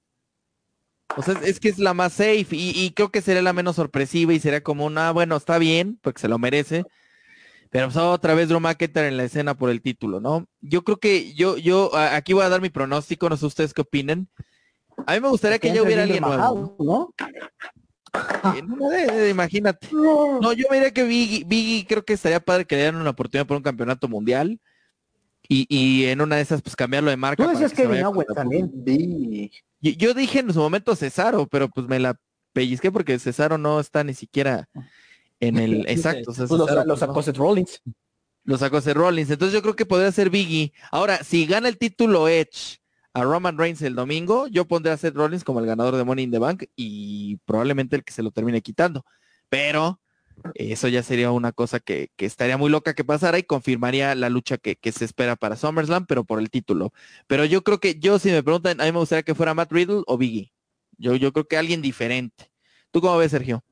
O 1.15 1.21
sea, 1.21 1.35
es 1.43 1.59
que 1.59 1.69
es 1.69 1.79
la 1.79 1.93
más 1.93 2.13
safe 2.13 2.47
y, 2.51 2.71
y 2.75 2.91
creo 2.91 3.09
que 3.09 3.21
sería 3.21 3.41
la 3.41 3.53
menos 3.53 3.75
sorpresiva 3.75 4.33
y 4.33 4.39
sería 4.39 4.61
como 4.61 4.85
una, 4.85 5.11
bueno, 5.11 5.35
está 5.35 5.57
bien, 5.57 5.99
porque 6.01 6.21
se 6.21 6.27
lo 6.27 6.37
merece, 6.37 6.85
pero 7.69 7.87
pues, 7.87 7.97
otra 7.97 8.33
vez 8.33 8.49
Drew 8.49 8.59
McIntyre 8.59 9.07
en 9.07 9.17
la 9.17 9.23
escena 9.23 9.55
por 9.55 9.69
el 9.69 9.81
título, 9.81 10.19
¿no? 10.19 10.47
Yo 10.61 10.83
creo 10.83 10.97
que 10.97 11.33
yo, 11.33 11.57
yo, 11.57 11.95
aquí 11.95 12.33
voy 12.33 12.43
a 12.43 12.49
dar 12.49 12.61
mi 12.61 12.69
pronóstico, 12.69 13.29
no 13.29 13.37
sé 13.37 13.45
ustedes 13.45 13.73
qué 13.73 13.81
opinen. 13.81 14.27
A 15.05 15.13
mí 15.13 15.19
me 15.19 15.29
gustaría 15.29 15.59
que 15.59 15.73
ya 15.73 15.83
hubiera 15.83 16.03
alguien 16.03 16.23
nuevo. 16.23 16.75
¿no? 16.79 17.13
De, 18.89 19.29
imagínate. 19.29 19.89
No, 19.91 20.53
yo 20.53 20.65
diría 20.71 20.91
que 20.91 21.03
Biggie, 21.03 21.43
Biggie 21.45 21.85
creo 21.85 22.03
que 22.03 22.13
estaría 22.13 22.39
padre 22.39 22.65
que 22.65 22.75
le 22.75 22.81
dieran 22.83 23.01
una 23.01 23.11
oportunidad 23.11 23.45
por 23.45 23.57
un 23.57 23.63
campeonato 23.63 24.07
mundial. 24.07 24.59
Y, 25.49 25.65
y 25.69 26.05
en 26.05 26.19
una 26.19 26.37
de 26.37 26.41
esas, 26.41 26.61
pues 26.61 26.75
cambiarlo 26.75 27.09
de 27.09 27.15
marca. 27.15 27.43
Tú 27.43 27.49
decías 27.49 27.73
que 27.73 27.85
Owens 27.85 28.33
también. 28.33 28.71
Yo, 29.79 29.91
yo, 29.91 30.13
dije 30.13 30.39
en 30.39 30.51
su 30.51 30.59
momento 30.59 30.95
Cesaro, 30.95 31.47
pero 31.47 31.69
pues 31.69 31.87
me 31.87 31.99
la 31.99 32.19
pellizqué 32.53 32.91
porque 32.91 33.19
Cesaro 33.19 33.57
no 33.57 33.79
está 33.79 34.03
ni 34.03 34.13
siquiera 34.13 34.67
en 35.39 35.57
el 35.57 35.85
exacto. 35.89 36.31
O 36.31 36.33
sea, 36.33 36.47
pues 36.47 36.59
lo, 36.59 36.85
lo, 36.85 36.97
sacó 36.97 37.21
Seth 37.21 37.37
Rollins. 37.37 37.81
Lo 38.43 38.57
sacó 38.57 38.81
Seth 38.81 38.95
Rollins. 38.95 39.29
Entonces 39.29 39.53
yo 39.53 39.61
creo 39.61 39.75
que 39.75 39.85
podría 39.85 40.11
ser 40.11 40.29
Biggie. 40.29 40.73
Ahora, 40.91 41.23
si 41.23 41.45
gana 41.45 41.67
el 41.67 41.77
título 41.77 42.27
Edge 42.27 42.79
a 43.13 43.23
Roman 43.23 43.57
Reigns 43.57 43.81
el 43.81 43.95
domingo, 43.95 44.47
yo 44.47 44.65
pondré 44.65 44.91
a 44.91 44.97
Seth 44.97 45.15
Rollins 45.15 45.43
como 45.43 45.59
el 45.59 45.65
ganador 45.65 45.95
de 45.95 46.03
Money 46.03 46.25
in 46.25 46.31
the 46.31 46.39
Bank 46.39 46.65
y 46.75 47.37
probablemente 47.45 47.95
el 47.95 48.03
que 48.03 48.13
se 48.13 48.23
lo 48.23 48.31
termine 48.31 48.61
quitando. 48.61 49.05
Pero 49.49 49.99
eso 50.53 50.87
ya 50.87 51.03
sería 51.03 51.31
una 51.31 51.51
cosa 51.51 51.79
que, 51.79 52.09
que 52.15 52.25
estaría 52.25 52.57
muy 52.57 52.69
loca 52.69 52.93
que 52.93 53.03
pasara 53.03 53.39
y 53.39 53.43
confirmaría 53.43 54.15
la 54.15 54.29
lucha 54.29 54.57
que, 54.57 54.75
que, 54.75 54.91
se 54.91 55.05
espera 55.05 55.35
para 55.35 55.55
SummerSlam, 55.55 56.05
pero 56.05 56.23
por 56.23 56.39
el 56.39 56.49
título. 56.49 56.93
Pero 57.27 57.45
yo 57.45 57.63
creo 57.63 57.79
que 57.79 57.99
yo, 57.99 58.19
si 58.19 58.29
me 58.29 58.43
preguntan, 58.43 58.79
a 58.81 58.85
mí 58.85 58.91
me 58.91 58.99
gustaría 58.99 59.23
que 59.23 59.35
fuera 59.35 59.53
Matt 59.53 59.71
Riddle 59.71 60.03
o 60.05 60.17
Biggie. 60.17 60.53
Yo, 60.97 61.15
yo 61.15 61.33
creo 61.33 61.47
que 61.47 61.57
alguien 61.57 61.81
diferente. 61.81 62.51
¿Tú 62.91 63.01
cómo 63.01 63.17
ves, 63.17 63.31
Sergio? 63.31 63.63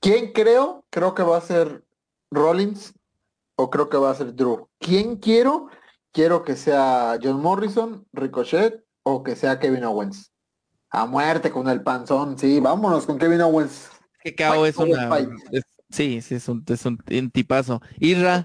¿Quién 0.00 0.32
creo? 0.32 0.84
Creo 0.90 1.14
que 1.14 1.22
va 1.22 1.36
a 1.36 1.42
ser 1.42 1.84
Rollins 2.30 2.94
o 3.56 3.70
creo 3.70 3.88
que 3.88 3.96
va 3.96 4.10
a 4.10 4.14
ser 4.14 4.34
Drew. 4.34 4.68
¿Quién 4.78 5.16
quiero? 5.16 5.68
Quiero 6.12 6.44
que 6.44 6.56
sea 6.56 7.18
John 7.22 7.40
Morrison, 7.40 8.06
Ricochet 8.12 8.84
o 9.02 9.22
que 9.22 9.36
sea 9.36 9.58
Kevin 9.58 9.84
Owens. 9.84 10.32
A 10.90 11.06
muerte 11.06 11.50
con 11.50 11.68
el 11.68 11.82
panzón, 11.82 12.38
sí, 12.38 12.60
vámonos 12.60 13.04
con 13.04 13.18
Kevin 13.18 13.42
Owens. 13.42 13.90
Que 14.22 14.34
Cao 14.34 14.64
es 14.64 14.76
una... 14.76 15.18
Es, 15.50 15.64
sí, 15.90 16.22
sí, 16.22 16.36
es 16.36 16.48
un, 16.48 16.64
es 16.66 16.86
un, 16.86 16.98
un 17.10 17.30
tipazo. 17.30 17.82
Isra. 17.98 18.44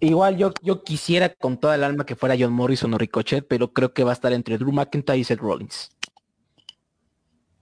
Igual 0.00 0.36
yo, 0.36 0.52
yo 0.62 0.82
quisiera 0.82 1.32
con 1.34 1.58
toda 1.58 1.74
el 1.74 1.84
alma 1.84 2.04
que 2.04 2.16
fuera 2.16 2.36
John 2.38 2.52
Morrison 2.52 2.92
o 2.94 2.98
Ricochet, 2.98 3.46
pero 3.48 3.72
creo 3.72 3.92
que 3.92 4.04
va 4.04 4.10
a 4.10 4.14
estar 4.14 4.32
entre 4.32 4.58
Drew 4.58 4.72
McIntyre 4.72 5.18
y 5.18 5.24
Seth 5.24 5.40
Rollins. 5.40 5.90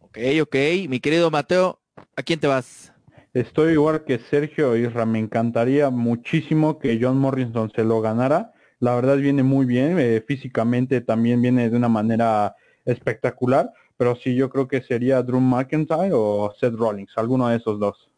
Ok, 0.00 0.18
ok. 0.42 0.56
Mi 0.88 1.00
querido 1.00 1.30
Mateo, 1.30 1.79
¿a 2.20 2.22
quién 2.22 2.38
te 2.38 2.46
vas? 2.46 2.92
Estoy 3.32 3.72
igual 3.72 4.04
que 4.04 4.18
Sergio 4.18 4.76
Isra. 4.76 5.06
Me 5.06 5.18
encantaría 5.18 5.88
muchísimo 5.90 6.78
que 6.78 6.98
John 7.00 7.18
Morrison 7.18 7.72
se 7.74 7.82
lo 7.82 8.00
ganara. 8.00 8.52
La 8.78 8.94
verdad 8.94 9.16
viene 9.16 9.42
muy 9.42 9.64
bien. 9.66 9.98
Eh, 9.98 10.22
físicamente 10.26 11.00
también 11.00 11.40
viene 11.40 11.70
de 11.70 11.76
una 11.76 11.88
manera 11.88 12.54
espectacular. 12.84 13.72
Pero 13.96 14.16
sí, 14.16 14.34
yo 14.34 14.50
creo 14.50 14.68
que 14.68 14.82
sería 14.82 15.22
Drew 15.22 15.40
McIntyre 15.40 16.10
o 16.12 16.52
Seth 16.58 16.74
Rollins. 16.74 17.12
Alguno 17.16 17.48
de 17.48 17.56
esos 17.56 17.78
dos. 17.78 18.10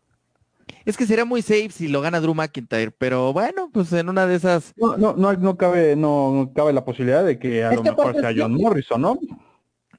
Es 0.85 0.97
que 0.97 1.07
sería 1.07 1.25
muy 1.25 1.43
safe 1.43 1.71
si 1.71 1.87
lo 1.87 2.01
gana 2.01 2.21
Drew 2.21 2.35
McIntyre, 2.35 2.91
pero 2.91 3.33
bueno, 3.33 3.71
pues 3.73 3.93
en 3.93 4.09
una 4.09 4.27
de 4.27 4.35
esas. 4.35 4.73
No, 4.77 4.97
no, 4.97 5.15
no, 5.15 5.33
no 5.35 5.57
cabe, 5.57 5.95
no, 5.95 6.33
no, 6.33 6.53
cabe 6.53 6.73
la 6.73 6.85
posibilidad 6.85 7.25
de 7.25 7.39
que 7.39 7.65
a 7.65 7.71
es 7.71 7.77
lo 7.77 7.83
que 7.83 7.91
mejor 7.91 8.15
sea 8.19 8.33
John 8.37 8.55
Morrison, 8.55 9.01
¿no? 9.01 9.19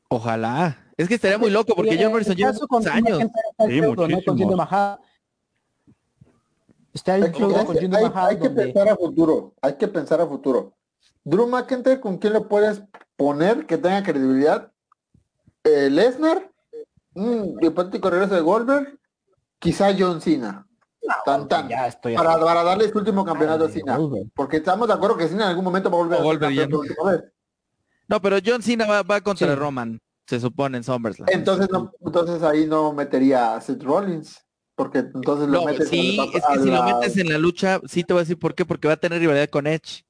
Ojalá. 0.10 0.83
Es 0.98 1.08
que 1.08 1.16
estaría 1.16 1.38
muy 1.38 1.50
loco 1.50 1.74
porque 1.76 1.98
John 2.02 2.12
Morrison 2.12 2.36
lleva 2.36 2.52
muchos 2.54 2.88
años. 2.88 3.20
Sí, 3.68 3.82
muchísimo. 3.82 5.00
Está 6.94 7.16
el 7.16 7.24
hay, 7.24 7.32
con 7.32 7.56
hay, 7.56 8.04
hay, 8.04 8.12
hay 8.14 8.40
que 8.40 8.50
pensar 8.52 8.90
a 8.90 8.96
futuro. 8.96 9.54
Hay 9.62 9.74
que 9.78 9.88
pensar 9.88 10.22
a 10.22 10.28
futuro. 10.28 10.74
Drew 11.24 11.48
McIntyre, 11.48 12.00
¿con 12.00 12.18
quién 12.18 12.34
le 12.34 12.42
puedes 12.42 12.84
poner 13.16 13.66
que 13.66 13.78
tenga 13.78 14.04
credibilidad? 14.04 14.72
Eh, 15.64 15.90
Lesnar 15.90 16.52
un 17.16 17.58
hipotético 17.62 18.10
regreso 18.10 18.36
de 18.36 18.42
Goldberg, 18.42 19.00
quizá 19.60 19.96
John 19.98 20.22
Cena. 20.22 20.68
Tan, 21.26 21.48
tan. 21.48 21.68
Ya 21.68 21.88
estoy 21.88 22.16
Para, 22.16 22.40
para 22.40 22.64
darle 22.64 22.90
su 22.90 22.98
último 22.98 23.26
campeonato 23.26 23.66
a 23.66 23.68
Ay, 23.68 23.74
Cena. 23.74 23.98
Goldberg. 23.98 24.28
Porque 24.36 24.58
estamos 24.58 24.88
de 24.88 24.94
acuerdo 24.94 25.18
que 25.18 25.28
Cena 25.28 25.44
en 25.46 25.50
algún 25.50 25.66
momento 25.66 25.90
va 25.90 25.98
a 25.98 26.02
volver 26.02 26.20
O 26.20 26.22
a 26.22 26.24
ser 26.32 26.40
Goldberg 26.70 26.96
campeón. 26.96 27.32
No, 28.08 28.22
pero 28.22 28.38
John 28.46 28.62
Cena 28.62 28.86
va, 28.86 29.02
va 29.04 29.22
contra 29.22 29.48
Sí. 29.48 29.56
Roman, 29.56 30.00
se 30.28 30.40
supone 30.40 30.78
en 30.78 30.84
SummerSlam. 30.84 31.30
Entonces 31.32 31.68
no, 31.72 31.92
entonces 32.02 32.42
ahí 32.44 32.66
no 32.66 32.94
metería 32.94 33.56
a 33.56 33.62
Seth 33.62 33.84
Rollins. 33.84 34.40
Porque 34.76 35.00
entonces 35.00 35.48
lo 35.48 35.60
No, 35.60 35.66
metes 35.66 35.88
sí, 35.90 36.18
a 36.18 36.24
la- 36.26 36.32
es 36.34 36.44
que 36.52 36.60
si 36.60 36.72
lo 36.72 36.84
metes 36.84 37.18
en 37.18 37.30
la 37.30 37.38
lucha, 37.38 37.80
sí 37.86 38.04
te 38.04 38.14
voy 38.14 38.22
a 38.22 38.24
decir 38.24 38.40
por 38.40 38.56
qué, 38.56 38.66
porque 38.66 38.88
va 38.88 38.96
a 38.96 38.98
tener 38.98 39.20
rivalidad 39.20 39.50
con 39.50 39.68
Edge. 39.68 40.04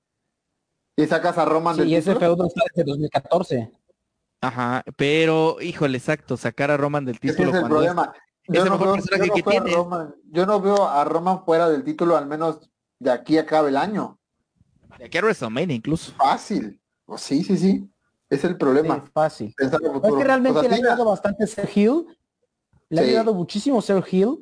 y 0.96 1.06
sacas 1.06 1.38
a 1.38 1.44
Roman 1.46 1.76
Sí, 1.76 1.82
del 1.82 1.90
y 1.90 1.96
ese 1.96 2.16
feudo 2.16 2.46
está 2.46 2.62
desde 2.74 2.90
2014. 2.90 3.72
Ajá, 4.42 4.84
pero, 4.96 5.58
híjole, 5.60 5.98
exacto, 5.98 6.38
sacar 6.38 6.70
a 6.72 6.78
Roman 6.78 7.04
del 7.04 7.16
Ese 7.16 7.32
título 7.34 7.50
es 7.50 7.56
el 7.58 7.68
problema. 7.68 8.14
es 8.44 8.54
Yo 8.54 8.64
no, 8.66 8.72
mejor 8.72 8.88
veo, 8.88 8.96
personaje 8.96 9.28
yo 9.28 9.28
no 9.28 9.34
que 9.36 9.42
veo 9.42 9.52
a 9.60 9.64
tiene. 9.64 9.76
Roman, 9.76 10.16
yo 10.32 10.46
no 10.46 10.62
veo 10.62 10.88
a 10.88 11.04
Roman 11.04 11.44
fuera 11.44 11.70
del 11.70 11.84
título 11.84 12.16
al 12.16 12.28
menos 12.28 12.70
de 13.00 13.12
aquí 13.12 13.38
a 13.38 13.42
acabe 13.42 13.70
el 13.70 13.78
año. 13.78 14.20
de 14.98 15.06
aquí 15.06 15.18
a 15.18 15.22
WrestleMania 15.22 15.76
incluso. 15.76 16.14
Fácil. 16.18 16.80
Oh, 17.06 17.18
sí, 17.18 17.44
sí, 17.44 17.58
sí. 17.58 17.90
Es 18.34 18.44
el 18.44 18.58
problema. 18.58 19.04
Sí, 19.06 19.12
fácil. 19.14 19.54
Pensar 19.56 19.80
en 19.84 19.92
el 19.92 19.98
Es 20.04 20.14
que 20.14 20.24
realmente 20.24 20.60
O 20.60 20.62
sea, 20.62 20.70
le 20.70 20.76
ha 20.76 20.78
ayudado 20.80 21.06
bastante 21.06 21.48
Ser 21.48 21.70
Hill. 21.74 22.06
Le 22.90 23.02
ha 23.02 23.04
ayudado 23.04 23.34
muchísimo 23.34 23.82
Ser 23.82 24.04
Hill 24.12 24.40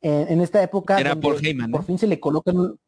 en, 0.00 0.28
en 0.28 0.40
esta 0.40 0.62
época. 0.62 0.98
Era 1.00 1.14
Paul 1.16 1.36
Heyman, 1.44 1.70
Por 1.70 1.80
¿no? 1.80 1.86
fin 1.86 1.98
se 1.98 2.06
le 2.06 2.18
colocan 2.20 2.58
un- 2.58 2.80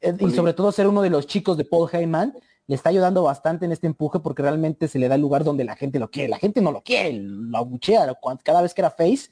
eh, 0.00 0.14
y 0.20 0.30
sobre 0.30 0.52
todo 0.52 0.70
ser 0.72 0.86
uno 0.86 1.00
de 1.02 1.10
los 1.10 1.26
chicos 1.26 1.56
de 1.56 1.64
Paul 1.64 1.88
Heyman 1.90 2.34
le 2.66 2.74
está 2.74 2.90
ayudando 2.90 3.22
bastante 3.22 3.64
en 3.64 3.72
este 3.72 3.86
empuje 3.86 4.18
porque 4.20 4.42
realmente 4.42 4.88
se 4.88 4.98
le 4.98 5.08
da 5.08 5.14
el 5.14 5.20
lugar 5.20 5.44
donde 5.44 5.64
la 5.64 5.76
gente 5.76 5.98
lo 5.98 6.10
quiere. 6.10 6.28
La 6.28 6.38
gente 6.38 6.60
no 6.60 6.72
lo 6.72 6.82
quiere, 6.82 7.12
lo 7.14 7.56
abuchea. 7.58 8.12
Cada 8.42 8.60
vez 8.62 8.74
que 8.74 8.80
era 8.82 8.90
face 8.90 9.30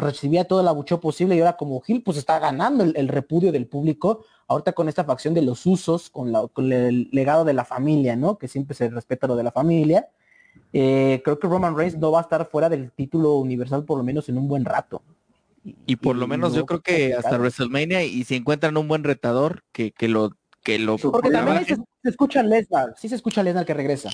recibía 0.00 0.44
todo 0.44 0.60
el 0.60 0.68
abucheo 0.68 1.00
posible 1.00 1.36
y 1.36 1.40
ahora 1.40 1.56
como 1.56 1.82
Hill 1.86 2.02
pues 2.02 2.16
está 2.16 2.38
ganando 2.38 2.82
el, 2.84 2.94
el 2.96 3.08
repudio 3.08 3.52
del 3.52 3.66
público. 3.66 4.24
Ahorita 4.48 4.72
con 4.72 4.88
esta 4.88 5.04
facción 5.04 5.32
de 5.34 5.42
los 5.42 5.64
usos, 5.66 6.10
con, 6.10 6.32
la- 6.32 6.48
con 6.48 6.72
el 6.72 7.08
legado 7.12 7.44
de 7.44 7.52
la 7.52 7.64
familia, 7.64 8.16
¿no? 8.16 8.36
Que 8.38 8.48
siempre 8.48 8.74
se 8.74 8.88
respeta 8.88 9.26
lo 9.28 9.36
de 9.36 9.44
la 9.44 9.52
familia. 9.52 10.08
Eh, 10.72 11.20
creo 11.24 11.38
que 11.38 11.46
Roman 11.46 11.76
Reigns 11.76 11.96
no 11.98 12.10
va 12.10 12.18
a 12.18 12.22
estar 12.22 12.44
fuera 12.48 12.68
del 12.68 12.90
título 12.90 13.36
universal 13.36 13.84
por 13.84 13.98
lo 13.98 14.04
menos 14.04 14.28
en 14.28 14.38
un 14.38 14.48
buen 14.48 14.64
rato. 14.64 15.02
Y 15.86 15.96
por 15.96 16.16
lo 16.16 16.26
menos 16.26 16.54
yo 16.54 16.64
creo 16.66 16.80
que 16.80 17.14
hasta. 17.14 17.36
WrestleMania 17.38 18.02
y 18.02 18.24
si 18.24 18.34
encuentran 18.34 18.76
un 18.76 18.88
buen 18.88 19.04
retador 19.04 19.62
que, 19.72 19.92
que 19.92 20.08
lo 20.08 20.30
que 20.62 20.78
lo 20.78 20.96
Porque 20.98 21.30
también 21.30 21.64
se 21.64 22.08
escucha 22.08 22.42
Lesnar, 22.42 22.94
sí 22.96 23.08
se 23.08 23.14
escucha 23.14 23.42
Lesnar 23.42 23.64
que 23.66 23.74
regresa. 23.74 24.10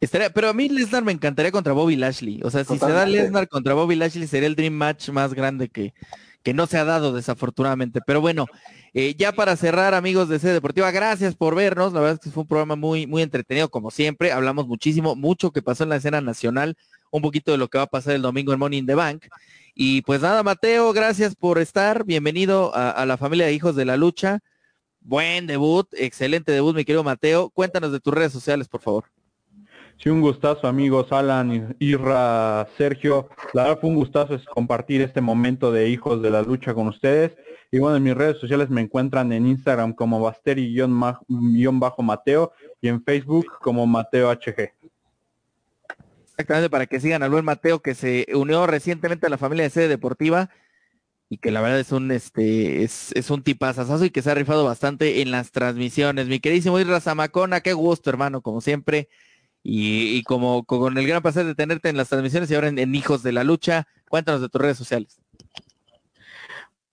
Estaría- 0.00 0.30
pero 0.30 0.48
a 0.48 0.52
mí 0.52 0.68
Lesnar 0.68 1.04
me 1.04 1.12
encantaría 1.12 1.52
contra 1.52 1.72
Bobby 1.72 1.96
Lashley. 1.96 2.40
O 2.44 2.50
sea, 2.50 2.64
si 2.64 2.78
se 2.78 2.92
da. 2.92 3.06
Lesnar 3.06 3.48
contra 3.48 3.74
Bobby 3.74 3.96
Lashley 3.96 4.26
sería 4.26 4.46
el 4.48 4.56
dream 4.56 4.74
match 4.74 5.08
más 5.10 5.34
grande 5.34 5.68
que, 5.68 5.94
que 6.42 6.54
no 6.54 6.66
se 6.66 6.78
ha 6.78 6.84
dado 6.84 7.12
desafortunadamente. 7.12 8.00
Pero 8.06 8.20
bueno, 8.20 8.46
eh, 8.94 9.14
ya 9.18 9.32
para 9.32 9.56
cerrar, 9.56 9.94
amigos 9.94 10.28
de 10.28 10.38
C 10.38 10.48
Deportiva, 10.48 10.90
gracias 10.90 11.34
por 11.34 11.54
vernos. 11.54 11.92
La 11.92 12.00
verdad 12.00 12.14
es 12.14 12.20
que 12.20 12.30
fue 12.30 12.42
un 12.42 12.48
programa 12.48 12.76
muy, 12.76 13.06
muy 13.06 13.22
entretenido, 13.22 13.68
como 13.68 13.90
siempre. 13.90 14.32
Hablamos 14.32 14.66
muchísimo, 14.66 15.16
mucho 15.16 15.50
que 15.50 15.62
pasó 15.62 15.82
en 15.84 15.90
la 15.90 15.96
escena 15.96 16.20
nacional, 16.20 16.76
un 17.10 17.22
poquito 17.22 17.52
de 17.52 17.58
lo 17.58 17.68
que 17.68 17.78
va 17.78 17.84
a 17.84 17.88
pasar 17.88 18.14
el 18.14 18.22
domingo 18.22 18.52
en 18.52 18.58
Money 18.58 18.78
in 18.80 18.86
the 18.86 18.94
Bank. 18.94 19.26
Y 19.74 20.02
pues 20.02 20.22
nada, 20.22 20.42
Mateo, 20.42 20.92
gracias 20.94 21.34
por 21.34 21.58
estar. 21.58 22.04
Bienvenido 22.04 22.74
a, 22.74 22.90
a 22.90 23.04
la 23.06 23.16
familia 23.18 23.46
de 23.46 23.52
hijos 23.52 23.76
de 23.76 23.84
la 23.84 23.96
lucha. 23.96 24.40
Buen 25.00 25.46
debut, 25.46 25.86
excelente 25.92 26.50
debut, 26.52 26.74
mi 26.74 26.84
querido 26.84 27.04
Mateo. 27.04 27.50
Cuéntanos 27.50 27.92
de 27.92 28.00
tus 28.00 28.14
redes 28.14 28.32
sociales, 28.32 28.68
por 28.68 28.80
favor. 28.80 29.04
Sí, 29.98 30.10
un 30.10 30.20
gustazo 30.20 30.68
amigos 30.68 31.10
Alan, 31.10 31.74
Irra, 31.78 32.68
Sergio. 32.76 33.30
La 33.54 33.62
verdad 33.62 33.80
fue 33.80 33.88
un 33.90 33.96
gustazo 33.96 34.38
compartir 34.52 35.00
este 35.00 35.22
momento 35.22 35.72
de 35.72 35.88
hijos 35.88 36.20
de 36.22 36.30
la 36.30 36.42
lucha 36.42 36.74
con 36.74 36.88
ustedes. 36.88 37.32
Y 37.72 37.78
bueno, 37.78 37.96
en 37.96 38.02
mis 38.02 38.14
redes 38.14 38.38
sociales 38.38 38.68
me 38.68 38.82
encuentran 38.82 39.32
en 39.32 39.46
Instagram 39.46 39.94
como 39.94 40.20
Basteri-Mateo 40.20 42.52
y 42.80 42.88
en 42.88 43.02
Facebook 43.02 43.46
como 43.60 43.86
Mateo 43.86 44.30
HG. 44.30 44.74
Exactamente, 46.30 46.68
para 46.68 46.84
que 46.86 47.00
sigan 47.00 47.22
al 47.22 47.30
buen 47.30 47.46
Mateo 47.46 47.80
que 47.80 47.94
se 47.94 48.26
unió 48.34 48.66
recientemente 48.66 49.26
a 49.26 49.30
la 49.30 49.38
familia 49.38 49.64
de 49.64 49.70
sede 49.70 49.88
deportiva 49.88 50.50
y 51.30 51.38
que 51.38 51.50
la 51.50 51.62
verdad 51.62 51.80
es 51.80 51.92
un 51.92 52.10
este 52.10 52.84
es, 52.84 53.12
es 53.16 53.30
un 53.30 53.42
tipazazazo 53.42 54.04
y 54.04 54.10
que 54.10 54.20
se 54.20 54.30
ha 54.30 54.34
rifado 54.34 54.62
bastante 54.64 55.22
en 55.22 55.30
las 55.30 55.50
transmisiones. 55.50 56.28
Mi 56.28 56.38
queridísimo 56.38 56.78
Irra 56.78 57.00
Zamacona, 57.00 57.62
qué 57.62 57.72
gusto, 57.72 58.10
hermano, 58.10 58.42
como 58.42 58.60
siempre. 58.60 59.08
Y, 59.68 60.22
como 60.22 60.62
con 60.64 60.96
el 60.96 61.08
gran 61.08 61.22
placer 61.22 61.44
de 61.44 61.56
tenerte 61.56 61.88
en 61.88 61.96
las 61.96 62.08
transmisiones 62.08 62.48
y 62.48 62.54
ahora 62.54 62.68
en, 62.68 62.94
Hijos 62.94 63.24
de 63.24 63.32
la 63.32 63.42
Lucha, 63.42 63.88
cuéntanos 64.08 64.40
de 64.40 64.48
tus 64.48 64.60
redes 64.60 64.78
sociales. 64.78 65.20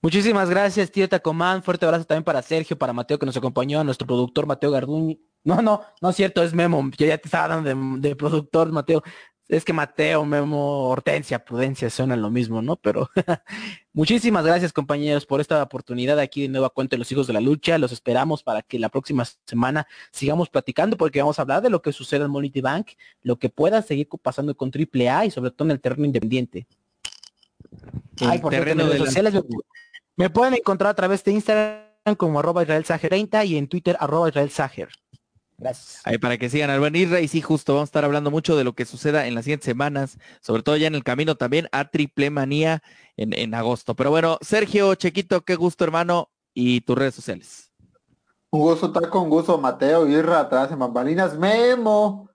Muchísimas 0.01 0.49
gracias, 0.49 0.91
tío 0.91 1.07
Tacomán. 1.07 1.61
Fuerte 1.61 1.85
abrazo 1.85 2.05
también 2.05 2.23
para 2.23 2.41
Sergio, 2.41 2.75
para 2.75 2.91
Mateo 2.91 3.19
que 3.19 3.27
nos 3.27 3.37
acompañó, 3.37 3.79
a 3.79 3.83
nuestro 3.83 4.07
productor 4.07 4.47
Mateo 4.47 4.71
Garduñi. 4.71 5.21
No, 5.43 5.61
no, 5.61 5.81
no 6.01 6.09
es 6.09 6.15
cierto, 6.15 6.41
es 6.41 6.55
Memo. 6.55 6.89
Yo 6.97 7.05
ya 7.05 7.19
te 7.19 7.27
estaba 7.27 7.49
dando 7.49 7.99
de 7.99 8.15
productor, 8.15 8.71
Mateo. 8.71 9.03
Es 9.49 9.65
que 9.65 9.73
Mateo, 9.73 10.25
Memo, 10.25 10.87
Hortensia, 10.89 11.43
Prudencia 11.43 11.89
suenan 11.89 12.21
lo 12.21 12.29
mismo, 12.29 12.61
¿no? 12.61 12.77
Pero 12.77 13.09
muchísimas 13.93 14.45
gracias, 14.45 14.71
compañeros, 14.71 15.25
por 15.25 15.41
esta 15.41 15.61
oportunidad 15.61 16.17
aquí 16.19 16.43
de 16.43 16.47
nueva 16.47 16.69
cuenta 16.69 16.95
de 16.95 16.99
los 16.99 17.11
hijos 17.11 17.27
de 17.27 17.33
la 17.33 17.41
lucha. 17.41 17.77
Los 17.77 17.91
esperamos 17.91 18.41
para 18.41 18.61
que 18.61 18.79
la 18.79 18.89
próxima 18.89 19.25
semana 19.45 19.85
sigamos 20.11 20.49
platicando, 20.49 20.95
porque 20.95 21.19
vamos 21.19 21.39
a 21.39 21.41
hablar 21.41 21.61
de 21.61 21.69
lo 21.69 21.81
que 21.81 21.91
sucede 21.91 22.23
en 22.23 22.31
Money 22.31 22.51
Bank, 22.61 22.91
lo 23.21 23.37
que 23.37 23.49
pueda 23.49 23.81
seguir 23.81 24.07
pasando 24.21 24.55
con 24.55 24.71
AAA 24.73 25.25
y 25.25 25.31
sobre 25.31 25.51
todo 25.51 25.67
en 25.67 25.71
el 25.71 25.81
terreno 25.81 26.05
independiente. 26.05 26.65
Ay, 28.21 28.35
El 28.35 28.41
por 28.41 28.53
cierto, 28.53 28.71
en 28.71 28.77
terreno 28.77 28.85
redes 28.85 29.05
sociales 29.05 29.33
me, 29.33 29.41
me 30.15 30.29
pueden 30.29 30.53
encontrar 30.53 30.91
a 30.91 30.95
través 30.95 31.23
de 31.23 31.31
Instagram 31.33 32.15
como 32.17 32.39
arroba 32.39 32.63
Israel 32.63 32.85
Sager 32.85 33.09
30 33.09 33.45
y 33.45 33.57
en 33.57 33.67
Twitter 33.67 33.97
arroba 33.99 34.29
Israel 34.29 34.49
Sager. 34.49 34.89
Gracias. 35.63 36.01
Ahí 36.03 36.17
para 36.17 36.37
que 36.37 36.49
sigan 36.49 36.69
al 36.69 36.81
buen 36.81 36.95
Isra 36.95 37.21
y 37.21 37.29
sí, 37.29 37.41
justo 37.41 37.73
vamos 37.73 37.87
a 37.87 37.91
estar 37.91 38.03
hablando 38.03 38.31
mucho 38.31 38.57
de 38.57 38.65
lo 38.65 38.73
que 38.73 38.83
suceda 38.83 39.27
en 39.27 39.33
las 39.33 39.45
siguientes 39.45 39.65
semanas, 39.65 40.17
sobre 40.41 40.61
todo 40.61 40.75
ya 40.75 40.87
en 40.87 40.95
el 40.95 41.05
camino 41.05 41.35
también 41.35 41.69
a 41.71 41.89
Triple 41.89 42.29
Manía 42.29 42.83
en, 43.15 43.33
en 43.33 43.53
agosto. 43.55 43.95
Pero 43.95 44.09
bueno, 44.09 44.37
Sergio, 44.41 44.93
Chequito, 44.95 45.41
qué 45.41 45.55
gusto 45.55 45.85
hermano 45.85 46.29
y 46.53 46.81
tus 46.81 46.97
redes 46.97 47.15
sociales. 47.15 47.71
Un 48.51 48.59
gusto 48.59 48.87
estar 48.87 49.09
con 49.09 49.29
gusto, 49.29 49.57
Mateo, 49.57 50.07
Irra, 50.07 50.41
atrás 50.41 50.71
en 50.71 50.79
bambalinas, 50.79 51.37
Memo. 51.37 52.29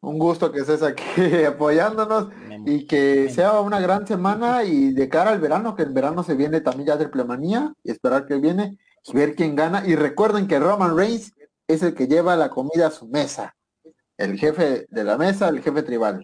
Un 0.00 0.18
gusto 0.18 0.52
que 0.52 0.60
estés 0.60 0.82
aquí 0.82 1.02
apoyándonos 1.46 2.28
y 2.66 2.86
que 2.86 3.30
sea 3.30 3.60
una 3.60 3.80
gran 3.80 4.06
semana 4.06 4.62
y 4.62 4.92
de 4.92 5.08
cara 5.08 5.30
al 5.30 5.40
verano, 5.40 5.74
que 5.74 5.82
el 5.82 5.90
verano 5.90 6.22
se 6.22 6.34
viene 6.34 6.60
también 6.60 6.88
ya 6.88 6.96
de 6.96 7.08
plemanía 7.08 7.72
y 7.82 7.90
esperar 7.90 8.26
que 8.26 8.36
viene 8.36 8.78
y 9.04 9.12
ver 9.12 9.34
quién 9.34 9.56
gana. 9.56 9.82
Y 9.86 9.96
recuerden 9.96 10.46
que 10.46 10.60
Roman 10.60 10.96
Reigns 10.96 11.32
es 11.68 11.82
el 11.82 11.94
que 11.94 12.06
lleva 12.08 12.34
la 12.36 12.48
comida 12.50 12.88
a 12.88 12.90
su 12.90 13.06
mesa. 13.06 13.54
El 14.16 14.36
jefe 14.36 14.86
de 14.90 15.04
la 15.04 15.16
mesa, 15.16 15.48
el 15.48 15.62
jefe 15.62 15.80
tribal. 15.84 16.20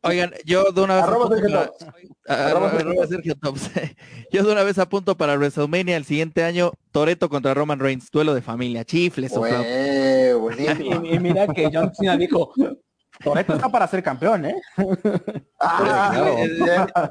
Oigan, 0.00 0.32
yo 0.46 0.72
de 0.72 0.80
una 0.80 0.94
vez 0.94 1.04
Arroba 1.04 1.26
apunto 1.26 1.36
Sergio 1.42 1.54
para- 1.58 1.66
Tops. 1.66 1.84
a- 2.28 2.46
Arroba 2.46 2.66
arroba 2.70 2.78
Sergio 2.78 3.06
Sergio 3.08 3.34
Tops. 3.36 3.70
yo 4.32 4.42
de 4.42 4.52
una 4.52 4.62
vez 4.62 4.78
apunto 4.78 5.18
para 5.18 5.34
WrestleMania 5.36 5.98
el 5.98 6.06
siguiente 6.06 6.44
año, 6.44 6.72
Toreto 6.92 7.28
contra 7.28 7.52
Roman 7.52 7.78
Reigns, 7.78 8.10
duelo 8.10 8.32
de 8.34 8.40
familia, 8.40 8.86
chifles 8.86 9.32
o. 9.36 9.46
Y, 9.46 11.14
y 11.14 11.18
mira 11.18 11.46
que 11.48 11.68
John 11.70 11.92
Cena 11.94 12.16
dijo, 12.16 12.54
Toreto 13.22 13.52
está 13.54 13.68
para 13.68 13.86
ser 13.86 14.02
campeón, 14.02 14.46
¿eh? 14.46 14.56
Ah, 15.60 17.10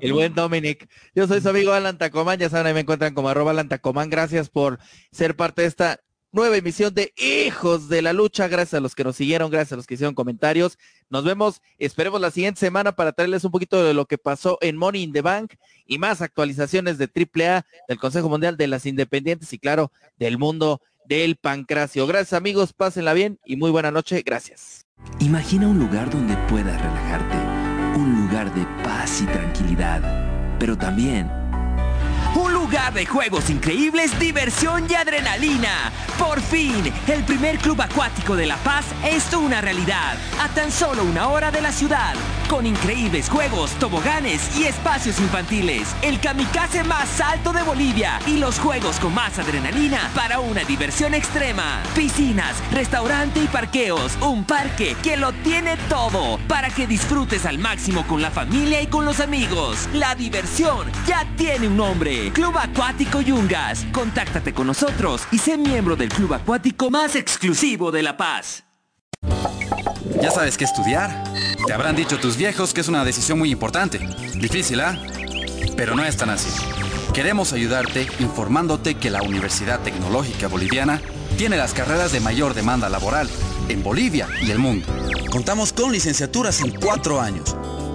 El 0.00 0.12
buen 0.12 0.34
Dominic. 0.34 0.88
Yo 1.14 1.26
soy 1.26 1.40
su 1.42 1.48
amigo 1.50 1.72
Alan 1.72 1.98
Tacomán, 1.98 2.38
ya 2.38 2.48
saben, 2.48 2.68
ahí 2.68 2.74
me 2.74 2.80
encuentran 2.80 3.14
como 3.14 3.28
arroba 3.28 3.50
Alan 3.50 3.68
Tacomán. 3.68 4.08
Gracias 4.10 4.48
por 4.48 4.78
ser 5.12 5.36
parte 5.36 5.60
de 5.62 5.68
esta 5.68 6.00
nueva 6.34 6.56
emisión 6.56 6.92
de 6.92 7.14
Hijos 7.16 7.88
de 7.88 8.02
la 8.02 8.12
Lucha. 8.12 8.48
Gracias 8.48 8.74
a 8.74 8.80
los 8.80 8.94
que 8.94 9.04
nos 9.04 9.16
siguieron, 9.16 9.50
gracias 9.50 9.72
a 9.72 9.76
los 9.76 9.86
que 9.86 9.94
hicieron 9.94 10.14
comentarios. 10.14 10.78
Nos 11.08 11.24
vemos, 11.24 11.62
esperemos 11.78 12.20
la 12.20 12.30
siguiente 12.30 12.60
semana 12.60 12.92
para 12.92 13.12
traerles 13.12 13.44
un 13.44 13.52
poquito 13.52 13.82
de 13.82 13.94
lo 13.94 14.06
que 14.06 14.18
pasó 14.18 14.58
en 14.60 14.76
Money 14.76 15.04
in 15.04 15.12
the 15.12 15.22
Bank 15.22 15.54
y 15.86 15.98
más 15.98 16.20
actualizaciones 16.20 16.98
de 16.98 17.04
AAA, 17.04 17.64
del 17.88 17.98
Consejo 17.98 18.28
Mundial 18.28 18.56
de 18.56 18.66
las 18.66 18.84
Independientes 18.84 19.52
y 19.52 19.58
claro, 19.58 19.92
del 20.18 20.36
mundo 20.36 20.82
del 21.06 21.36
pancracio. 21.36 22.06
Gracias 22.06 22.32
amigos, 22.32 22.72
pásenla 22.72 23.12
bien 23.12 23.38
y 23.44 23.56
muy 23.56 23.70
buena 23.70 23.90
noche. 23.90 24.22
Gracias. 24.26 24.86
Imagina 25.20 25.68
un 25.68 25.78
lugar 25.78 26.10
donde 26.10 26.36
puedas 26.48 26.80
relajarte, 26.80 27.98
un 27.98 28.26
lugar 28.26 28.52
de 28.54 28.64
paz 28.82 29.20
y 29.20 29.26
tranquilidad, 29.26 30.58
pero 30.58 30.76
también 30.76 31.30
un 32.36 32.52
lugar 32.52 32.92
de 32.92 33.06
juegos 33.06 33.48
increíbles, 33.48 34.18
diversión 34.18 34.86
y 34.90 34.94
adrenalina. 34.94 35.83
Fin, 36.54 36.84
el 37.08 37.24
primer 37.24 37.58
club 37.58 37.82
acuático 37.82 38.36
de 38.36 38.46
La 38.46 38.56
Paz 38.58 38.84
es 39.04 39.34
una 39.34 39.60
realidad, 39.60 40.16
a 40.40 40.48
tan 40.50 40.70
solo 40.70 41.02
una 41.02 41.26
hora 41.26 41.50
de 41.50 41.60
la 41.60 41.72
ciudad, 41.72 42.14
con 42.48 42.64
increíbles 42.64 43.28
juegos, 43.28 43.72
toboganes 43.80 44.56
y 44.56 44.62
espacios 44.62 45.18
infantiles. 45.18 45.88
El 46.00 46.20
kamikaze 46.20 46.84
más 46.84 47.20
alto 47.20 47.52
de 47.52 47.64
Bolivia 47.64 48.20
y 48.28 48.36
los 48.36 48.60
juegos 48.60 49.00
con 49.00 49.12
más 49.12 49.36
adrenalina 49.40 49.98
para 50.14 50.38
una 50.38 50.62
diversión 50.62 51.12
extrema. 51.14 51.82
Piscinas, 51.96 52.54
restaurante 52.70 53.40
y 53.42 53.48
parqueos. 53.48 54.16
Un 54.20 54.44
parque 54.44 54.96
que 55.02 55.16
lo 55.16 55.32
tiene 55.32 55.76
todo 55.88 56.38
para 56.46 56.70
que 56.70 56.86
disfrutes 56.86 57.46
al 57.46 57.58
máximo 57.58 58.06
con 58.06 58.22
la 58.22 58.30
familia 58.30 58.80
y 58.80 58.86
con 58.86 59.04
los 59.04 59.18
amigos. 59.18 59.88
La 59.92 60.14
diversión 60.14 60.86
ya 61.04 61.26
tiene 61.36 61.66
un 61.66 61.76
nombre. 61.76 62.30
Club 62.30 62.56
Acuático 62.56 63.20
Yungas. 63.20 63.84
Contáctate 63.90 64.54
con 64.54 64.68
nosotros 64.68 65.26
y 65.32 65.38
sé 65.38 65.58
miembro 65.58 65.96
del 65.96 66.10
club 66.10 66.32
acuático 66.34 66.43
más 66.90 67.16
exclusivo 67.16 67.90
de 67.90 68.02
La 68.02 68.16
Paz. 68.16 68.64
Ya 70.20 70.30
sabes 70.30 70.56
qué 70.56 70.64
estudiar. 70.64 71.24
Te 71.66 71.72
habrán 71.72 71.96
dicho 71.96 72.18
tus 72.18 72.36
viejos 72.36 72.74
que 72.74 72.82
es 72.82 72.88
una 72.88 73.04
decisión 73.04 73.38
muy 73.38 73.50
importante. 73.50 73.98
Difícil, 74.34 74.80
¿ah? 74.80 74.98
Pero 75.76 75.96
no 75.96 76.04
es 76.04 76.16
tan 76.16 76.30
así. 76.30 76.50
Queremos 77.12 77.52
ayudarte 77.52 78.06
informándote 78.20 78.96
que 78.96 79.10
la 79.10 79.22
Universidad 79.22 79.80
Tecnológica 79.80 80.48
Boliviana 80.48 81.00
tiene 81.38 81.56
las 81.56 81.72
carreras 81.72 82.12
de 82.12 82.20
mayor 82.20 82.54
demanda 82.54 82.88
laboral 82.88 83.28
en 83.68 83.82
Bolivia 83.82 84.28
y 84.42 84.50
el 84.50 84.58
mundo. 84.58 84.86
Contamos 85.30 85.72
con 85.72 85.92
licenciaturas 85.92 86.60
en 86.60 86.72
cuatro 86.78 87.20
años 87.20 87.56